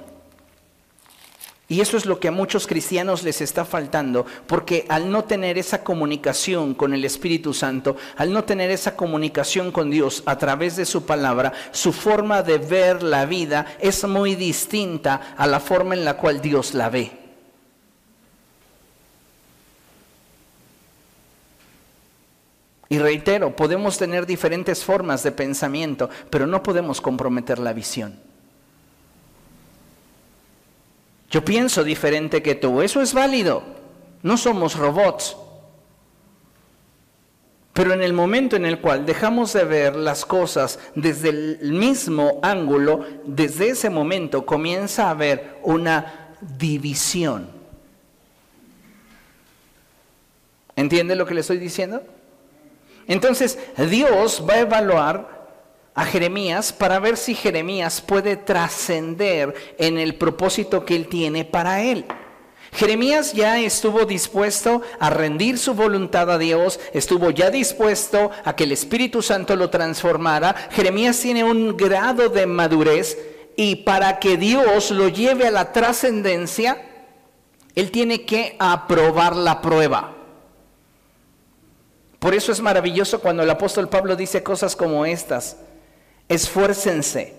Y 1.71 1.83
eso 1.83 1.99
es 1.99 2.07
lo 2.07 2.19
que 2.19 2.29
a 2.29 2.33
muchos 2.33 2.67
cristianos 2.67 3.23
les 3.23 3.43
está 3.43 3.67
faltando, 3.67 4.25
porque 4.47 4.87
al 4.89 5.11
no 5.11 5.25
tener 5.25 5.59
esa 5.59 5.85
comunicación 5.85 6.73
con 6.73 6.95
el 6.95 7.05
Espíritu 7.05 7.53
Santo, 7.53 7.95
al 8.17 8.33
no 8.33 8.45
tener 8.45 8.71
esa 8.71 8.97
comunicación 8.97 9.71
con 9.71 9.91
Dios 9.91 10.23
a 10.25 10.39
través 10.39 10.77
de 10.77 10.87
su 10.87 11.05
palabra, 11.05 11.53
su 11.71 11.93
forma 11.93 12.43
de 12.43 12.57
ver 12.57 13.03
la 13.03 13.27
vida 13.27 13.67
es 13.81 14.03
muy 14.05 14.35
distinta 14.35 15.35
a 15.37 15.47
la 15.47 15.61
forma 15.61 15.95
en 15.95 16.07
la 16.07 16.17
cual 16.17 16.41
Dios 16.41 16.73
la 16.73 16.89
ve. 16.89 17.13
Y 22.89 22.99
reitero, 22.99 23.55
podemos 23.55 23.99
tener 23.99 24.25
diferentes 24.25 24.83
formas 24.83 25.23
de 25.23 25.33
pensamiento, 25.33 26.09
pero 26.31 26.47
no 26.47 26.63
podemos 26.63 27.03
comprometer 27.03 27.59
la 27.59 27.75
visión. 27.75 28.28
Yo 31.31 31.45
pienso 31.45 31.85
diferente 31.85 32.43
que 32.43 32.55
tú, 32.55 32.81
eso 32.81 33.03
es 33.03 33.13
válido. 33.13 33.63
No 34.23 34.37
somos 34.37 34.77
robots. 34.77 35.37
Pero 37.73 37.93
en 37.93 38.03
el 38.03 38.13
momento 38.13 38.57
en 38.57 38.67
el 38.67 38.81
cual 38.81 39.07
dejamos 39.07 39.53
de 39.53 39.65
ver 39.65 39.95
las 39.95 40.25
cosas 40.25 40.81
desde 40.97 41.29
el 41.29 41.73
mismo 41.73 42.41
ángulo, 42.43 43.05
desde 43.25 43.69
ese 43.69 43.89
momento 43.89 44.45
comienza 44.45 45.07
a 45.07 45.11
haber 45.11 45.59
una 45.63 46.35
división. 46.41 47.49
¿Entiende 50.75 51.15
lo 51.15 51.27
que 51.27 51.35
le 51.35 51.41
estoy 51.43 51.59
diciendo? 51.59 52.03
Entonces 53.07 53.59
Dios 53.89 54.45
va 54.49 54.55
a 54.55 54.61
evaluar 54.61 55.38
a 55.99 56.05
Jeremías 56.05 56.73
para 56.73 57.01
ver 57.01 57.17
si 57.17 57.35
Jeremías 57.35 58.01
puede 58.01 58.37
trascender 58.37 59.53
en 59.79 59.99
el 59.99 60.15
propósito 60.15 60.85
que 60.85 60.95
él 60.95 61.09
tiene 61.09 61.45
para 61.45 61.83
él. 61.83 62.05
Jeremías 62.71 63.33
ya 63.33 63.59
estuvo 63.59 64.05
dispuesto 64.05 64.81
a 65.01 65.11
rendir 65.11 65.59
su 65.59 65.75
voluntad 65.75 66.31
a 66.31 66.39
Dios, 66.39 66.79
estuvo 66.93 67.31
ya 67.31 67.51
dispuesto 67.51 68.31
a 68.45 68.55
que 68.55 68.63
el 68.63 68.71
Espíritu 68.71 69.23
Santo 69.23 69.57
lo 69.57 69.71
transformara. 69.71 70.55
Jeremías 70.71 71.19
tiene 71.19 71.43
un 71.43 71.77
grado 71.77 72.29
de 72.29 72.47
madurez 72.47 73.19
y 73.57 73.75
para 73.75 74.21
que 74.21 74.37
Dios 74.37 74.93
lo 74.93 75.09
lleve 75.09 75.49
a 75.49 75.51
la 75.51 75.73
trascendencia, 75.73 76.81
él 77.75 77.91
tiene 77.91 78.25
que 78.25 78.55
aprobar 78.61 79.35
la 79.35 79.61
prueba. 79.61 80.15
Por 82.21 82.35
eso 82.35 82.53
es 82.53 82.61
maravilloso 82.61 83.21
cuando 83.21 83.43
el 83.43 83.51
apóstol 83.51 83.89
Pablo 83.89 84.15
dice 84.15 84.45
cosas 84.45 84.77
como 84.77 85.05
estas. 85.05 85.57
Esfuércense 86.29 87.35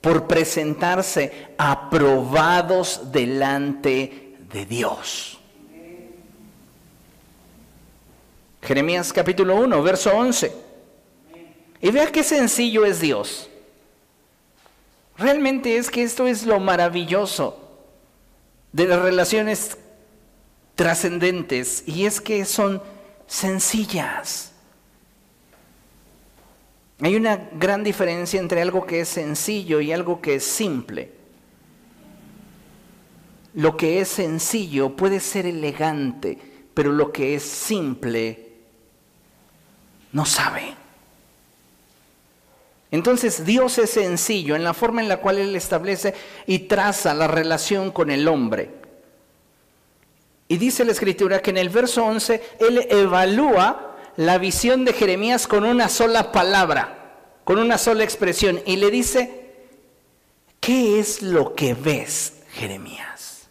por 0.00 0.26
presentarse 0.26 1.54
aprobados 1.56 3.12
delante 3.12 4.36
de 4.52 4.66
Dios. 4.66 5.38
Jeremías 8.62 9.12
capítulo 9.12 9.56
1, 9.56 9.82
verso 9.82 10.10
11. 10.10 10.52
Y 11.80 11.90
vea 11.90 12.06
qué 12.12 12.22
sencillo 12.22 12.84
es 12.84 13.00
Dios. 13.00 13.48
Realmente 15.18 15.76
es 15.76 15.90
que 15.90 16.02
esto 16.02 16.26
es 16.26 16.44
lo 16.44 16.58
maravilloso 16.60 17.58
de 18.72 18.86
las 18.86 19.02
relaciones 19.02 19.76
trascendentes 20.74 21.84
y 21.86 22.06
es 22.06 22.20
que 22.20 22.44
son 22.44 22.82
sencillas. 23.26 24.51
Hay 27.02 27.16
una 27.16 27.48
gran 27.54 27.82
diferencia 27.82 28.38
entre 28.38 28.62
algo 28.62 28.86
que 28.86 29.00
es 29.00 29.08
sencillo 29.08 29.80
y 29.80 29.90
algo 29.90 30.20
que 30.20 30.36
es 30.36 30.44
simple. 30.44 31.10
Lo 33.54 33.76
que 33.76 34.00
es 34.00 34.06
sencillo 34.06 34.94
puede 34.94 35.18
ser 35.18 35.46
elegante, 35.46 36.38
pero 36.72 36.92
lo 36.92 37.10
que 37.10 37.34
es 37.34 37.42
simple 37.42 38.52
no 40.12 40.24
sabe. 40.24 40.76
Entonces 42.92 43.44
Dios 43.44 43.78
es 43.78 43.90
sencillo 43.90 44.54
en 44.54 44.62
la 44.62 44.72
forma 44.72 45.02
en 45.02 45.08
la 45.08 45.16
cual 45.16 45.38
Él 45.38 45.56
establece 45.56 46.14
y 46.46 46.60
traza 46.60 47.14
la 47.14 47.26
relación 47.26 47.90
con 47.90 48.12
el 48.12 48.28
hombre. 48.28 48.70
Y 50.46 50.56
dice 50.56 50.84
la 50.84 50.92
escritura 50.92 51.42
que 51.42 51.50
en 51.50 51.58
el 51.58 51.68
verso 51.68 52.04
11 52.04 52.42
Él 52.60 52.86
evalúa 52.88 53.91
la 54.16 54.38
visión 54.38 54.84
de 54.84 54.92
Jeremías 54.92 55.46
con 55.46 55.64
una 55.64 55.88
sola 55.88 56.32
palabra, 56.32 57.14
con 57.44 57.58
una 57.58 57.78
sola 57.78 58.04
expresión, 58.04 58.60
y 58.66 58.76
le 58.76 58.90
dice, 58.90 59.56
¿qué 60.60 61.00
es 61.00 61.22
lo 61.22 61.54
que 61.54 61.74
ves, 61.74 62.42
Jeremías? 62.52 63.48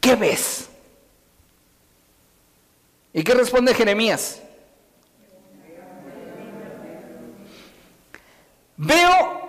¿Qué 0.00 0.16
ves? 0.16 0.68
¿Y 3.12 3.22
qué 3.22 3.34
responde 3.34 3.74
Jeremías? 3.74 4.40
Veo 8.76 9.40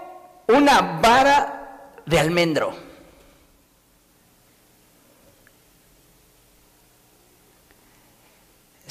una 0.47 0.99
vara 1.01 1.91
de 2.05 2.19
almendro. 2.19 2.75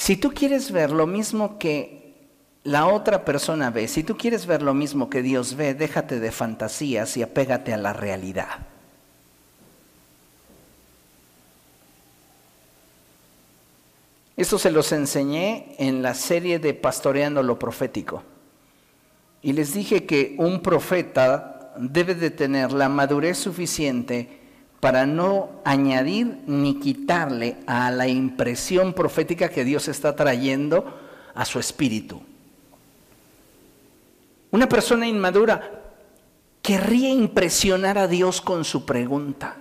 Si 0.04 0.18
tú 0.18 0.34
quieres 0.34 0.70
ver 0.70 0.90
lo 0.90 1.06
mismo 1.06 1.58
que 1.58 2.12
la 2.62 2.88
otra 2.88 3.24
persona 3.24 3.70
ve, 3.70 3.88
si 3.88 4.04
tú 4.04 4.18
quieres 4.18 4.44
ver 4.44 4.60
lo 4.60 4.74
mismo 4.74 5.08
que 5.08 5.22
Dios 5.22 5.56
ve, 5.56 5.72
déjate 5.72 6.20
de 6.20 6.30
fantasías 6.30 7.16
y 7.16 7.22
apégate 7.22 7.72
a 7.72 7.78
la 7.78 7.94
realidad. 7.94 8.66
Esto 14.36 14.58
se 14.58 14.70
los 14.70 14.92
enseñé 14.92 15.74
en 15.78 16.02
la 16.02 16.12
serie 16.12 16.58
de 16.58 16.74
Pastoreando 16.74 17.42
lo 17.42 17.58
Profético. 17.58 18.22
Y 19.40 19.54
les 19.54 19.72
dije 19.72 20.04
que 20.04 20.34
un 20.36 20.60
profeta 20.60 21.72
debe 21.78 22.14
de 22.14 22.30
tener 22.30 22.72
la 22.72 22.90
madurez 22.90 23.38
suficiente 23.38 24.43
para 24.84 25.06
no 25.06 25.62
añadir 25.64 26.40
ni 26.46 26.78
quitarle 26.78 27.56
a 27.66 27.90
la 27.90 28.06
impresión 28.06 28.92
profética 28.92 29.48
que 29.48 29.64
Dios 29.64 29.88
está 29.88 30.14
trayendo 30.14 31.00
a 31.34 31.46
su 31.46 31.58
espíritu. 31.58 32.20
Una 34.50 34.68
persona 34.68 35.08
inmadura 35.08 35.80
querría 36.60 37.08
impresionar 37.08 37.96
a 37.96 38.08
Dios 38.08 38.42
con 38.42 38.62
su 38.62 38.84
pregunta 38.84 39.56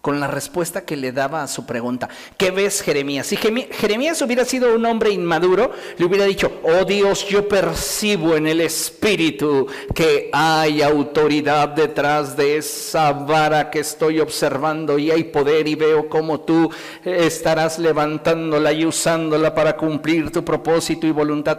con 0.00 0.18
la 0.18 0.26
respuesta 0.26 0.84
que 0.84 0.96
le 0.96 1.12
daba 1.12 1.42
a 1.42 1.48
su 1.48 1.66
pregunta. 1.66 2.08
¿Qué 2.36 2.50
ves, 2.50 2.80
Jeremías? 2.80 3.26
Si 3.26 3.36
Jeremías 3.36 4.22
hubiera 4.22 4.44
sido 4.44 4.74
un 4.74 4.86
hombre 4.86 5.10
inmaduro, 5.10 5.72
le 5.98 6.04
hubiera 6.04 6.24
dicho, 6.24 6.60
oh 6.62 6.84
Dios, 6.84 7.26
yo 7.28 7.46
percibo 7.48 8.36
en 8.36 8.46
el 8.46 8.60
Espíritu 8.62 9.66
que 9.94 10.30
hay 10.32 10.80
autoridad 10.80 11.68
detrás 11.68 12.36
de 12.36 12.56
esa 12.56 13.12
vara 13.12 13.70
que 13.70 13.80
estoy 13.80 14.20
observando 14.20 14.98
y 14.98 15.10
hay 15.10 15.24
poder 15.24 15.68
y 15.68 15.74
veo 15.74 16.08
cómo 16.08 16.40
tú 16.40 16.70
estarás 17.04 17.78
levantándola 17.78 18.72
y 18.72 18.86
usándola 18.86 19.54
para 19.54 19.76
cumplir 19.76 20.30
tu 20.30 20.44
propósito 20.44 21.06
y 21.06 21.10
voluntad. 21.10 21.58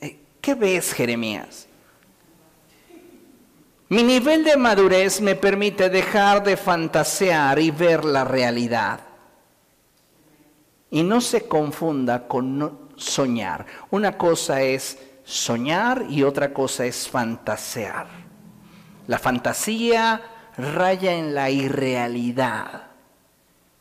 Eh, 0.00 0.18
¿Qué 0.40 0.54
ves, 0.54 0.92
Jeremías? 0.92 1.67
Mi 3.90 4.02
nivel 4.02 4.44
de 4.44 4.56
madurez 4.56 5.20
me 5.22 5.34
permite 5.34 5.88
dejar 5.88 6.44
de 6.44 6.58
fantasear 6.58 7.58
y 7.58 7.70
ver 7.70 8.04
la 8.04 8.22
realidad. 8.22 9.00
Y 10.90 11.02
no 11.02 11.20
se 11.22 11.48
confunda 11.48 12.28
con 12.28 12.90
soñar. 12.96 13.64
Una 13.90 14.18
cosa 14.18 14.60
es 14.60 14.98
soñar 15.24 16.04
y 16.08 16.22
otra 16.22 16.52
cosa 16.52 16.84
es 16.84 17.08
fantasear. 17.08 18.06
La 19.06 19.18
fantasía 19.18 20.20
raya 20.58 21.14
en 21.14 21.34
la 21.34 21.48
irrealidad. 21.48 22.88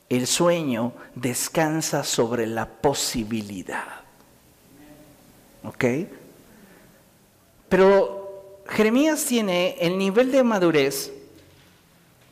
El 0.07 0.25
sueño 0.25 0.93
descansa 1.15 2.05
sobre 2.05 2.47
la 2.47 2.65
posibilidad. 2.65 3.87
¿Ok? 5.65 5.85
Pero 7.67 8.26
Jeremías 8.69 9.25
tiene 9.25 9.75
el 9.79 9.97
nivel 9.97 10.31
de 10.31 10.43
madurez 10.43 11.13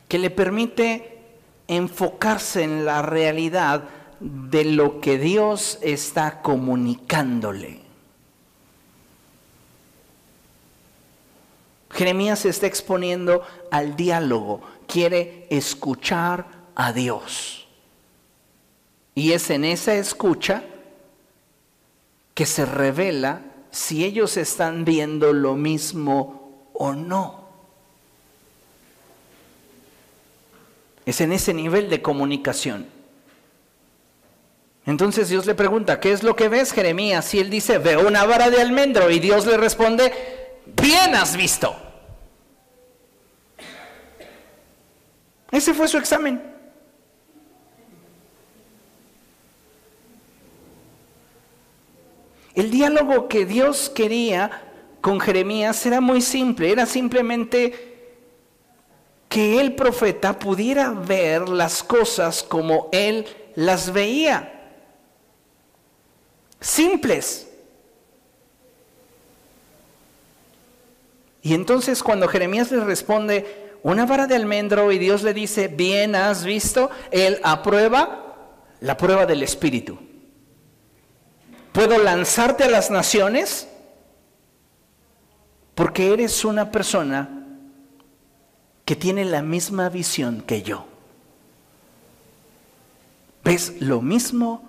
que 0.08 0.18
le 0.18 0.30
permite 0.30 1.18
enfocarse 1.66 2.62
en 2.62 2.84
la 2.84 3.02
realidad 3.02 3.84
de 4.20 4.64
lo 4.64 5.00
que 5.00 5.18
Dios 5.18 5.78
está 5.82 6.42
comunicándole. 6.42 7.80
Jeremías 11.90 12.40
se 12.40 12.50
está 12.50 12.66
exponiendo 12.66 13.42
al 13.70 13.96
diálogo, 13.96 14.60
quiere 14.86 15.46
escuchar 15.50 16.46
a 16.74 16.92
Dios. 16.92 17.66
Y 19.14 19.32
es 19.32 19.48
en 19.48 19.64
esa 19.64 19.94
escucha 19.94 20.62
que 22.34 22.44
se 22.44 22.66
revela 22.66 23.40
si 23.76 24.06
ellos 24.06 24.38
están 24.38 24.86
viendo 24.86 25.34
lo 25.34 25.54
mismo 25.54 26.70
o 26.72 26.94
no. 26.94 27.46
Es 31.04 31.20
en 31.20 31.30
ese 31.30 31.52
nivel 31.52 31.90
de 31.90 32.00
comunicación. 32.00 32.86
Entonces 34.86 35.28
Dios 35.28 35.44
le 35.44 35.54
pregunta, 35.54 36.00
¿qué 36.00 36.12
es 36.12 36.22
lo 36.22 36.34
que 36.34 36.48
ves, 36.48 36.72
Jeremías? 36.72 37.34
Y 37.34 37.38
él 37.38 37.50
dice, 37.50 37.76
veo 37.76 38.08
una 38.08 38.24
vara 38.24 38.48
de 38.48 38.62
almendro. 38.62 39.10
Y 39.10 39.18
Dios 39.18 39.44
le 39.44 39.58
responde, 39.58 40.10
bien 40.64 41.14
has 41.14 41.36
visto. 41.36 41.76
Ese 45.50 45.74
fue 45.74 45.86
su 45.86 45.98
examen. 45.98 46.55
El 52.56 52.70
diálogo 52.70 53.28
que 53.28 53.44
Dios 53.44 53.90
quería 53.90 54.62
con 55.02 55.20
Jeremías 55.20 55.84
era 55.84 56.00
muy 56.00 56.22
simple, 56.22 56.72
era 56.72 56.86
simplemente 56.86 58.16
que 59.28 59.60
el 59.60 59.74
profeta 59.74 60.38
pudiera 60.38 60.90
ver 60.90 61.50
las 61.50 61.82
cosas 61.82 62.42
como 62.42 62.88
él 62.92 63.26
las 63.56 63.92
veía. 63.92 64.72
Simples. 66.58 67.46
Y 71.42 71.52
entonces 71.52 72.02
cuando 72.02 72.26
Jeremías 72.26 72.72
le 72.72 72.82
responde, 72.82 73.74
una 73.82 74.06
vara 74.06 74.26
de 74.26 74.34
almendro 74.34 74.90
y 74.92 74.98
Dios 74.98 75.22
le 75.22 75.34
dice, 75.34 75.68
bien 75.68 76.14
has 76.14 76.42
visto, 76.42 76.88
él 77.10 77.38
aprueba 77.42 78.54
la 78.80 78.96
prueba 78.96 79.26
del 79.26 79.42
Espíritu. 79.42 80.05
¿Puedo 81.76 81.98
lanzarte 81.98 82.64
a 82.64 82.70
las 82.70 82.90
naciones? 82.90 83.68
Porque 85.74 86.10
eres 86.10 86.42
una 86.42 86.70
persona 86.70 87.28
que 88.86 88.96
tiene 88.96 89.26
la 89.26 89.42
misma 89.42 89.90
visión 89.90 90.40
que 90.40 90.62
yo. 90.62 90.86
Ves 93.44 93.74
lo 93.80 94.00
mismo 94.00 94.64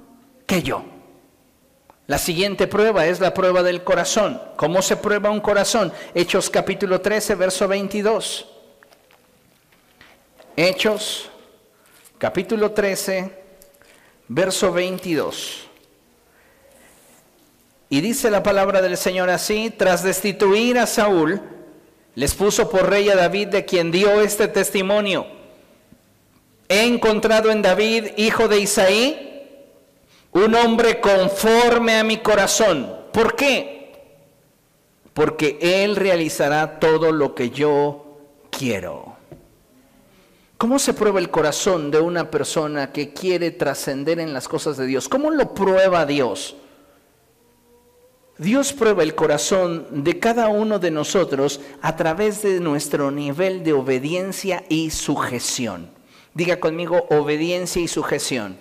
que 0.46 0.62
yo. 0.62 0.84
La 2.08 2.18
siguiente 2.18 2.68
prueba 2.68 3.06
es 3.06 3.22
la 3.22 3.34
prueba 3.34 3.64
del 3.64 3.86
corazón. 3.86 4.42
¿Cómo 4.58 4.82
se 4.82 4.98
prueba 4.98 5.32
un 5.32 5.40
corazón? 5.40 5.94
Hechos 6.14 6.50
capítulo 6.50 7.00
13, 7.00 7.36
verso 7.36 7.70
22. 7.70 8.48
Hechos 10.58 11.30
capítulo 12.18 12.74
13, 12.74 13.44
verso 14.28 14.74
22. 14.74 15.67
Y 17.90 18.02
dice 18.02 18.30
la 18.30 18.44
palabra 18.44 18.82
del 18.82 18.98
Señor 18.98 19.30
así, 19.30 19.74
tras 19.76 20.04
destituir 20.04 20.78
a 20.78 20.88
Saúl, 20.88 21.42
les 22.16 22.36
puso 22.36 22.70
por 22.70 22.90
rey 22.90 23.10
a 23.10 23.16
David 23.16 23.48
de 23.48 23.66
quien 23.66 23.92
dio 23.92 24.22
este 24.22 24.48
testimonio. 24.48 25.28
He 26.68 26.86
encontrado 26.86 27.50
en 27.50 27.62
David, 27.62 28.08
hijo 28.18 28.48
de 28.50 28.60
Isaí, 28.60 29.46
un 30.32 30.54
hombre 30.56 31.00
conforme 31.00 31.96
a 31.96 32.04
mi 32.04 32.18
corazón. 32.18 32.94
¿Por 33.14 33.36
qué? 33.36 33.94
Porque 35.14 35.58
él 35.62 35.96
realizará 35.96 36.80
todo 36.80 37.12
lo 37.14 37.34
que 37.34 37.52
yo 37.52 38.20
quiero. 38.50 39.16
¿Cómo 40.58 40.80
se 40.80 40.94
prueba 40.94 41.20
el 41.20 41.30
corazón 41.30 41.90
de 41.92 42.00
una 42.00 42.30
persona 42.30 42.92
que 42.92 43.14
quiere 43.14 43.52
trascender 43.52 44.20
en 44.20 44.34
las 44.34 44.48
cosas 44.48 44.76
de 44.76 44.88
Dios? 44.88 45.08
¿Cómo 45.08 45.32
lo 45.32 45.54
prueba 45.54 46.06
Dios? 46.06 46.56
Dios 48.38 48.72
prueba 48.72 49.02
el 49.02 49.16
corazón 49.16 50.04
de 50.04 50.20
cada 50.20 50.48
uno 50.50 50.78
de 50.78 50.92
nosotros 50.92 51.60
a 51.82 51.96
través 51.96 52.44
de 52.44 52.60
nuestro 52.60 53.10
nivel 53.10 53.64
de 53.64 53.74
obediencia 53.74 54.64
y 54.70 54.92
sujeción. 54.92 55.90
Diga 56.36 56.60
conmigo 56.60 57.08
obediencia 57.10 57.82
y 57.82 57.88
sujeción. 57.88 58.58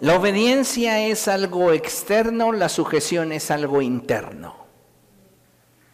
La 0.00 0.16
obediencia 0.16 1.06
es 1.06 1.28
algo 1.28 1.72
externo, 1.72 2.52
la 2.52 2.70
sujeción 2.70 3.32
es 3.32 3.50
algo 3.50 3.82
interno. 3.82 4.56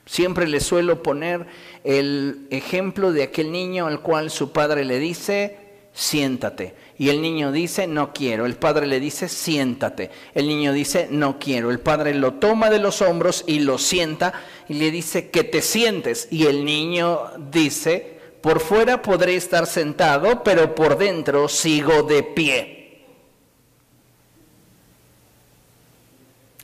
Siempre 0.06 0.46
le 0.46 0.60
suelo 0.60 1.02
poner 1.02 1.46
el 1.82 2.46
ejemplo 2.50 3.12
de 3.12 3.24
aquel 3.24 3.50
niño 3.50 3.86
al 3.86 4.00
cual 4.00 4.30
su 4.30 4.52
padre 4.52 4.84
le 4.84 4.98
dice, 4.98 5.58
siéntate. 5.92 6.74
Y 7.02 7.10
el 7.10 7.20
niño 7.20 7.50
dice, 7.50 7.88
no 7.88 8.12
quiero. 8.12 8.46
El 8.46 8.54
padre 8.54 8.86
le 8.86 9.00
dice, 9.00 9.28
siéntate. 9.28 10.12
El 10.34 10.46
niño 10.46 10.72
dice, 10.72 11.08
no 11.10 11.36
quiero. 11.36 11.72
El 11.72 11.80
padre 11.80 12.14
lo 12.14 12.34
toma 12.34 12.70
de 12.70 12.78
los 12.78 13.02
hombros 13.02 13.42
y 13.48 13.58
lo 13.58 13.76
sienta 13.76 14.32
y 14.68 14.74
le 14.74 14.92
dice, 14.92 15.28
que 15.28 15.42
te 15.42 15.62
sientes. 15.62 16.28
Y 16.30 16.46
el 16.46 16.64
niño 16.64 17.32
dice, 17.50 18.20
por 18.40 18.60
fuera 18.60 19.02
podré 19.02 19.34
estar 19.34 19.66
sentado, 19.66 20.44
pero 20.44 20.76
por 20.76 20.96
dentro 20.96 21.48
sigo 21.48 22.04
de 22.04 22.22
pie. 22.22 23.04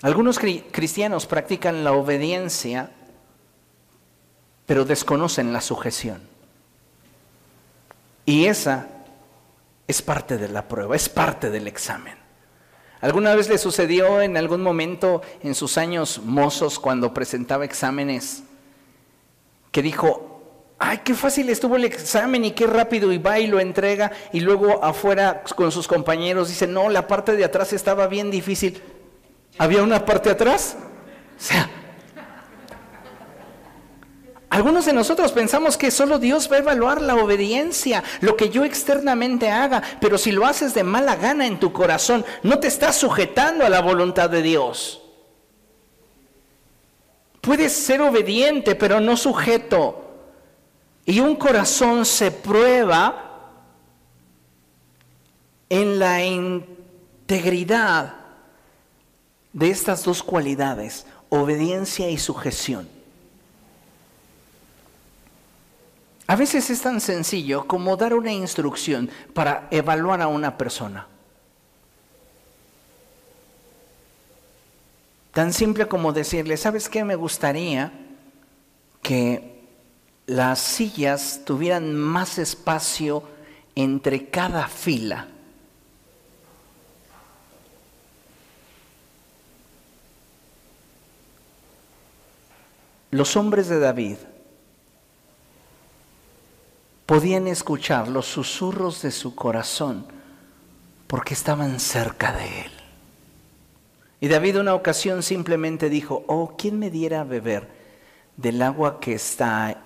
Algunos 0.03 0.39
cristianos 0.39 1.27
practican 1.27 1.83
la 1.83 1.91
obediencia, 1.91 2.93
pero 4.67 4.85
desconocen 4.85 5.53
la 5.53 5.63
sujeción. 5.63 6.23
Y 8.25 8.45
esa 8.45 8.98
es 9.89 10.03
parte 10.03 10.37
de 10.37 10.49
la 10.49 10.69
prueba, 10.69 10.95
es 10.95 11.09
parte 11.09 11.51
del 11.51 11.67
examen. 11.67 12.17
¿Alguna 13.01 13.35
vez 13.35 13.49
le 13.49 13.59
sucedió 13.59 14.21
en 14.21 14.37
algún 14.37 14.63
momento 14.63 15.23
en 15.43 15.55
sus 15.55 15.79
años 15.79 16.21
mozos 16.23 16.79
cuando 16.79 17.15
presentaba 17.15 17.65
exámenes 17.65 18.43
que 19.73 19.83
dijo, 19.83 20.75
ay, 20.79 20.99
qué 21.05 21.15
fácil 21.15 21.49
estuvo 21.49 21.77
el 21.77 21.85
examen 21.85 22.45
y 22.45 22.51
qué 22.51 22.67
rápido 22.67 23.13
y 23.13 23.19
va 23.19 23.39
y 23.39 23.47
lo 23.47 23.61
entrega 23.61 24.13
y 24.33 24.41
luego 24.41 24.85
afuera 24.85 25.43
con 25.57 25.73
sus 25.73 25.89
compañeros 25.89 26.49
dice, 26.49 26.67
no, 26.67 26.89
la 26.91 27.07
parte 27.07 27.37
de 27.37 27.45
atrás 27.45 27.73
estaba 27.73 28.09
bien 28.09 28.31
difícil. 28.31 28.83
¿Había 29.59 29.83
una 29.83 30.05
parte 30.05 30.31
atrás? 30.31 30.77
O 31.39 31.43
sea, 31.43 31.71
algunos 34.51 34.87
de 34.87 34.95
nosotros 34.95 35.33
pensamos 35.33 35.77
que 35.77 35.91
solo 35.91 36.19
Dios 36.19 36.51
va 36.51 36.57
a 36.57 36.61
evaluar 36.61 37.03
la 37.03 37.17
obediencia, 37.17 38.03
lo 38.21 38.37
que 38.37 38.49
yo 38.49 38.65
externamente 38.65 39.51
haga, 39.51 39.83
pero 40.01 40.17
si 40.17 40.33
lo 40.33 40.47
haces 40.47 40.73
de 40.73 40.85
mala 40.85 41.17
gana 41.17 41.47
en 41.47 41.61
tu 41.61 41.73
corazón, 41.73 42.25
no 42.43 42.59
te 42.59 42.69
estás 42.69 42.97
sujetando 42.97 43.67
a 43.67 43.69
la 43.69 43.83
voluntad 43.83 44.31
de 44.31 44.41
Dios. 44.41 45.03
Puedes 47.43 47.73
ser 47.73 48.01
obediente, 48.01 48.75
pero 48.75 49.01
no 49.01 49.17
sujeto. 49.17 50.05
Y 51.05 51.21
un 51.21 51.37
corazón 51.37 52.07
se 52.07 52.31
prueba 52.31 53.53
en 55.69 55.99
la 55.99 56.25
integridad 56.25 58.15
de 59.53 59.71
estas 59.71 60.05
dos 60.05 60.23
cualidades, 60.23 61.07
obediencia 61.29 62.09
y 62.11 62.17
sujeción. 62.17 62.98
A 66.29 66.37
veces 66.37 66.69
es 66.69 66.83
tan 66.83 67.01
sencillo 67.01 67.67
como 67.67 67.97
dar 67.97 68.13
una 68.13 68.31
instrucción 68.31 69.11
para 69.33 69.67
evaluar 69.71 70.21
a 70.21 70.29
una 70.29 70.59
persona. 70.59 71.07
Tan 75.33 75.55
simple 75.55 75.89
como 75.89 76.13
decirle, 76.13 76.59
¿sabes 76.59 76.91
qué? 76.91 77.03
Me 77.03 77.15
gustaría 77.15 77.93
que 79.01 79.59
las 80.27 80.59
sillas 80.59 81.41
tuvieran 81.47 81.95
más 81.95 82.37
espacio 82.37 83.23
entre 83.75 84.29
cada 84.29 84.69
fila. 84.69 85.29
Los 93.11 93.35
hombres 93.35 93.69
de 93.69 93.79
David 93.81 94.19
podían 97.09 97.47
escuchar 97.49 98.07
los 98.09 98.27
susurros 98.27 99.01
de 99.01 99.11
su 99.13 99.35
corazón 99.35 100.05
porque 101.07 101.33
estaban 101.33 101.81
cerca 101.81 102.33
de 102.33 102.67
él. 102.67 102.73
Y 104.21 104.29
David 104.29 104.61
una 104.61 104.75
ocasión 104.75 105.23
simplemente 105.23 105.89
dijo, 105.89 106.23
oh, 106.29 106.55
¿quién 106.59 106.79
me 106.79 106.91
diera 106.91 107.23
a 107.23 107.25
beber 107.25 107.67
del 108.37 108.61
agua 108.61 109.01
que 109.01 109.15
está 109.15 109.81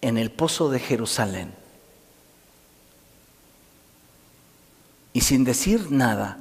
en 0.00 0.16
el 0.16 0.30
pozo 0.30 0.70
de 0.70 0.80
Jerusalén? 0.80 1.52
Y 5.12 5.20
sin 5.20 5.44
decir 5.44 5.90
nada, 5.90 6.38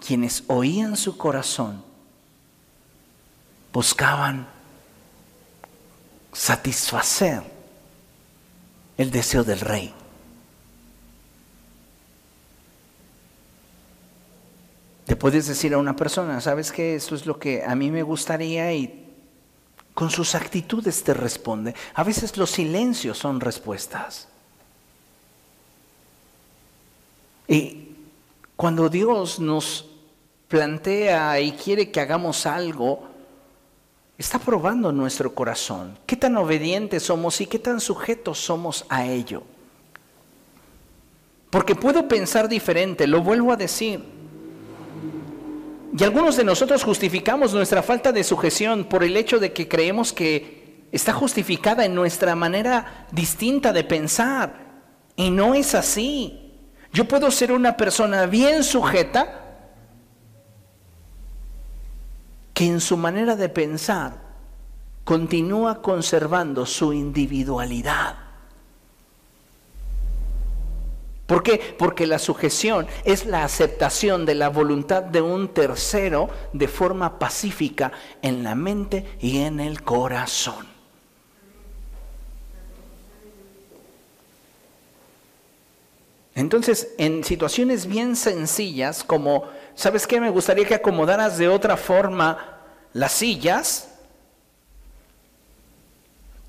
quienes 0.00 0.44
oían 0.46 0.96
su 0.96 1.18
corazón 1.18 1.84
buscaban 3.74 4.48
satisfacer 6.32 7.53
el 8.96 9.10
deseo 9.10 9.44
del 9.44 9.60
rey. 9.60 9.92
Le 15.06 15.16
puedes 15.16 15.46
decir 15.46 15.74
a 15.74 15.78
una 15.78 15.94
persona, 15.96 16.40
¿sabes 16.40 16.72
qué? 16.72 16.94
Esto 16.94 17.14
es 17.14 17.26
lo 17.26 17.38
que 17.38 17.62
a 17.62 17.74
mí 17.74 17.90
me 17.90 18.02
gustaría 18.02 18.72
y 18.72 19.04
con 19.92 20.10
sus 20.10 20.34
actitudes 20.34 21.04
te 21.04 21.14
responde. 21.14 21.74
A 21.94 22.02
veces 22.02 22.36
los 22.36 22.50
silencios 22.50 23.18
son 23.18 23.40
respuestas. 23.40 24.28
Y 27.46 27.90
cuando 28.56 28.88
Dios 28.88 29.38
nos 29.38 29.86
plantea 30.48 31.38
y 31.40 31.52
quiere 31.52 31.90
que 31.90 32.00
hagamos 32.00 32.46
algo, 32.46 33.13
está 34.18 34.38
probando 34.38 34.92
nuestro 34.92 35.34
corazón. 35.34 35.98
¿Qué 36.06 36.16
tan 36.16 36.36
obedientes 36.36 37.02
somos 37.02 37.40
y 37.40 37.46
qué 37.46 37.58
tan 37.58 37.80
sujetos 37.80 38.38
somos 38.38 38.84
a 38.88 39.06
ello? 39.06 39.42
Porque 41.50 41.74
puedo 41.74 42.08
pensar 42.08 42.48
diferente, 42.48 43.06
lo 43.06 43.22
vuelvo 43.22 43.52
a 43.52 43.56
decir. 43.56 44.02
Y 45.96 46.02
algunos 46.02 46.36
de 46.36 46.44
nosotros 46.44 46.82
justificamos 46.82 47.54
nuestra 47.54 47.82
falta 47.82 48.10
de 48.10 48.24
sujeción 48.24 48.84
por 48.84 49.04
el 49.04 49.16
hecho 49.16 49.38
de 49.38 49.52
que 49.52 49.68
creemos 49.68 50.12
que 50.12 50.86
está 50.90 51.12
justificada 51.12 51.84
en 51.84 51.94
nuestra 51.94 52.34
manera 52.34 53.06
distinta 53.12 53.72
de 53.72 53.84
pensar. 53.84 54.64
Y 55.14 55.30
no 55.30 55.54
es 55.54 55.74
así. 55.74 56.52
Yo 56.92 57.06
puedo 57.06 57.30
ser 57.30 57.52
una 57.52 57.76
persona 57.76 58.26
bien 58.26 58.64
sujeta 58.64 59.43
que 62.54 62.66
en 62.66 62.80
su 62.80 62.96
manera 62.96 63.36
de 63.36 63.48
pensar 63.48 64.22
continúa 65.04 65.82
conservando 65.82 66.64
su 66.64 66.92
individualidad. 66.92 68.16
¿Por 71.26 71.42
qué? 71.42 71.74
Porque 71.78 72.06
la 72.06 72.18
sujeción 72.18 72.86
es 73.04 73.26
la 73.26 73.44
aceptación 73.44 74.26
de 74.26 74.34
la 74.34 74.50
voluntad 74.50 75.02
de 75.02 75.22
un 75.22 75.48
tercero 75.48 76.28
de 76.52 76.68
forma 76.68 77.18
pacífica 77.18 77.92
en 78.20 78.44
la 78.44 78.54
mente 78.54 79.16
y 79.20 79.38
en 79.38 79.58
el 79.58 79.82
corazón. 79.82 80.74
Entonces, 86.34 86.94
en 86.98 87.24
situaciones 87.24 87.86
bien 87.86 88.16
sencillas 88.16 89.04
como, 89.04 89.44
¿sabes 89.74 90.06
qué? 90.06 90.20
Me 90.20 90.30
gustaría 90.30 90.66
que 90.66 90.74
acomodaras 90.74 91.38
de 91.38 91.48
otra 91.48 91.76
forma 91.76 92.60
las 92.92 93.12
sillas. 93.12 93.88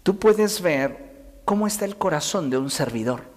Tú 0.03 0.17
puedes 0.17 0.61
ver 0.61 1.39
cómo 1.45 1.67
está 1.67 1.86
el 1.86 1.97
corazón 1.97 2.49
de 2.49 2.57
un 2.57 2.69
servidor. 2.69 3.36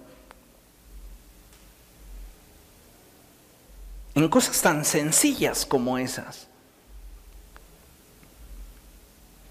en 4.15 4.29
cosas 4.29 4.61
tan 4.61 4.85
sencillas 4.85 5.65
como 5.65 5.97
esas. 5.97 6.47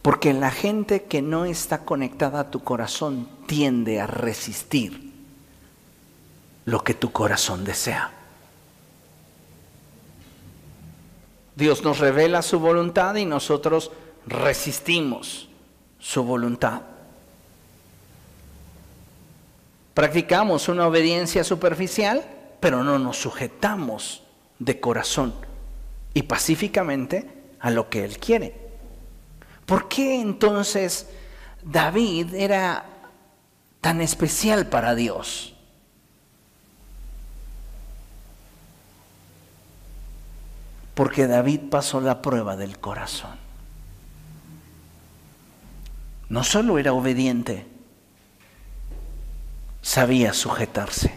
Porque 0.03 0.33
la 0.33 0.51
gente 0.51 1.05
que 1.05 1.23
no 1.23 1.45
está 1.45 1.85
conectada 1.85 2.41
a 2.41 2.51
tu 2.51 2.63
corazón 2.63 3.29
tiende 3.47 4.01
a 4.01 4.07
resistir 4.07 5.13
lo 6.65 6.85
que 6.85 6.95
tu 6.95 7.13
corazón 7.13 7.65
desea. 7.65 8.13
Dios 11.59 11.83
nos 11.83 11.99
revela 11.99 12.41
su 12.43 12.61
voluntad 12.61 13.17
y 13.17 13.25
nosotros 13.25 13.91
resistimos 14.29 15.49
su 15.99 16.23
voluntad. 16.23 16.83
Practicamos 19.93 20.69
una 20.69 20.87
obediencia 20.87 21.43
superficial, 21.43 22.25
pero 22.61 22.85
no 22.85 23.01
nos 23.01 23.17
sujetamos 23.17 24.23
de 24.61 24.79
corazón 24.79 25.35
y 26.15 26.23
pacíficamente 26.23 27.29
a 27.59 27.73
lo 27.73 27.91
que 27.91 28.05
él 28.05 28.19
quiere. 28.19 28.55
¿Por 29.67 29.89
qué 29.89 30.21
entonces 30.21 31.09
David 31.65 32.35
era 32.35 32.85
tan 33.81 34.01
especial 34.01 34.69
para 34.69 34.95
Dios? 34.95 35.57
Porque 40.99 41.29
David 41.29 41.71
pasó 41.71 42.01
la 42.01 42.21
prueba 42.21 42.57
del 42.57 42.81
corazón. 42.81 43.37
No 46.29 46.43
solo 46.43 46.77
era 46.77 46.93
obediente, 46.93 47.69
sabía 49.81 50.33
sujetarse. 50.33 51.17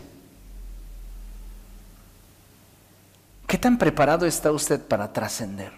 ¿Qué 3.47 3.57
tan 3.57 3.79
preparado 3.79 4.27
está 4.27 4.51
usted 4.51 4.79
para 4.79 5.11
trascender? 5.11 5.71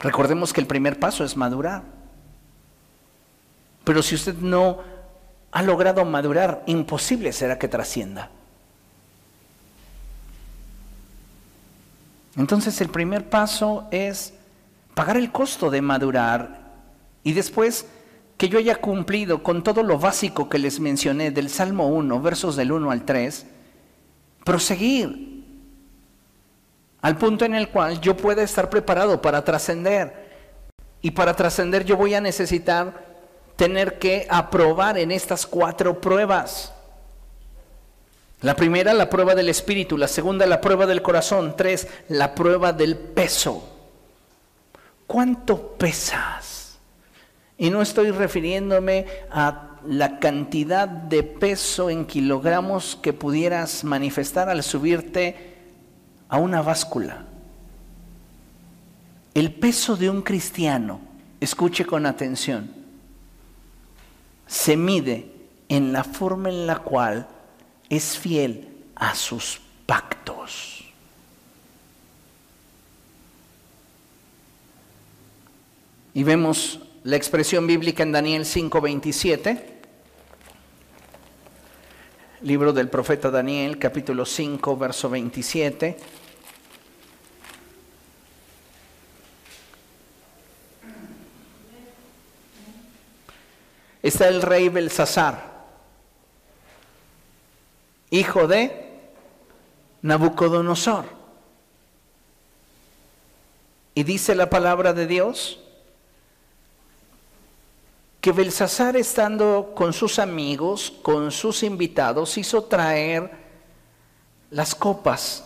Recordemos 0.00 0.52
que 0.52 0.60
el 0.60 0.66
primer 0.66 0.98
paso 0.98 1.22
es 1.22 1.36
madurar. 1.36 1.84
Pero 3.84 4.02
si 4.02 4.16
usted 4.16 4.34
no 4.38 4.80
ha 5.52 5.62
logrado 5.62 6.04
madurar, 6.04 6.64
imposible 6.66 7.32
será 7.32 7.60
que 7.60 7.68
trascienda. 7.68 8.28
Entonces 12.36 12.80
el 12.80 12.88
primer 12.88 13.28
paso 13.30 13.86
es 13.90 14.34
pagar 14.94 15.16
el 15.16 15.30
costo 15.30 15.70
de 15.70 15.82
madurar 15.82 16.64
y 17.22 17.32
después 17.32 17.86
que 18.36 18.48
yo 18.48 18.58
haya 18.58 18.76
cumplido 18.76 19.42
con 19.42 19.62
todo 19.62 19.82
lo 19.82 19.98
básico 19.98 20.48
que 20.48 20.58
les 20.58 20.80
mencioné 20.80 21.30
del 21.30 21.48
Salmo 21.48 21.88
1, 21.88 22.20
versos 22.20 22.56
del 22.56 22.72
1 22.72 22.90
al 22.90 23.04
3, 23.04 23.46
proseguir 24.44 25.34
al 27.00 27.16
punto 27.16 27.44
en 27.44 27.54
el 27.54 27.68
cual 27.68 28.00
yo 28.00 28.16
pueda 28.16 28.42
estar 28.42 28.68
preparado 28.68 29.20
para 29.22 29.44
trascender. 29.44 30.24
Y 31.00 31.10
para 31.12 31.36
trascender 31.36 31.84
yo 31.84 31.96
voy 31.96 32.14
a 32.14 32.20
necesitar 32.20 33.04
tener 33.56 33.98
que 33.98 34.26
aprobar 34.28 34.98
en 34.98 35.12
estas 35.12 35.46
cuatro 35.46 36.00
pruebas. 36.00 36.72
La 38.44 38.54
primera, 38.54 38.92
la 38.92 39.08
prueba 39.08 39.34
del 39.34 39.48
espíritu. 39.48 39.96
La 39.96 40.06
segunda, 40.06 40.44
la 40.44 40.60
prueba 40.60 40.84
del 40.84 41.00
corazón. 41.00 41.54
Tres, 41.56 41.88
la 42.10 42.34
prueba 42.34 42.74
del 42.74 42.94
peso. 42.94 43.66
¿Cuánto 45.06 45.78
pesas? 45.78 46.76
Y 47.56 47.70
no 47.70 47.80
estoy 47.80 48.10
refiriéndome 48.10 49.06
a 49.30 49.78
la 49.86 50.18
cantidad 50.18 50.86
de 50.86 51.22
peso 51.22 51.88
en 51.88 52.04
kilogramos 52.04 52.98
que 53.00 53.14
pudieras 53.14 53.82
manifestar 53.82 54.50
al 54.50 54.62
subirte 54.62 55.56
a 56.28 56.36
una 56.36 56.60
báscula. 56.60 57.24
El 59.32 59.54
peso 59.54 59.96
de 59.96 60.10
un 60.10 60.20
cristiano, 60.20 61.00
escuche 61.40 61.86
con 61.86 62.04
atención, 62.04 62.70
se 64.46 64.76
mide 64.76 65.32
en 65.70 65.94
la 65.94 66.04
forma 66.04 66.50
en 66.50 66.66
la 66.66 66.76
cual 66.80 67.28
es 67.88 68.18
fiel 68.18 68.68
a 68.94 69.14
sus 69.14 69.60
pactos. 69.86 70.84
Y 76.12 76.22
vemos 76.22 76.80
la 77.02 77.16
expresión 77.16 77.66
bíblica 77.66 78.02
en 78.02 78.12
Daniel 78.12 78.44
5:27 78.44 79.74
libro 82.44 82.74
del 82.74 82.90
profeta 82.90 83.30
Daniel, 83.30 83.78
capítulo 83.78 84.26
5, 84.26 84.76
verso 84.76 85.08
27. 85.08 85.96
Está 94.02 94.28
el 94.28 94.42
rey 94.42 94.68
Belsasar, 94.68 95.53
hijo 98.18 98.46
de 98.46 98.84
Nabucodonosor. 100.02 101.06
Y 103.94 104.02
dice 104.04 104.34
la 104.34 104.50
palabra 104.50 104.92
de 104.92 105.06
Dios 105.06 105.60
que 108.20 108.32
Belsasar 108.32 108.96
estando 108.96 109.72
con 109.74 109.92
sus 109.92 110.18
amigos, 110.18 110.92
con 111.02 111.30
sus 111.30 111.62
invitados, 111.62 112.38
hizo 112.38 112.64
traer 112.64 113.30
las 114.50 114.74
copas 114.74 115.44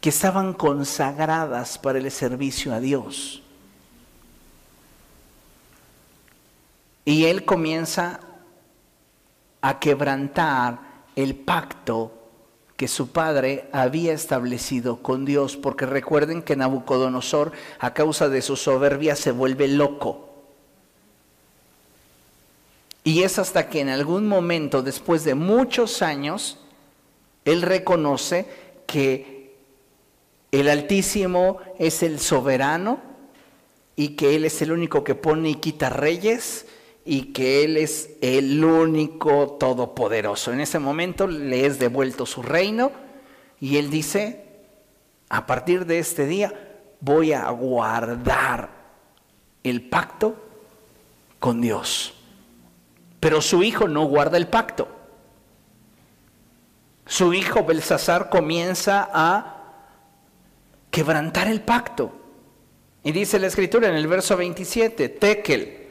que 0.00 0.10
estaban 0.10 0.52
consagradas 0.52 1.78
para 1.78 1.98
el 1.98 2.10
servicio 2.10 2.72
a 2.72 2.80
Dios. 2.80 3.42
Y 7.04 7.24
él 7.24 7.44
comienza 7.44 8.20
a 9.62 9.78
quebrantar 9.78 10.80
el 11.16 11.34
pacto 11.34 12.12
que 12.76 12.88
su 12.88 13.08
padre 13.08 13.68
había 13.72 14.12
establecido 14.12 15.02
con 15.02 15.24
Dios, 15.24 15.56
porque 15.56 15.86
recuerden 15.86 16.42
que 16.42 16.56
Nabucodonosor, 16.56 17.52
a 17.78 17.94
causa 17.94 18.28
de 18.28 18.42
su 18.42 18.56
soberbia, 18.56 19.16
se 19.16 19.30
vuelve 19.30 19.68
loco. 19.68 20.28
Y 23.04 23.22
es 23.22 23.38
hasta 23.38 23.68
que 23.68 23.80
en 23.80 23.88
algún 23.88 24.26
momento, 24.28 24.82
después 24.82 25.24
de 25.24 25.34
muchos 25.34 26.02
años, 26.02 26.58
él 27.44 27.62
reconoce 27.62 28.46
que 28.86 29.54
el 30.52 30.68
Altísimo 30.68 31.58
es 31.78 32.02
el 32.02 32.20
soberano 32.20 33.00
y 33.96 34.10
que 34.10 34.36
Él 34.36 34.44
es 34.44 34.60
el 34.62 34.72
único 34.72 35.02
que 35.02 35.14
pone 35.14 35.50
y 35.50 35.54
quita 35.56 35.88
reyes 35.88 36.66
y 37.04 37.32
que 37.32 37.64
Él 37.64 37.76
es 37.76 38.10
el 38.20 38.64
único 38.64 39.56
todopoderoso. 39.58 40.52
En 40.52 40.60
ese 40.60 40.78
momento 40.78 41.26
le 41.26 41.66
es 41.66 41.78
devuelto 41.78 42.26
su 42.26 42.42
reino 42.42 42.92
y 43.60 43.76
Él 43.76 43.90
dice, 43.90 44.46
a 45.28 45.46
partir 45.46 45.86
de 45.86 45.98
este 45.98 46.26
día 46.26 46.52
voy 47.00 47.32
a 47.32 47.48
guardar 47.50 48.70
el 49.62 49.88
pacto 49.88 50.36
con 51.38 51.60
Dios. 51.60 52.14
Pero 53.18 53.40
su 53.40 53.62
hijo 53.62 53.88
no 53.88 54.04
guarda 54.04 54.36
el 54.36 54.48
pacto. 54.48 54.88
Su 57.06 57.34
hijo 57.34 57.64
Belsasar 57.64 58.30
comienza 58.30 59.08
a 59.12 59.62
quebrantar 60.90 61.48
el 61.48 61.60
pacto. 61.62 62.12
Y 63.04 63.10
dice 63.10 63.40
la 63.40 63.48
escritura 63.48 63.88
en 63.88 63.96
el 63.96 64.06
verso 64.06 64.36
27, 64.36 65.08
Tekel, 65.08 65.81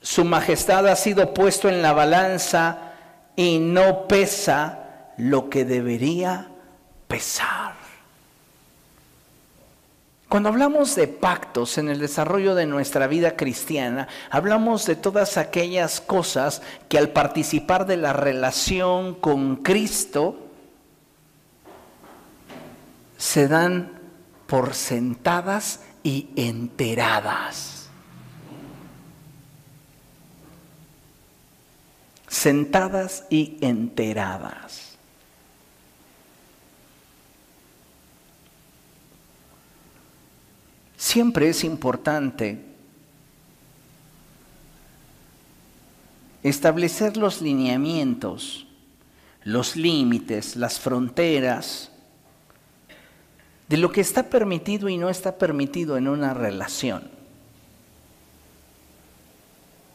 su 0.00 0.24
majestad 0.24 0.86
ha 0.86 0.96
sido 0.96 1.34
puesto 1.34 1.68
en 1.68 1.82
la 1.82 1.92
balanza 1.92 2.92
y 3.36 3.58
no 3.58 4.06
pesa 4.08 5.12
lo 5.16 5.50
que 5.50 5.64
debería 5.64 6.48
pesar. 7.06 7.74
Cuando 10.28 10.50
hablamos 10.50 10.94
de 10.94 11.08
pactos 11.08 11.78
en 11.78 11.88
el 11.88 11.98
desarrollo 11.98 12.54
de 12.54 12.66
nuestra 12.66 13.06
vida 13.06 13.34
cristiana, 13.34 14.08
hablamos 14.30 14.84
de 14.84 14.94
todas 14.94 15.38
aquellas 15.38 16.02
cosas 16.02 16.60
que 16.88 16.98
al 16.98 17.10
participar 17.10 17.86
de 17.86 17.96
la 17.96 18.12
relación 18.12 19.14
con 19.14 19.56
Cristo 19.56 20.36
se 23.16 23.48
dan 23.48 24.00
por 24.46 24.74
sentadas 24.74 25.80
y 26.02 26.28
enteradas. 26.36 27.77
Sentadas 32.28 33.24
y 33.30 33.56
enteradas. 33.60 34.96
Siempre 40.96 41.48
es 41.48 41.64
importante 41.64 42.62
establecer 46.42 47.16
los 47.16 47.40
lineamientos, 47.40 48.66
los 49.44 49.76
límites, 49.76 50.56
las 50.56 50.78
fronteras 50.78 51.90
de 53.68 53.76
lo 53.76 53.92
que 53.92 54.00
está 54.00 54.24
permitido 54.24 54.88
y 54.88 54.98
no 54.98 55.08
está 55.08 55.36
permitido 55.38 55.96
en 55.96 56.08
una 56.08 56.34
relación. 56.34 57.17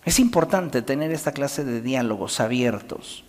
Es 0.06 0.20
importante 0.20 0.82
tener 0.82 1.12
esta 1.12 1.32
clase 1.32 1.64
de 1.64 1.82
diálogos 1.82 2.40
abiertos, 2.40 3.24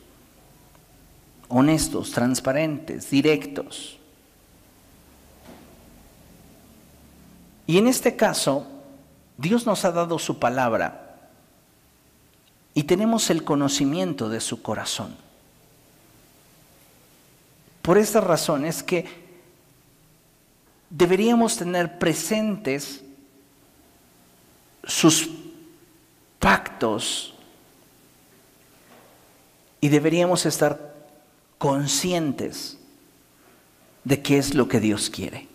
honestos, 1.49 2.11
transparentes, 2.11 3.11
directos. 3.11 3.99
Y 7.67 7.79
en 7.79 7.87
este 7.87 8.17
caso, 8.17 8.67
Dios 9.39 9.67
nos 9.67 9.85
ha 9.85 9.93
dado 9.93 10.19
su 10.19 10.39
palabra 10.39 11.31
y 12.75 12.83
tenemos 12.83 13.31
el 13.31 13.45
conocimiento 13.45 14.29
de 14.29 14.41
su 14.41 14.61
corazón. 14.61 15.17
Por 17.83 17.99
esta 17.99 18.21
razón 18.21 18.65
es 18.65 18.83
que 18.83 19.07
deberíamos 20.91 21.57
tener 21.57 21.99
presentes 21.99 23.03
sus 24.83 25.44
y 29.81 29.89
deberíamos 29.89 30.45
estar 30.45 30.95
conscientes 31.57 32.79
de 34.05 34.21
qué 34.21 34.37
es 34.37 34.55
lo 34.55 34.69
que 34.69 34.79
Dios 34.79 35.09
quiere. 35.09 35.49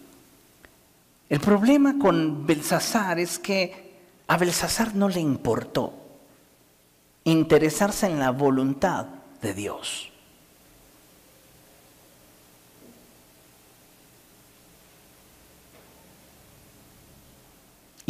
El 1.29 1.39
problema 1.39 1.99
con 1.99 2.47
Belsasar 2.47 3.19
es 3.19 3.37
que 3.37 3.97
a 4.27 4.37
Belsasar 4.37 4.95
no 4.95 5.09
le 5.09 5.19
importó 5.19 5.93
interesarse 7.23 8.07
en 8.07 8.17
la 8.17 8.31
voluntad 8.31 9.05
de 9.43 9.53
Dios. 9.53 10.08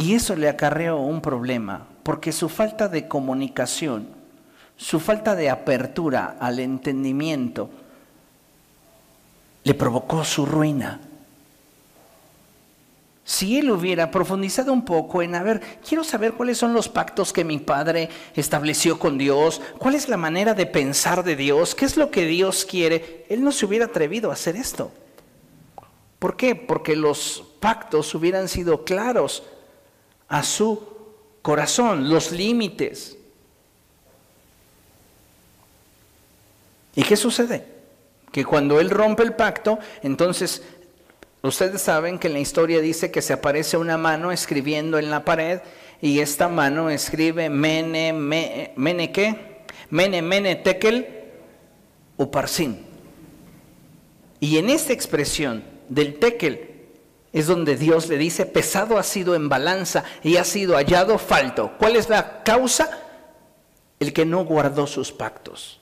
Y 0.00 0.14
eso 0.14 0.34
le 0.34 0.48
acarreó 0.48 0.98
un 0.98 1.20
problema, 1.20 1.86
porque 2.02 2.32
su 2.32 2.48
falta 2.48 2.88
de 2.88 3.06
comunicación, 3.06 4.08
su 4.76 4.98
falta 4.98 5.36
de 5.36 5.50
apertura 5.50 6.36
al 6.40 6.58
entendimiento, 6.58 7.70
le 9.62 9.74
provocó 9.74 10.24
su 10.24 10.46
ruina 10.46 11.00
si 13.30 13.58
él 13.58 13.70
hubiera 13.70 14.10
profundizado 14.10 14.72
un 14.72 14.84
poco 14.84 15.22
en, 15.22 15.36
a 15.36 15.42
ver, 15.44 15.60
quiero 15.86 16.02
saber 16.02 16.32
cuáles 16.32 16.58
son 16.58 16.72
los 16.72 16.88
pactos 16.88 17.32
que 17.32 17.44
mi 17.44 17.60
padre 17.60 18.08
estableció 18.34 18.98
con 18.98 19.18
Dios, 19.18 19.62
cuál 19.78 19.94
es 19.94 20.08
la 20.08 20.16
manera 20.16 20.52
de 20.52 20.66
pensar 20.66 21.22
de 21.22 21.36
Dios, 21.36 21.76
qué 21.76 21.84
es 21.84 21.96
lo 21.96 22.10
que 22.10 22.26
Dios 22.26 22.64
quiere, 22.64 23.24
él 23.28 23.44
no 23.44 23.52
se 23.52 23.66
hubiera 23.66 23.84
atrevido 23.84 24.30
a 24.30 24.32
hacer 24.32 24.56
esto. 24.56 24.90
¿Por 26.18 26.36
qué? 26.36 26.56
Porque 26.56 26.96
los 26.96 27.44
pactos 27.60 28.12
hubieran 28.16 28.48
sido 28.48 28.82
claros 28.84 29.44
a 30.30 30.42
su 30.42 30.82
corazón, 31.42 32.08
los 32.08 32.32
límites. 32.32 33.18
¿Y 36.94 37.02
qué 37.02 37.16
sucede? 37.16 37.66
Que 38.32 38.44
cuando 38.44 38.80
él 38.80 38.88
rompe 38.88 39.22
el 39.22 39.34
pacto, 39.34 39.78
entonces 40.02 40.62
Ustedes 41.42 41.80
saben 41.80 42.18
que 42.18 42.26
en 42.26 42.34
la 42.34 42.40
historia 42.40 42.80
dice 42.80 43.10
que 43.10 43.22
se 43.22 43.32
aparece 43.32 43.78
una 43.78 43.96
mano 43.96 44.30
escribiendo 44.30 44.98
en 44.98 45.10
la 45.10 45.24
pared 45.24 45.60
y 46.02 46.20
esta 46.20 46.48
mano 46.48 46.90
escribe 46.90 47.48
mene, 47.48 48.12
mene, 48.12 49.12
¿qué? 49.12 49.62
Mene, 49.88 50.20
mene, 50.20 50.56
tekel, 50.56 51.08
uparsin. 52.18 52.84
Y 54.38 54.58
en 54.58 54.68
esta 54.68 54.92
expresión 54.92 55.64
del 55.88 56.18
tekel 56.18 56.69
es 57.32 57.46
donde 57.46 57.76
Dios 57.76 58.08
le 58.08 58.18
dice, 58.18 58.44
pesado 58.44 58.98
ha 58.98 59.02
sido 59.02 59.34
en 59.34 59.48
balanza 59.48 60.04
y 60.22 60.36
ha 60.36 60.44
sido 60.44 60.76
hallado 60.76 61.18
falto. 61.18 61.72
¿Cuál 61.78 61.96
es 61.96 62.08
la 62.08 62.42
causa? 62.42 62.90
El 64.00 64.12
que 64.12 64.26
no 64.26 64.44
guardó 64.44 64.86
sus 64.86 65.12
pactos. 65.12 65.80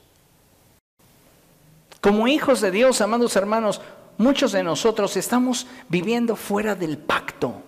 Como 2.01 2.27
hijos 2.27 2.61
de 2.61 2.71
Dios, 2.71 3.01
amados 3.01 3.35
hermanos, 3.35 3.81
muchos 4.17 4.51
de 4.51 4.63
nosotros 4.63 5.17
estamos 5.17 5.65
viviendo 5.89 6.35
fuera 6.35 6.75
del 6.75 6.97
pacto. 6.97 7.63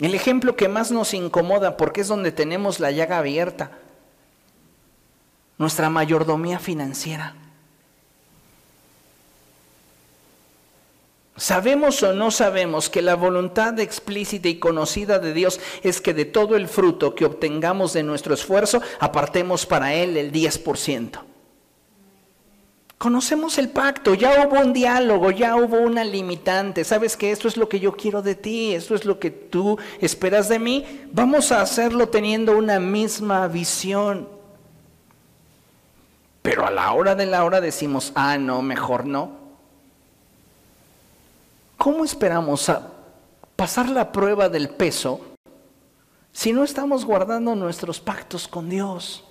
El 0.00 0.14
ejemplo 0.14 0.56
que 0.56 0.68
más 0.68 0.90
nos 0.90 1.14
incomoda, 1.14 1.76
porque 1.76 2.00
es 2.00 2.08
donde 2.08 2.32
tenemos 2.32 2.80
la 2.80 2.90
llaga 2.90 3.18
abierta, 3.18 3.78
nuestra 5.58 5.88
mayordomía 5.90 6.58
financiera. 6.58 7.36
Sabemos 11.42 12.00
o 12.04 12.12
no 12.12 12.30
sabemos 12.30 12.88
que 12.88 13.02
la 13.02 13.16
voluntad 13.16 13.76
explícita 13.80 14.48
y 14.48 14.60
conocida 14.60 15.18
de 15.18 15.32
Dios 15.32 15.58
es 15.82 16.00
que 16.00 16.14
de 16.14 16.24
todo 16.24 16.54
el 16.54 16.68
fruto 16.68 17.16
que 17.16 17.24
obtengamos 17.24 17.92
de 17.92 18.04
nuestro 18.04 18.32
esfuerzo, 18.32 18.80
apartemos 19.00 19.66
para 19.66 19.92
Él 19.92 20.16
el 20.16 20.30
10%. 20.30 21.18
Conocemos 22.96 23.58
el 23.58 23.70
pacto, 23.70 24.14
ya 24.14 24.46
hubo 24.46 24.60
un 24.60 24.72
diálogo, 24.72 25.32
ya 25.32 25.56
hubo 25.56 25.80
una 25.80 26.04
limitante. 26.04 26.84
Sabes 26.84 27.16
que 27.16 27.32
esto 27.32 27.48
es 27.48 27.56
lo 27.56 27.68
que 27.68 27.80
yo 27.80 27.96
quiero 27.96 28.22
de 28.22 28.36
ti, 28.36 28.72
esto 28.72 28.94
es 28.94 29.04
lo 29.04 29.18
que 29.18 29.32
tú 29.32 29.76
esperas 30.00 30.48
de 30.48 30.60
mí. 30.60 30.86
Vamos 31.10 31.50
a 31.50 31.60
hacerlo 31.60 32.08
teniendo 32.08 32.56
una 32.56 32.78
misma 32.78 33.48
visión. 33.48 34.28
Pero 36.40 36.64
a 36.64 36.70
la 36.70 36.92
hora 36.92 37.16
de 37.16 37.26
la 37.26 37.44
hora 37.44 37.60
decimos, 37.60 38.12
ah, 38.14 38.38
no, 38.38 38.62
mejor 38.62 39.06
no. 39.06 39.41
¿Cómo 41.82 42.04
esperamos 42.04 42.70
pasar 43.56 43.88
la 43.88 44.12
prueba 44.12 44.48
del 44.48 44.68
peso 44.68 45.20
si 46.30 46.52
no 46.52 46.62
estamos 46.62 47.04
guardando 47.04 47.56
nuestros 47.56 47.98
pactos 47.98 48.46
con 48.46 48.70
Dios? 48.70 49.24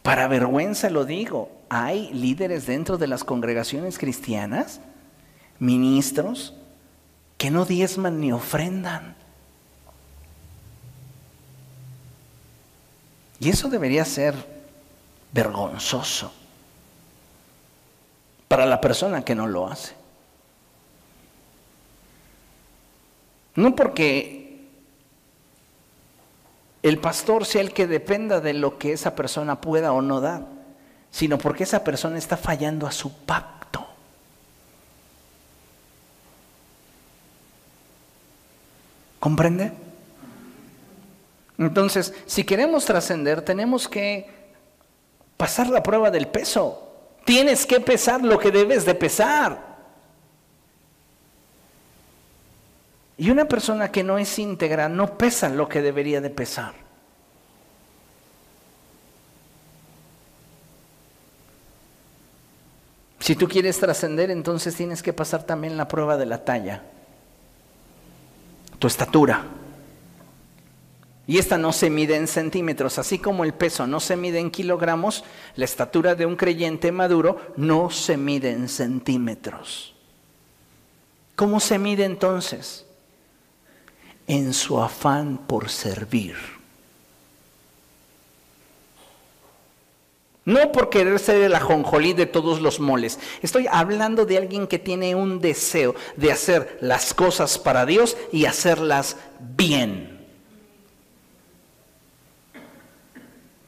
Para 0.00 0.28
vergüenza 0.28 0.90
lo 0.90 1.04
digo, 1.04 1.50
hay 1.68 2.12
líderes 2.12 2.66
dentro 2.66 2.98
de 2.98 3.08
las 3.08 3.24
congregaciones 3.24 3.98
cristianas, 3.98 4.80
ministros, 5.58 6.54
que 7.36 7.50
no 7.50 7.64
diezman 7.64 8.20
ni 8.20 8.30
ofrendan. 8.30 9.16
Y 13.40 13.48
eso 13.48 13.68
debería 13.68 14.04
ser 14.04 14.36
vergonzoso 15.32 16.32
para 18.50 18.66
la 18.66 18.80
persona 18.80 19.24
que 19.24 19.36
no 19.36 19.46
lo 19.46 19.68
hace. 19.68 19.94
No 23.54 23.76
porque 23.76 24.66
el 26.82 26.98
pastor 26.98 27.46
sea 27.46 27.60
el 27.60 27.72
que 27.72 27.86
dependa 27.86 28.40
de 28.40 28.54
lo 28.54 28.76
que 28.76 28.92
esa 28.92 29.14
persona 29.14 29.60
pueda 29.60 29.92
o 29.92 30.02
no 30.02 30.20
dar, 30.20 30.46
sino 31.12 31.38
porque 31.38 31.62
esa 31.62 31.84
persona 31.84 32.18
está 32.18 32.36
fallando 32.36 32.88
a 32.88 32.90
su 32.90 33.12
pacto. 33.18 33.86
¿Comprende? 39.20 39.70
Entonces, 41.56 42.12
si 42.26 42.42
queremos 42.42 42.84
trascender, 42.84 43.42
tenemos 43.42 43.86
que 43.86 44.28
pasar 45.36 45.68
la 45.68 45.84
prueba 45.84 46.10
del 46.10 46.26
peso. 46.26 46.89
Tienes 47.24 47.66
que 47.66 47.80
pesar 47.80 48.22
lo 48.22 48.38
que 48.38 48.50
debes 48.50 48.84
de 48.84 48.94
pesar. 48.94 49.70
Y 53.16 53.30
una 53.30 53.44
persona 53.44 53.92
que 53.92 54.02
no 54.02 54.16
es 54.16 54.38
íntegra 54.38 54.88
no 54.88 55.18
pesa 55.18 55.48
lo 55.50 55.68
que 55.68 55.82
debería 55.82 56.20
de 56.20 56.30
pesar. 56.30 56.72
Si 63.20 63.36
tú 63.36 63.46
quieres 63.46 63.78
trascender, 63.78 64.30
entonces 64.30 64.74
tienes 64.74 65.02
que 65.02 65.12
pasar 65.12 65.42
también 65.42 65.76
la 65.76 65.86
prueba 65.86 66.16
de 66.16 66.26
la 66.26 66.42
talla, 66.42 66.82
tu 68.78 68.86
estatura. 68.86 69.44
Y 71.30 71.38
esta 71.38 71.56
no 71.56 71.72
se 71.72 71.90
mide 71.90 72.16
en 72.16 72.26
centímetros, 72.26 72.98
así 72.98 73.20
como 73.20 73.44
el 73.44 73.54
peso 73.54 73.86
no 73.86 74.00
se 74.00 74.16
mide 74.16 74.40
en 74.40 74.50
kilogramos, 74.50 75.22
la 75.54 75.64
estatura 75.64 76.16
de 76.16 76.26
un 76.26 76.34
creyente 76.34 76.90
maduro 76.90 77.52
no 77.56 77.88
se 77.88 78.16
mide 78.16 78.50
en 78.50 78.68
centímetros. 78.68 79.94
¿Cómo 81.36 81.60
se 81.60 81.78
mide 81.78 82.04
entonces? 82.04 82.84
En 84.26 84.52
su 84.52 84.82
afán 84.82 85.38
por 85.46 85.68
servir. 85.68 86.34
No 90.44 90.72
por 90.72 90.90
querer 90.90 91.20
ser 91.20 91.42
el 91.42 91.54
ajonjolí 91.54 92.12
de 92.12 92.26
todos 92.26 92.60
los 92.60 92.80
moles. 92.80 93.20
Estoy 93.40 93.68
hablando 93.70 94.26
de 94.26 94.36
alguien 94.36 94.66
que 94.66 94.80
tiene 94.80 95.14
un 95.14 95.38
deseo 95.38 95.94
de 96.16 96.32
hacer 96.32 96.76
las 96.80 97.14
cosas 97.14 97.56
para 97.56 97.86
Dios 97.86 98.16
y 98.32 98.46
hacerlas 98.46 99.16
bien. 99.38 100.19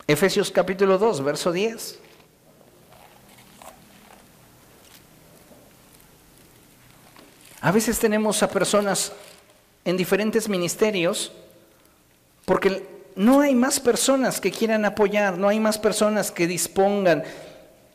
Efesios 0.06 0.50
capítulo 0.50 0.98
2, 0.98 1.22
verso 1.22 1.52
10. 1.52 1.98
A 7.60 7.70
veces 7.70 7.98
tenemos 7.98 8.42
a 8.42 8.48
personas 8.48 9.12
en 9.84 9.96
diferentes 9.96 10.48
ministerios 10.48 11.32
porque 12.44 12.88
no 13.14 13.40
hay 13.40 13.54
más 13.54 13.78
personas 13.78 14.40
que 14.40 14.50
quieran 14.50 14.84
apoyar, 14.84 15.38
no 15.38 15.48
hay 15.48 15.60
más 15.60 15.78
personas 15.78 16.32
que 16.32 16.48
dispongan 16.48 17.22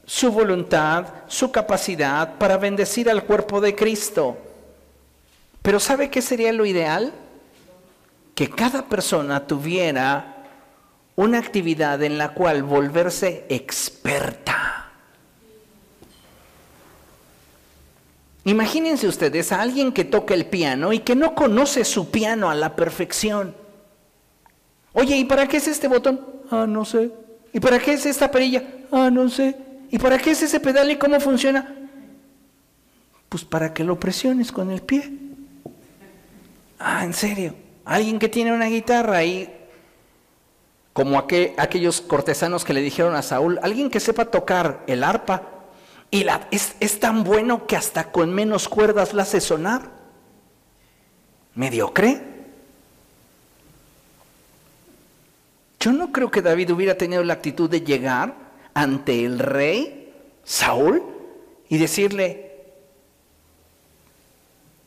su 0.05 0.31
voluntad, 0.31 1.05
su 1.27 1.51
capacidad 1.51 2.37
para 2.37 2.57
bendecir 2.57 3.09
al 3.09 3.25
cuerpo 3.25 3.59
de 3.59 3.75
Cristo. 3.75 4.37
Pero 5.61 5.81
¿sabe 5.81 6.09
qué 6.09 6.21
sería 6.21 6.53
lo 6.53 6.65
ideal? 6.65 7.13
Que 8.33 8.49
cada 8.49 8.85
persona 8.85 9.45
tuviera 9.45 10.36
una 11.17 11.39
actividad 11.39 12.01
en 12.03 12.17
la 12.17 12.29
cual 12.29 12.63
volverse 12.63 13.45
experta. 13.49 14.91
Imagínense 18.45 19.07
ustedes 19.07 19.51
a 19.51 19.61
alguien 19.61 19.91
que 19.91 20.05
toca 20.05 20.35
el 20.35 20.45
piano 20.45 20.93
y 20.93 20.99
que 20.99 21.15
no 21.15 21.35
conoce 21.35 21.83
su 21.83 22.11
piano 22.11 22.49
a 22.49 22.55
la 22.55 22.75
perfección. 22.75 23.55
Oye, 24.93 25.17
¿y 25.17 25.25
para 25.25 25.47
qué 25.47 25.57
es 25.57 25.67
este 25.67 25.87
botón? 25.87 26.21
Ah, 26.51 26.65
no 26.67 26.85
sé. 26.85 27.11
¿Y 27.51 27.59
para 27.59 27.79
qué 27.79 27.93
es 27.93 28.05
esta 28.05 28.29
perilla? 28.29 28.63
Ah, 28.91 29.09
no 29.11 29.27
sé. 29.27 29.57
¿Y 29.89 29.97
para 29.97 30.19
qué 30.19 30.31
es 30.31 30.43
ese 30.43 30.59
pedal 30.59 30.91
y 30.91 30.97
cómo 30.97 31.19
funciona? 31.19 31.75
Pues 33.27 33.43
para 33.43 33.73
que 33.73 33.83
lo 33.83 33.99
presiones 33.99 34.51
con 34.51 34.69
el 34.69 34.81
pie. 34.81 35.11
Ah, 36.77 37.03
en 37.03 37.13
serio. 37.13 37.55
Alguien 37.83 38.19
que 38.19 38.29
tiene 38.29 38.53
una 38.53 38.67
guitarra 38.67 39.23
y 39.23 39.56
como 40.97 41.19
aquellos 41.19 42.01
cortesanos 42.01 42.65
que 42.65 42.73
le 42.73 42.81
dijeron 42.81 43.13
a 43.13 43.21
Saúl, 43.21 43.59
alguien 43.61 43.91
que 43.91 43.99
sepa 43.99 44.25
tocar 44.25 44.83
el 44.87 45.03
arpa 45.03 45.43
y 46.09 46.23
la, 46.23 46.47
es, 46.49 46.73
es 46.79 46.99
tan 46.99 47.23
bueno 47.23 47.67
que 47.67 47.75
hasta 47.75 48.11
con 48.11 48.33
menos 48.33 48.67
cuerdas 48.67 49.13
la 49.13 49.21
hace 49.21 49.39
sonar. 49.39 49.91
Mediocre. 51.53 52.19
Yo 55.79 55.93
no 55.93 56.11
creo 56.11 56.31
que 56.31 56.41
David 56.41 56.71
hubiera 56.71 56.97
tenido 56.97 57.23
la 57.23 57.33
actitud 57.33 57.69
de 57.69 57.81
llegar 57.81 58.33
ante 58.73 59.23
el 59.23 59.37
rey 59.37 60.11
Saúl 60.43 61.03
y 61.69 61.77
decirle, 61.77 62.73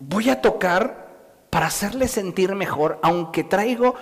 voy 0.00 0.28
a 0.28 0.40
tocar 0.40 1.08
para 1.50 1.66
hacerle 1.66 2.08
sentir 2.08 2.52
mejor, 2.56 2.98
aunque 3.00 3.44
traigo 3.44 3.94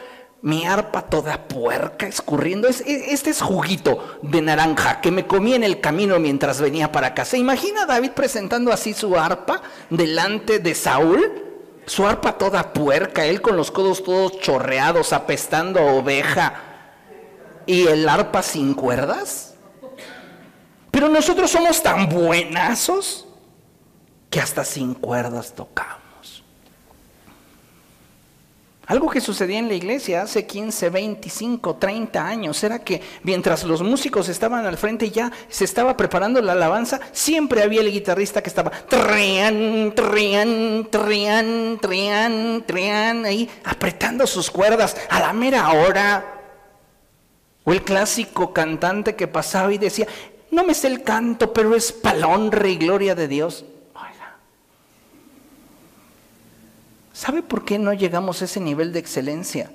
mi 0.42 0.66
arpa 0.66 1.02
toda 1.02 1.48
puerca 1.48 2.06
escurriendo. 2.06 2.68
Este 2.68 3.30
es 3.30 3.40
juguito 3.40 4.18
de 4.22 4.40
naranja 4.42 5.00
que 5.00 5.10
me 5.10 5.26
comí 5.26 5.54
en 5.54 5.64
el 5.64 5.80
camino 5.80 6.18
mientras 6.18 6.60
venía 6.60 6.92
para 6.92 7.08
acá. 7.08 7.24
¿Se 7.24 7.38
imagina 7.38 7.86
David 7.86 8.12
presentando 8.12 8.72
así 8.72 8.94
su 8.94 9.16
arpa 9.16 9.62
delante 9.90 10.58
de 10.58 10.74
Saúl? 10.74 11.44
Su 11.86 12.06
arpa 12.06 12.36
toda 12.36 12.72
puerca, 12.74 13.24
él 13.24 13.40
con 13.40 13.56
los 13.56 13.70
codos 13.70 14.04
todos 14.04 14.40
chorreados, 14.40 15.12
apestando 15.12 15.80
a 15.80 15.94
oveja. 15.94 16.54
¿Y 17.66 17.86
el 17.86 18.08
arpa 18.08 18.42
sin 18.42 18.74
cuerdas? 18.74 19.54
Pero 20.90 21.08
nosotros 21.08 21.50
somos 21.50 21.82
tan 21.82 22.08
buenazos 22.08 23.26
que 24.30 24.40
hasta 24.40 24.64
sin 24.64 24.94
cuerdas 24.94 25.54
tocamos. 25.54 26.07
Algo 28.88 29.10
que 29.10 29.20
sucedía 29.20 29.58
en 29.58 29.68
la 29.68 29.74
iglesia 29.74 30.22
hace 30.22 30.46
15, 30.46 30.88
25, 30.88 31.76
30 31.76 32.26
años 32.26 32.64
era 32.64 32.78
que 32.78 33.02
mientras 33.22 33.64
los 33.64 33.82
músicos 33.82 34.30
estaban 34.30 34.64
al 34.64 34.78
frente 34.78 35.04
y 35.04 35.10
ya 35.10 35.30
se 35.50 35.66
estaba 35.66 35.94
preparando 35.94 36.40
la 36.40 36.52
alabanza, 36.52 36.98
siempre 37.12 37.62
había 37.62 37.82
el 37.82 37.92
guitarrista 37.92 38.42
que 38.42 38.48
estaba 38.48 38.70
trian, 38.70 39.92
trian, 39.94 40.88
trian, 40.90 41.78
trian, 41.82 42.64
trian, 42.66 43.24
ahí 43.26 43.50
apretando 43.64 44.26
sus 44.26 44.50
cuerdas 44.50 44.96
a 45.10 45.20
la 45.20 45.34
mera 45.34 45.70
hora. 45.70 46.24
O 47.64 47.72
el 47.72 47.82
clásico 47.82 48.54
cantante 48.54 49.14
que 49.16 49.28
pasaba 49.28 49.70
y 49.70 49.76
decía, 49.76 50.06
no 50.50 50.64
me 50.64 50.72
sé 50.72 50.86
el 50.86 51.02
canto, 51.02 51.52
pero 51.52 51.74
es 51.74 51.92
palón, 51.92 52.50
y 52.64 52.76
gloria 52.76 53.14
de 53.14 53.28
Dios. 53.28 53.66
¿Sabe 57.18 57.42
por 57.42 57.64
qué 57.64 57.80
no 57.80 57.92
llegamos 57.92 58.40
a 58.40 58.44
ese 58.44 58.60
nivel 58.60 58.92
de 58.92 59.00
excelencia? 59.00 59.72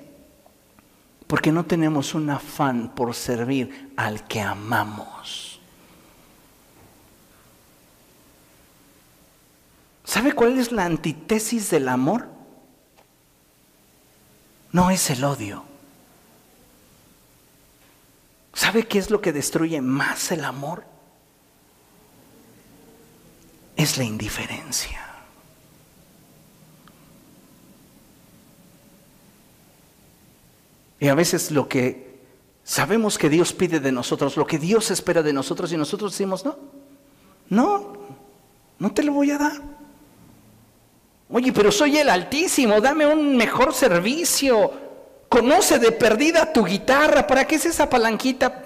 Porque 1.28 1.52
no 1.52 1.66
tenemos 1.66 2.14
un 2.14 2.30
afán 2.30 2.96
por 2.96 3.14
servir 3.14 3.92
al 3.98 4.26
que 4.30 4.40
amamos. 4.40 5.60
¿Sabe 10.06 10.32
cuál 10.32 10.58
es 10.58 10.72
la 10.72 10.86
antítesis 10.86 11.70
del 11.70 11.90
amor? 11.90 12.30
No 14.72 14.90
es 14.90 15.10
el 15.10 15.26
odio. 15.26 15.66
¿Sabe 18.54 18.88
qué 18.88 19.00
es 19.00 19.10
lo 19.10 19.20
que 19.20 19.34
destruye 19.34 19.82
más 19.82 20.32
el 20.32 20.46
amor? 20.46 20.86
Es 23.76 23.98
la 23.98 24.06
indiferencia. 24.06 25.13
Y 31.04 31.10
a 31.10 31.16
veces 31.16 31.52
lo 31.52 31.68
que 31.68 32.22
sabemos 32.64 33.18
que 33.18 33.28
Dios 33.28 33.52
pide 33.52 33.82
de 33.82 33.92
nosotros, 33.92 34.38
lo 34.38 34.48
que 34.48 34.58
Dios 34.58 34.90
espera 34.90 35.22
de 35.22 35.34
nosotros 35.34 35.74
y 35.74 35.76
nosotros 35.76 36.14
decimos, 36.14 36.46
no, 36.46 36.58
no, 37.50 37.94
no 38.80 38.94
te 38.94 39.04
lo 39.04 39.12
voy 39.12 39.32
a 39.32 39.38
dar. 39.38 39.62
Oye, 41.30 41.52
pero 41.52 41.74
soy 41.74 41.98
el 41.98 42.08
Altísimo, 42.08 42.80
dame 42.80 43.06
un 43.06 43.36
mejor 43.36 43.74
servicio. 43.74 44.72
Conoce 45.28 45.78
de 45.78 45.92
perdida 45.92 46.54
tu 46.54 46.64
guitarra, 46.64 47.28
¿para 47.28 47.46
qué 47.46 47.56
es 47.56 47.66
esa 47.66 47.90
palanquita? 47.90 48.62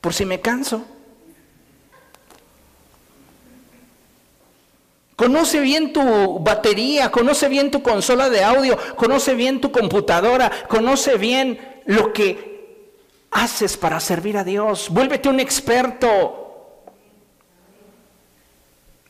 por 0.00 0.12
si 0.12 0.26
me 0.26 0.40
canso. 0.40 0.84
Conoce 5.16 5.60
bien 5.60 5.92
tu 5.92 6.40
batería, 6.40 7.10
conoce 7.10 7.48
bien 7.48 7.70
tu 7.70 7.82
consola 7.82 8.28
de 8.28 8.42
audio, 8.42 8.76
conoce 8.96 9.34
bien 9.34 9.60
tu 9.60 9.70
computadora, 9.70 10.50
conoce 10.68 11.16
bien 11.18 11.82
lo 11.86 12.12
que 12.12 12.88
haces 13.30 13.76
para 13.76 14.00
servir 14.00 14.36
a 14.36 14.44
Dios. 14.44 14.88
Vuélvete 14.90 15.28
un 15.28 15.38
experto. 15.38 16.40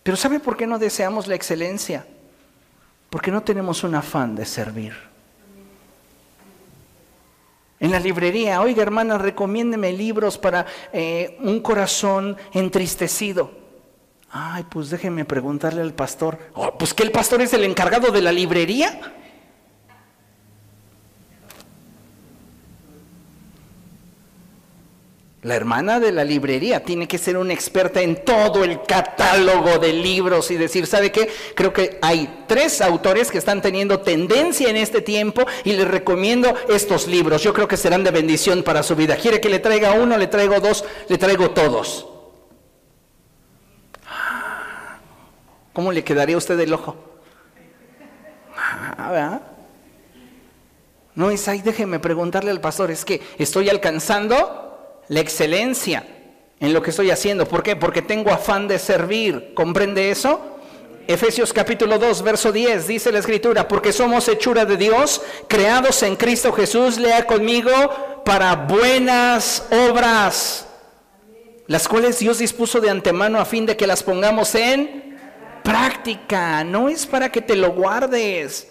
Pero 0.02 0.16
¿sabe 0.18 0.40
por 0.40 0.56
qué 0.58 0.66
no 0.66 0.78
deseamos 0.78 1.26
la 1.26 1.34
excelencia? 1.34 2.06
Porque 3.08 3.30
no 3.30 3.42
tenemos 3.42 3.82
un 3.82 3.94
afán 3.94 4.34
de 4.34 4.44
servir. 4.44 4.94
En 7.80 7.90
la 7.90 7.98
librería, 7.98 8.60
oiga 8.60 8.82
hermana, 8.82 9.16
recomiéndeme 9.16 9.92
libros 9.92 10.36
para 10.36 10.66
eh, 10.92 11.38
un 11.40 11.60
corazón 11.60 12.36
entristecido. 12.52 13.63
Ay, 14.36 14.64
pues 14.68 14.90
déjeme 14.90 15.24
preguntarle 15.24 15.80
al 15.80 15.94
pastor. 15.94 16.36
Oh, 16.54 16.76
pues 16.76 16.92
que 16.92 17.04
el 17.04 17.12
pastor 17.12 17.40
es 17.40 17.52
el 17.52 17.62
encargado 17.62 18.10
de 18.10 18.20
la 18.20 18.32
librería. 18.32 18.98
La 25.42 25.54
hermana 25.54 26.00
de 26.00 26.10
la 26.10 26.24
librería 26.24 26.82
tiene 26.82 27.06
que 27.06 27.16
ser 27.16 27.36
una 27.36 27.52
experta 27.52 28.02
en 28.02 28.24
todo 28.24 28.64
el 28.64 28.82
catálogo 28.82 29.78
de 29.78 29.92
libros 29.92 30.50
y 30.50 30.56
decir, 30.56 30.88
¿sabe 30.88 31.12
qué? 31.12 31.30
Creo 31.54 31.72
que 31.72 32.00
hay 32.02 32.44
tres 32.48 32.80
autores 32.80 33.30
que 33.30 33.38
están 33.38 33.62
teniendo 33.62 34.00
tendencia 34.00 34.68
en 34.68 34.76
este 34.76 35.00
tiempo 35.00 35.46
y 35.62 35.74
les 35.74 35.86
recomiendo 35.86 36.52
estos 36.68 37.06
libros. 37.06 37.40
Yo 37.40 37.54
creo 37.54 37.68
que 37.68 37.76
serán 37.76 38.02
de 38.02 38.10
bendición 38.10 38.64
para 38.64 38.82
su 38.82 38.96
vida. 38.96 39.14
¿Quiere 39.14 39.40
que 39.40 39.48
le 39.48 39.60
traiga 39.60 39.92
uno, 39.92 40.18
le 40.18 40.26
traigo 40.26 40.58
dos, 40.58 40.84
le 41.06 41.18
traigo 41.18 41.50
todos? 41.52 42.13
¿Cómo 45.74 45.92
le 45.92 46.04
quedaría 46.04 46.36
a 46.36 46.38
usted 46.38 46.58
el 46.60 46.72
ojo? 46.72 46.96
Ah, 48.56 49.40
no 51.16 51.30
es 51.30 51.46
ahí, 51.48 51.60
déjeme 51.60 51.98
preguntarle 51.98 52.52
al 52.52 52.60
pastor, 52.60 52.90
es 52.90 53.04
que 53.04 53.20
estoy 53.38 53.68
alcanzando 53.68 55.02
la 55.08 55.20
excelencia 55.20 56.06
en 56.60 56.72
lo 56.72 56.80
que 56.80 56.90
estoy 56.90 57.10
haciendo. 57.10 57.46
¿Por 57.46 57.62
qué? 57.62 57.76
Porque 57.76 58.02
tengo 58.02 58.30
afán 58.30 58.68
de 58.68 58.78
servir. 58.78 59.52
¿Comprende 59.54 60.10
eso? 60.10 60.40
Efesios 61.06 61.52
capítulo 61.52 61.98
2, 61.98 62.22
verso 62.22 62.50
10, 62.50 62.86
dice 62.86 63.12
la 63.12 63.18
escritura, 63.18 63.68
porque 63.68 63.92
somos 63.92 64.26
hechura 64.28 64.64
de 64.64 64.76
Dios, 64.76 65.20
creados 65.48 66.02
en 66.02 66.16
Cristo 66.16 66.50
Jesús, 66.52 66.98
lea 66.98 67.26
conmigo, 67.26 67.70
para 68.24 68.54
buenas 68.54 69.66
obras, 69.70 70.66
las 71.66 71.88
cuales 71.88 72.20
Dios 72.20 72.38
dispuso 72.38 72.80
de 72.80 72.88
antemano 72.88 73.38
a 73.38 73.44
fin 73.44 73.66
de 73.66 73.76
que 73.76 73.86
las 73.86 74.02
pongamos 74.02 74.54
en 74.54 75.13
práctica, 75.64 76.62
no 76.62 76.88
es 76.88 77.06
para 77.06 77.32
que 77.32 77.40
te 77.40 77.56
lo 77.56 77.72
guardes. 77.72 78.70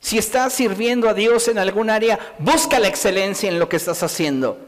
Si 0.00 0.18
estás 0.18 0.54
sirviendo 0.54 1.08
a 1.08 1.14
Dios 1.14 1.46
en 1.46 1.58
algún 1.58 1.90
área, 1.90 2.18
busca 2.38 2.80
la 2.80 2.88
excelencia 2.88 3.48
en 3.48 3.58
lo 3.58 3.68
que 3.68 3.76
estás 3.76 4.02
haciendo, 4.02 4.58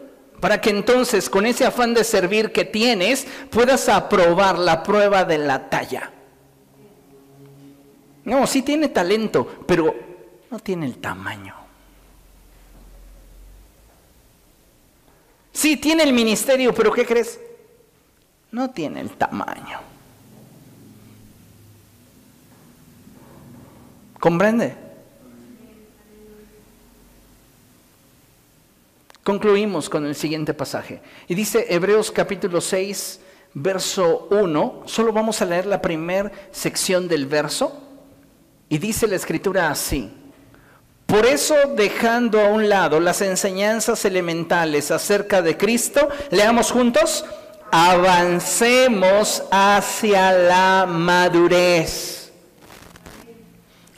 para 0.41 0.61
que 0.61 0.71
entonces 0.71 1.29
con 1.31 1.47
ese 1.47 1.65
afán 1.65 1.95
de 1.95 2.05
servir 2.05 2.53
que 2.53 2.65
tienes 2.65 3.27
puedas 3.51 3.89
aprobar 3.89 4.59
la 4.59 4.83
prueba 4.83 5.25
de 5.25 5.39
la 5.39 5.71
talla. 5.71 6.13
No, 8.25 8.47
sí 8.47 8.63
tiene 8.63 8.89
talento, 8.89 9.65
pero 9.67 9.95
no 10.51 10.59
tiene 10.59 10.85
el 10.85 10.99
tamaño. 10.99 11.55
Sí 15.53 15.79
tiene 15.79 16.03
el 16.03 16.13
ministerio, 16.13 16.75
pero 16.75 16.93
¿qué 16.93 17.07
crees? 17.07 17.41
No 18.51 18.71
tiene 18.71 19.01
el 19.01 19.11
tamaño. 19.13 19.88
¿Comprende? 24.19 24.75
Concluimos 29.23 29.89
con 29.89 30.07
el 30.07 30.15
siguiente 30.15 30.55
pasaje. 30.55 31.01
Y 31.29 31.35
dice 31.35 31.67
Hebreos 31.69 32.11
capítulo 32.11 32.61
6, 32.61 33.21
verso 33.55 34.27
1. 34.31 34.83
Solo 34.87 35.13
vamos 35.13 35.41
a 35.43 35.45
leer 35.45 35.67
la 35.67 35.83
primera 35.83 36.33
sección 36.51 37.07
del 37.07 37.27
verso. 37.27 37.79
Y 38.69 38.79
dice 38.79 39.07
la 39.07 39.17
escritura 39.17 39.71
así. 39.71 40.11
Por 41.07 41.25
eso, 41.27 41.55
dejando 41.77 42.41
a 42.41 42.49
un 42.49 42.69
lado 42.69 43.01
las 43.01 43.23
enseñanzas 43.23 44.05
elementales 44.05 44.91
acerca 44.91 45.43
de 45.43 45.57
Cristo, 45.57 46.09
leamos 46.31 46.71
juntos, 46.71 47.25
avancemos 47.71 49.43
hacia 49.51 50.33
la 50.33 50.87
madurez 50.87 52.18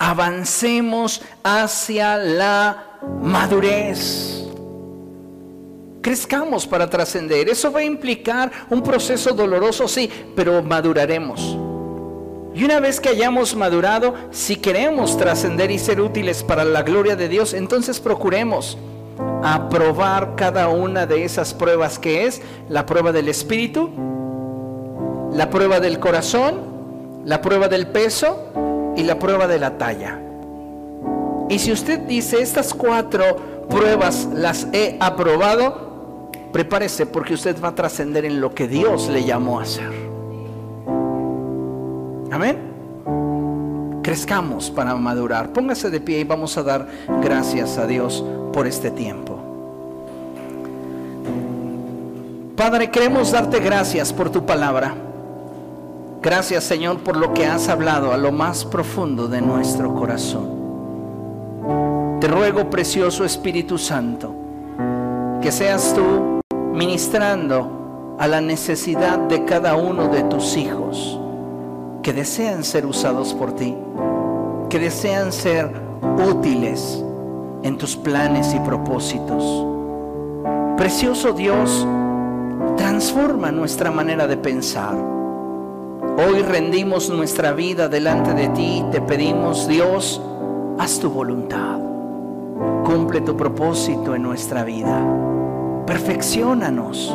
avancemos 0.01 1.21
hacia 1.45 2.17
la 2.17 2.97
madurez. 3.23 4.47
Crezcamos 6.01 6.67
para 6.67 6.89
trascender. 6.89 7.51
Eso 7.51 7.71
va 7.71 7.81
a 7.81 7.85
implicar 7.85 8.51
un 8.71 8.83
proceso 8.83 9.35
doloroso, 9.35 9.87
sí, 9.87 10.11
pero 10.35 10.63
maduraremos. 10.63 11.55
Y 12.55 12.65
una 12.65 12.81
vez 12.81 12.99
que 12.99 13.11
hayamos 13.11 13.55
madurado, 13.55 14.15
si 14.31 14.57
queremos 14.57 15.19
trascender 15.19 15.71
y 15.71 15.79
ser 15.79 16.01
útiles 16.01 16.43
para 16.43 16.65
la 16.65 16.83
gloria 16.83 17.15
de 17.15 17.29
Dios, 17.29 17.53
entonces 17.53 18.01
procuremos 18.01 18.79
aprobar 19.45 20.35
cada 20.35 20.69
una 20.69 21.05
de 21.05 21.25
esas 21.25 21.53
pruebas 21.53 21.99
que 21.99 22.25
es 22.25 22.41
la 22.71 22.87
prueba 22.87 23.13
del 23.13 23.29
espíritu, 23.29 23.91
la 25.35 25.51
prueba 25.51 25.79
del 25.79 25.99
corazón, 25.99 27.21
la 27.27 27.43
prueba 27.43 27.69
del 27.69 27.87
peso 27.89 28.70
y 29.01 29.03
la 29.03 29.19
prueba 29.19 29.47
de 29.47 29.59
la 29.59 29.79
talla. 29.79 30.19
Y 31.49 31.59
si 31.59 31.73
usted 31.73 32.01
dice, 32.01 32.43
estas 32.43 32.75
cuatro 32.75 33.67
pruebas 33.69 34.29
las 34.35 34.69
he 34.73 34.97
aprobado, 35.01 36.31
prepárese 36.53 37.07
porque 37.07 37.35
usted 37.35 37.57
va 37.63 37.69
a 37.69 37.75
trascender 37.75 38.27
en 38.27 38.41
lo 38.41 38.55
que 38.55 38.69
Dios 38.69 39.09
le 39.09 39.25
llamó 39.25 39.59
a 39.59 39.63
hacer. 39.63 39.91
Amén. 42.31 42.59
Crezcamos 44.03 44.71
para 44.71 44.95
madurar. 44.97 45.53
Póngase 45.53 45.91
de 45.91 46.01
pie 46.01 46.21
y 46.21 46.25
vamos 46.25 46.57
a 46.59 46.63
dar 46.63 46.87
gracias 47.23 47.79
a 47.79 47.87
Dios 47.87 48.25
por 48.53 48.67
este 48.67 48.91
tiempo. 48.91 49.39
Padre, 52.55 52.91
queremos 52.91 53.33
darte 53.33 53.61
gracias 53.61 54.13
por 54.13 54.31
tu 54.31 54.45
palabra. 54.45 55.10
Gracias 56.23 56.65
Señor 56.65 56.99
por 56.99 57.17
lo 57.17 57.33
que 57.33 57.47
has 57.47 57.71
hablado 57.71 58.13
a 58.13 58.19
lo 58.19 58.31
más 58.31 58.67
profundo 58.67 59.27
de 59.27 59.41
nuestro 59.41 59.95
corazón. 59.95 60.61
Te 62.21 62.29
ruego, 62.29 62.69
precioso 62.69 63.25
Espíritu 63.25 63.79
Santo, 63.79 64.35
que 65.41 65.51
seas 65.51 65.95
tú 65.95 66.43
ministrando 66.75 68.17
a 68.19 68.29
la 68.29 68.43
necesidad 68.43 69.19
de 69.19 69.47
cada 69.47 69.77
uno 69.77 70.09
de 70.09 70.25
tus 70.25 70.59
hijos 70.59 71.19
que 72.03 72.13
desean 72.13 72.65
ser 72.65 72.85
usados 72.85 73.33
por 73.33 73.55
ti, 73.55 73.75
que 74.69 74.79
desean 74.79 75.33
ser 75.33 75.73
útiles 76.29 77.03
en 77.63 77.79
tus 77.79 77.97
planes 77.97 78.53
y 78.53 78.61
propósitos. 78.61 79.67
Precioso 80.77 81.33
Dios, 81.33 81.87
transforma 82.77 83.51
nuestra 83.51 83.91
manera 83.91 84.27
de 84.27 84.37
pensar 84.37 85.20
Hoy 86.03 86.41
rendimos 86.41 87.11
nuestra 87.11 87.53
vida 87.53 87.89
delante 87.89 88.33
de 88.33 88.49
ti 88.49 88.79
y 88.79 88.91
te 88.91 89.03
pedimos, 89.03 89.69
Dios, 89.69 90.21
haz 90.79 90.99
tu 90.99 91.11
voluntad. 91.11 91.79
Cumple 92.85 93.21
tu 93.21 93.37
propósito 93.37 94.15
en 94.15 94.23
nuestra 94.23 94.65
vida. 94.65 94.99
Perfeccionanos, 95.87 97.15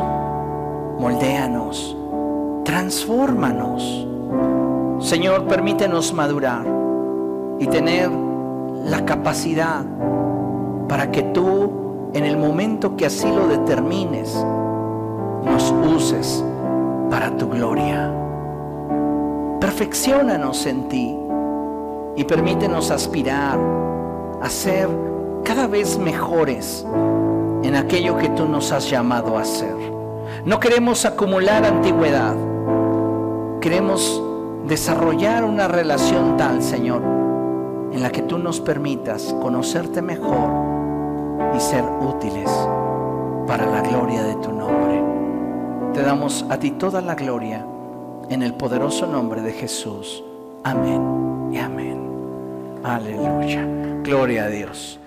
moldéanos, 1.00 1.98
transfórmanos. 2.64 4.08
Señor, 5.00 5.48
permítenos 5.48 6.14
madurar 6.14 6.68
y 7.60 7.66
tener 7.66 8.12
la 8.12 9.04
capacidad 9.04 9.84
para 10.88 11.10
que 11.10 11.24
tú, 11.24 12.10
en 12.14 12.24
el 12.24 12.38
momento 12.38 12.96
que 12.96 13.08
así 13.08 13.28
lo 13.28 13.48
determines, 13.48 14.36
nos 15.44 15.74
uses 15.96 16.44
para 17.10 17.36
tu 17.36 17.50
gloria 17.50 18.25
perfeccionanos 19.66 20.68
en 20.68 20.88
ti 20.90 21.18
y 22.16 22.24
permítenos 22.26 22.92
aspirar 22.92 23.58
a 24.40 24.48
ser 24.48 24.88
cada 25.44 25.66
vez 25.66 25.98
mejores 25.98 26.86
en 27.64 27.76
aquello 27.76 28.16
que 28.16 28.30
tú 28.30 28.46
nos 28.46 28.72
has 28.72 28.88
llamado 28.88 29.40
a 29.40 29.42
hacer. 29.42 29.76
No 30.46 30.60
queremos 30.60 31.04
acumular 31.06 31.66
antigüedad, 31.66 32.36
queremos 33.60 34.22
desarrollar 34.68 35.44
una 35.44 35.68
relación 35.68 36.38
tal, 36.38 36.62
Señor, 36.62 37.02
en 37.92 38.04
la 38.04 38.12
que 38.12 38.22
tú 38.22 38.38
nos 38.38 38.62
permitas 38.62 39.36
conocerte 39.42 40.04
mejor 40.04 40.48
y 41.58 41.60
ser 41.60 41.84
útiles 42.02 42.52
para 43.48 43.66
la 43.66 43.82
gloria 43.82 44.22
de 44.22 44.36
tu 44.36 44.52
nombre. 44.52 45.04
Te 45.96 46.04
damos 46.04 46.46
a 46.52 46.60
ti 46.60 46.70
toda 46.70 47.02
la 47.02 47.16
gloria 47.16 47.66
en 48.30 48.44
el 48.44 48.54
poderoso 48.54 49.06
nombre 49.08 49.42
de 49.42 49.52
Jesús. 49.52 50.24
Amén 50.64 51.52
y 51.52 51.58
amén. 51.58 52.00
Aleluya. 52.84 53.66
Gloria 54.04 54.46
a 54.46 54.50
Dios. 54.50 55.00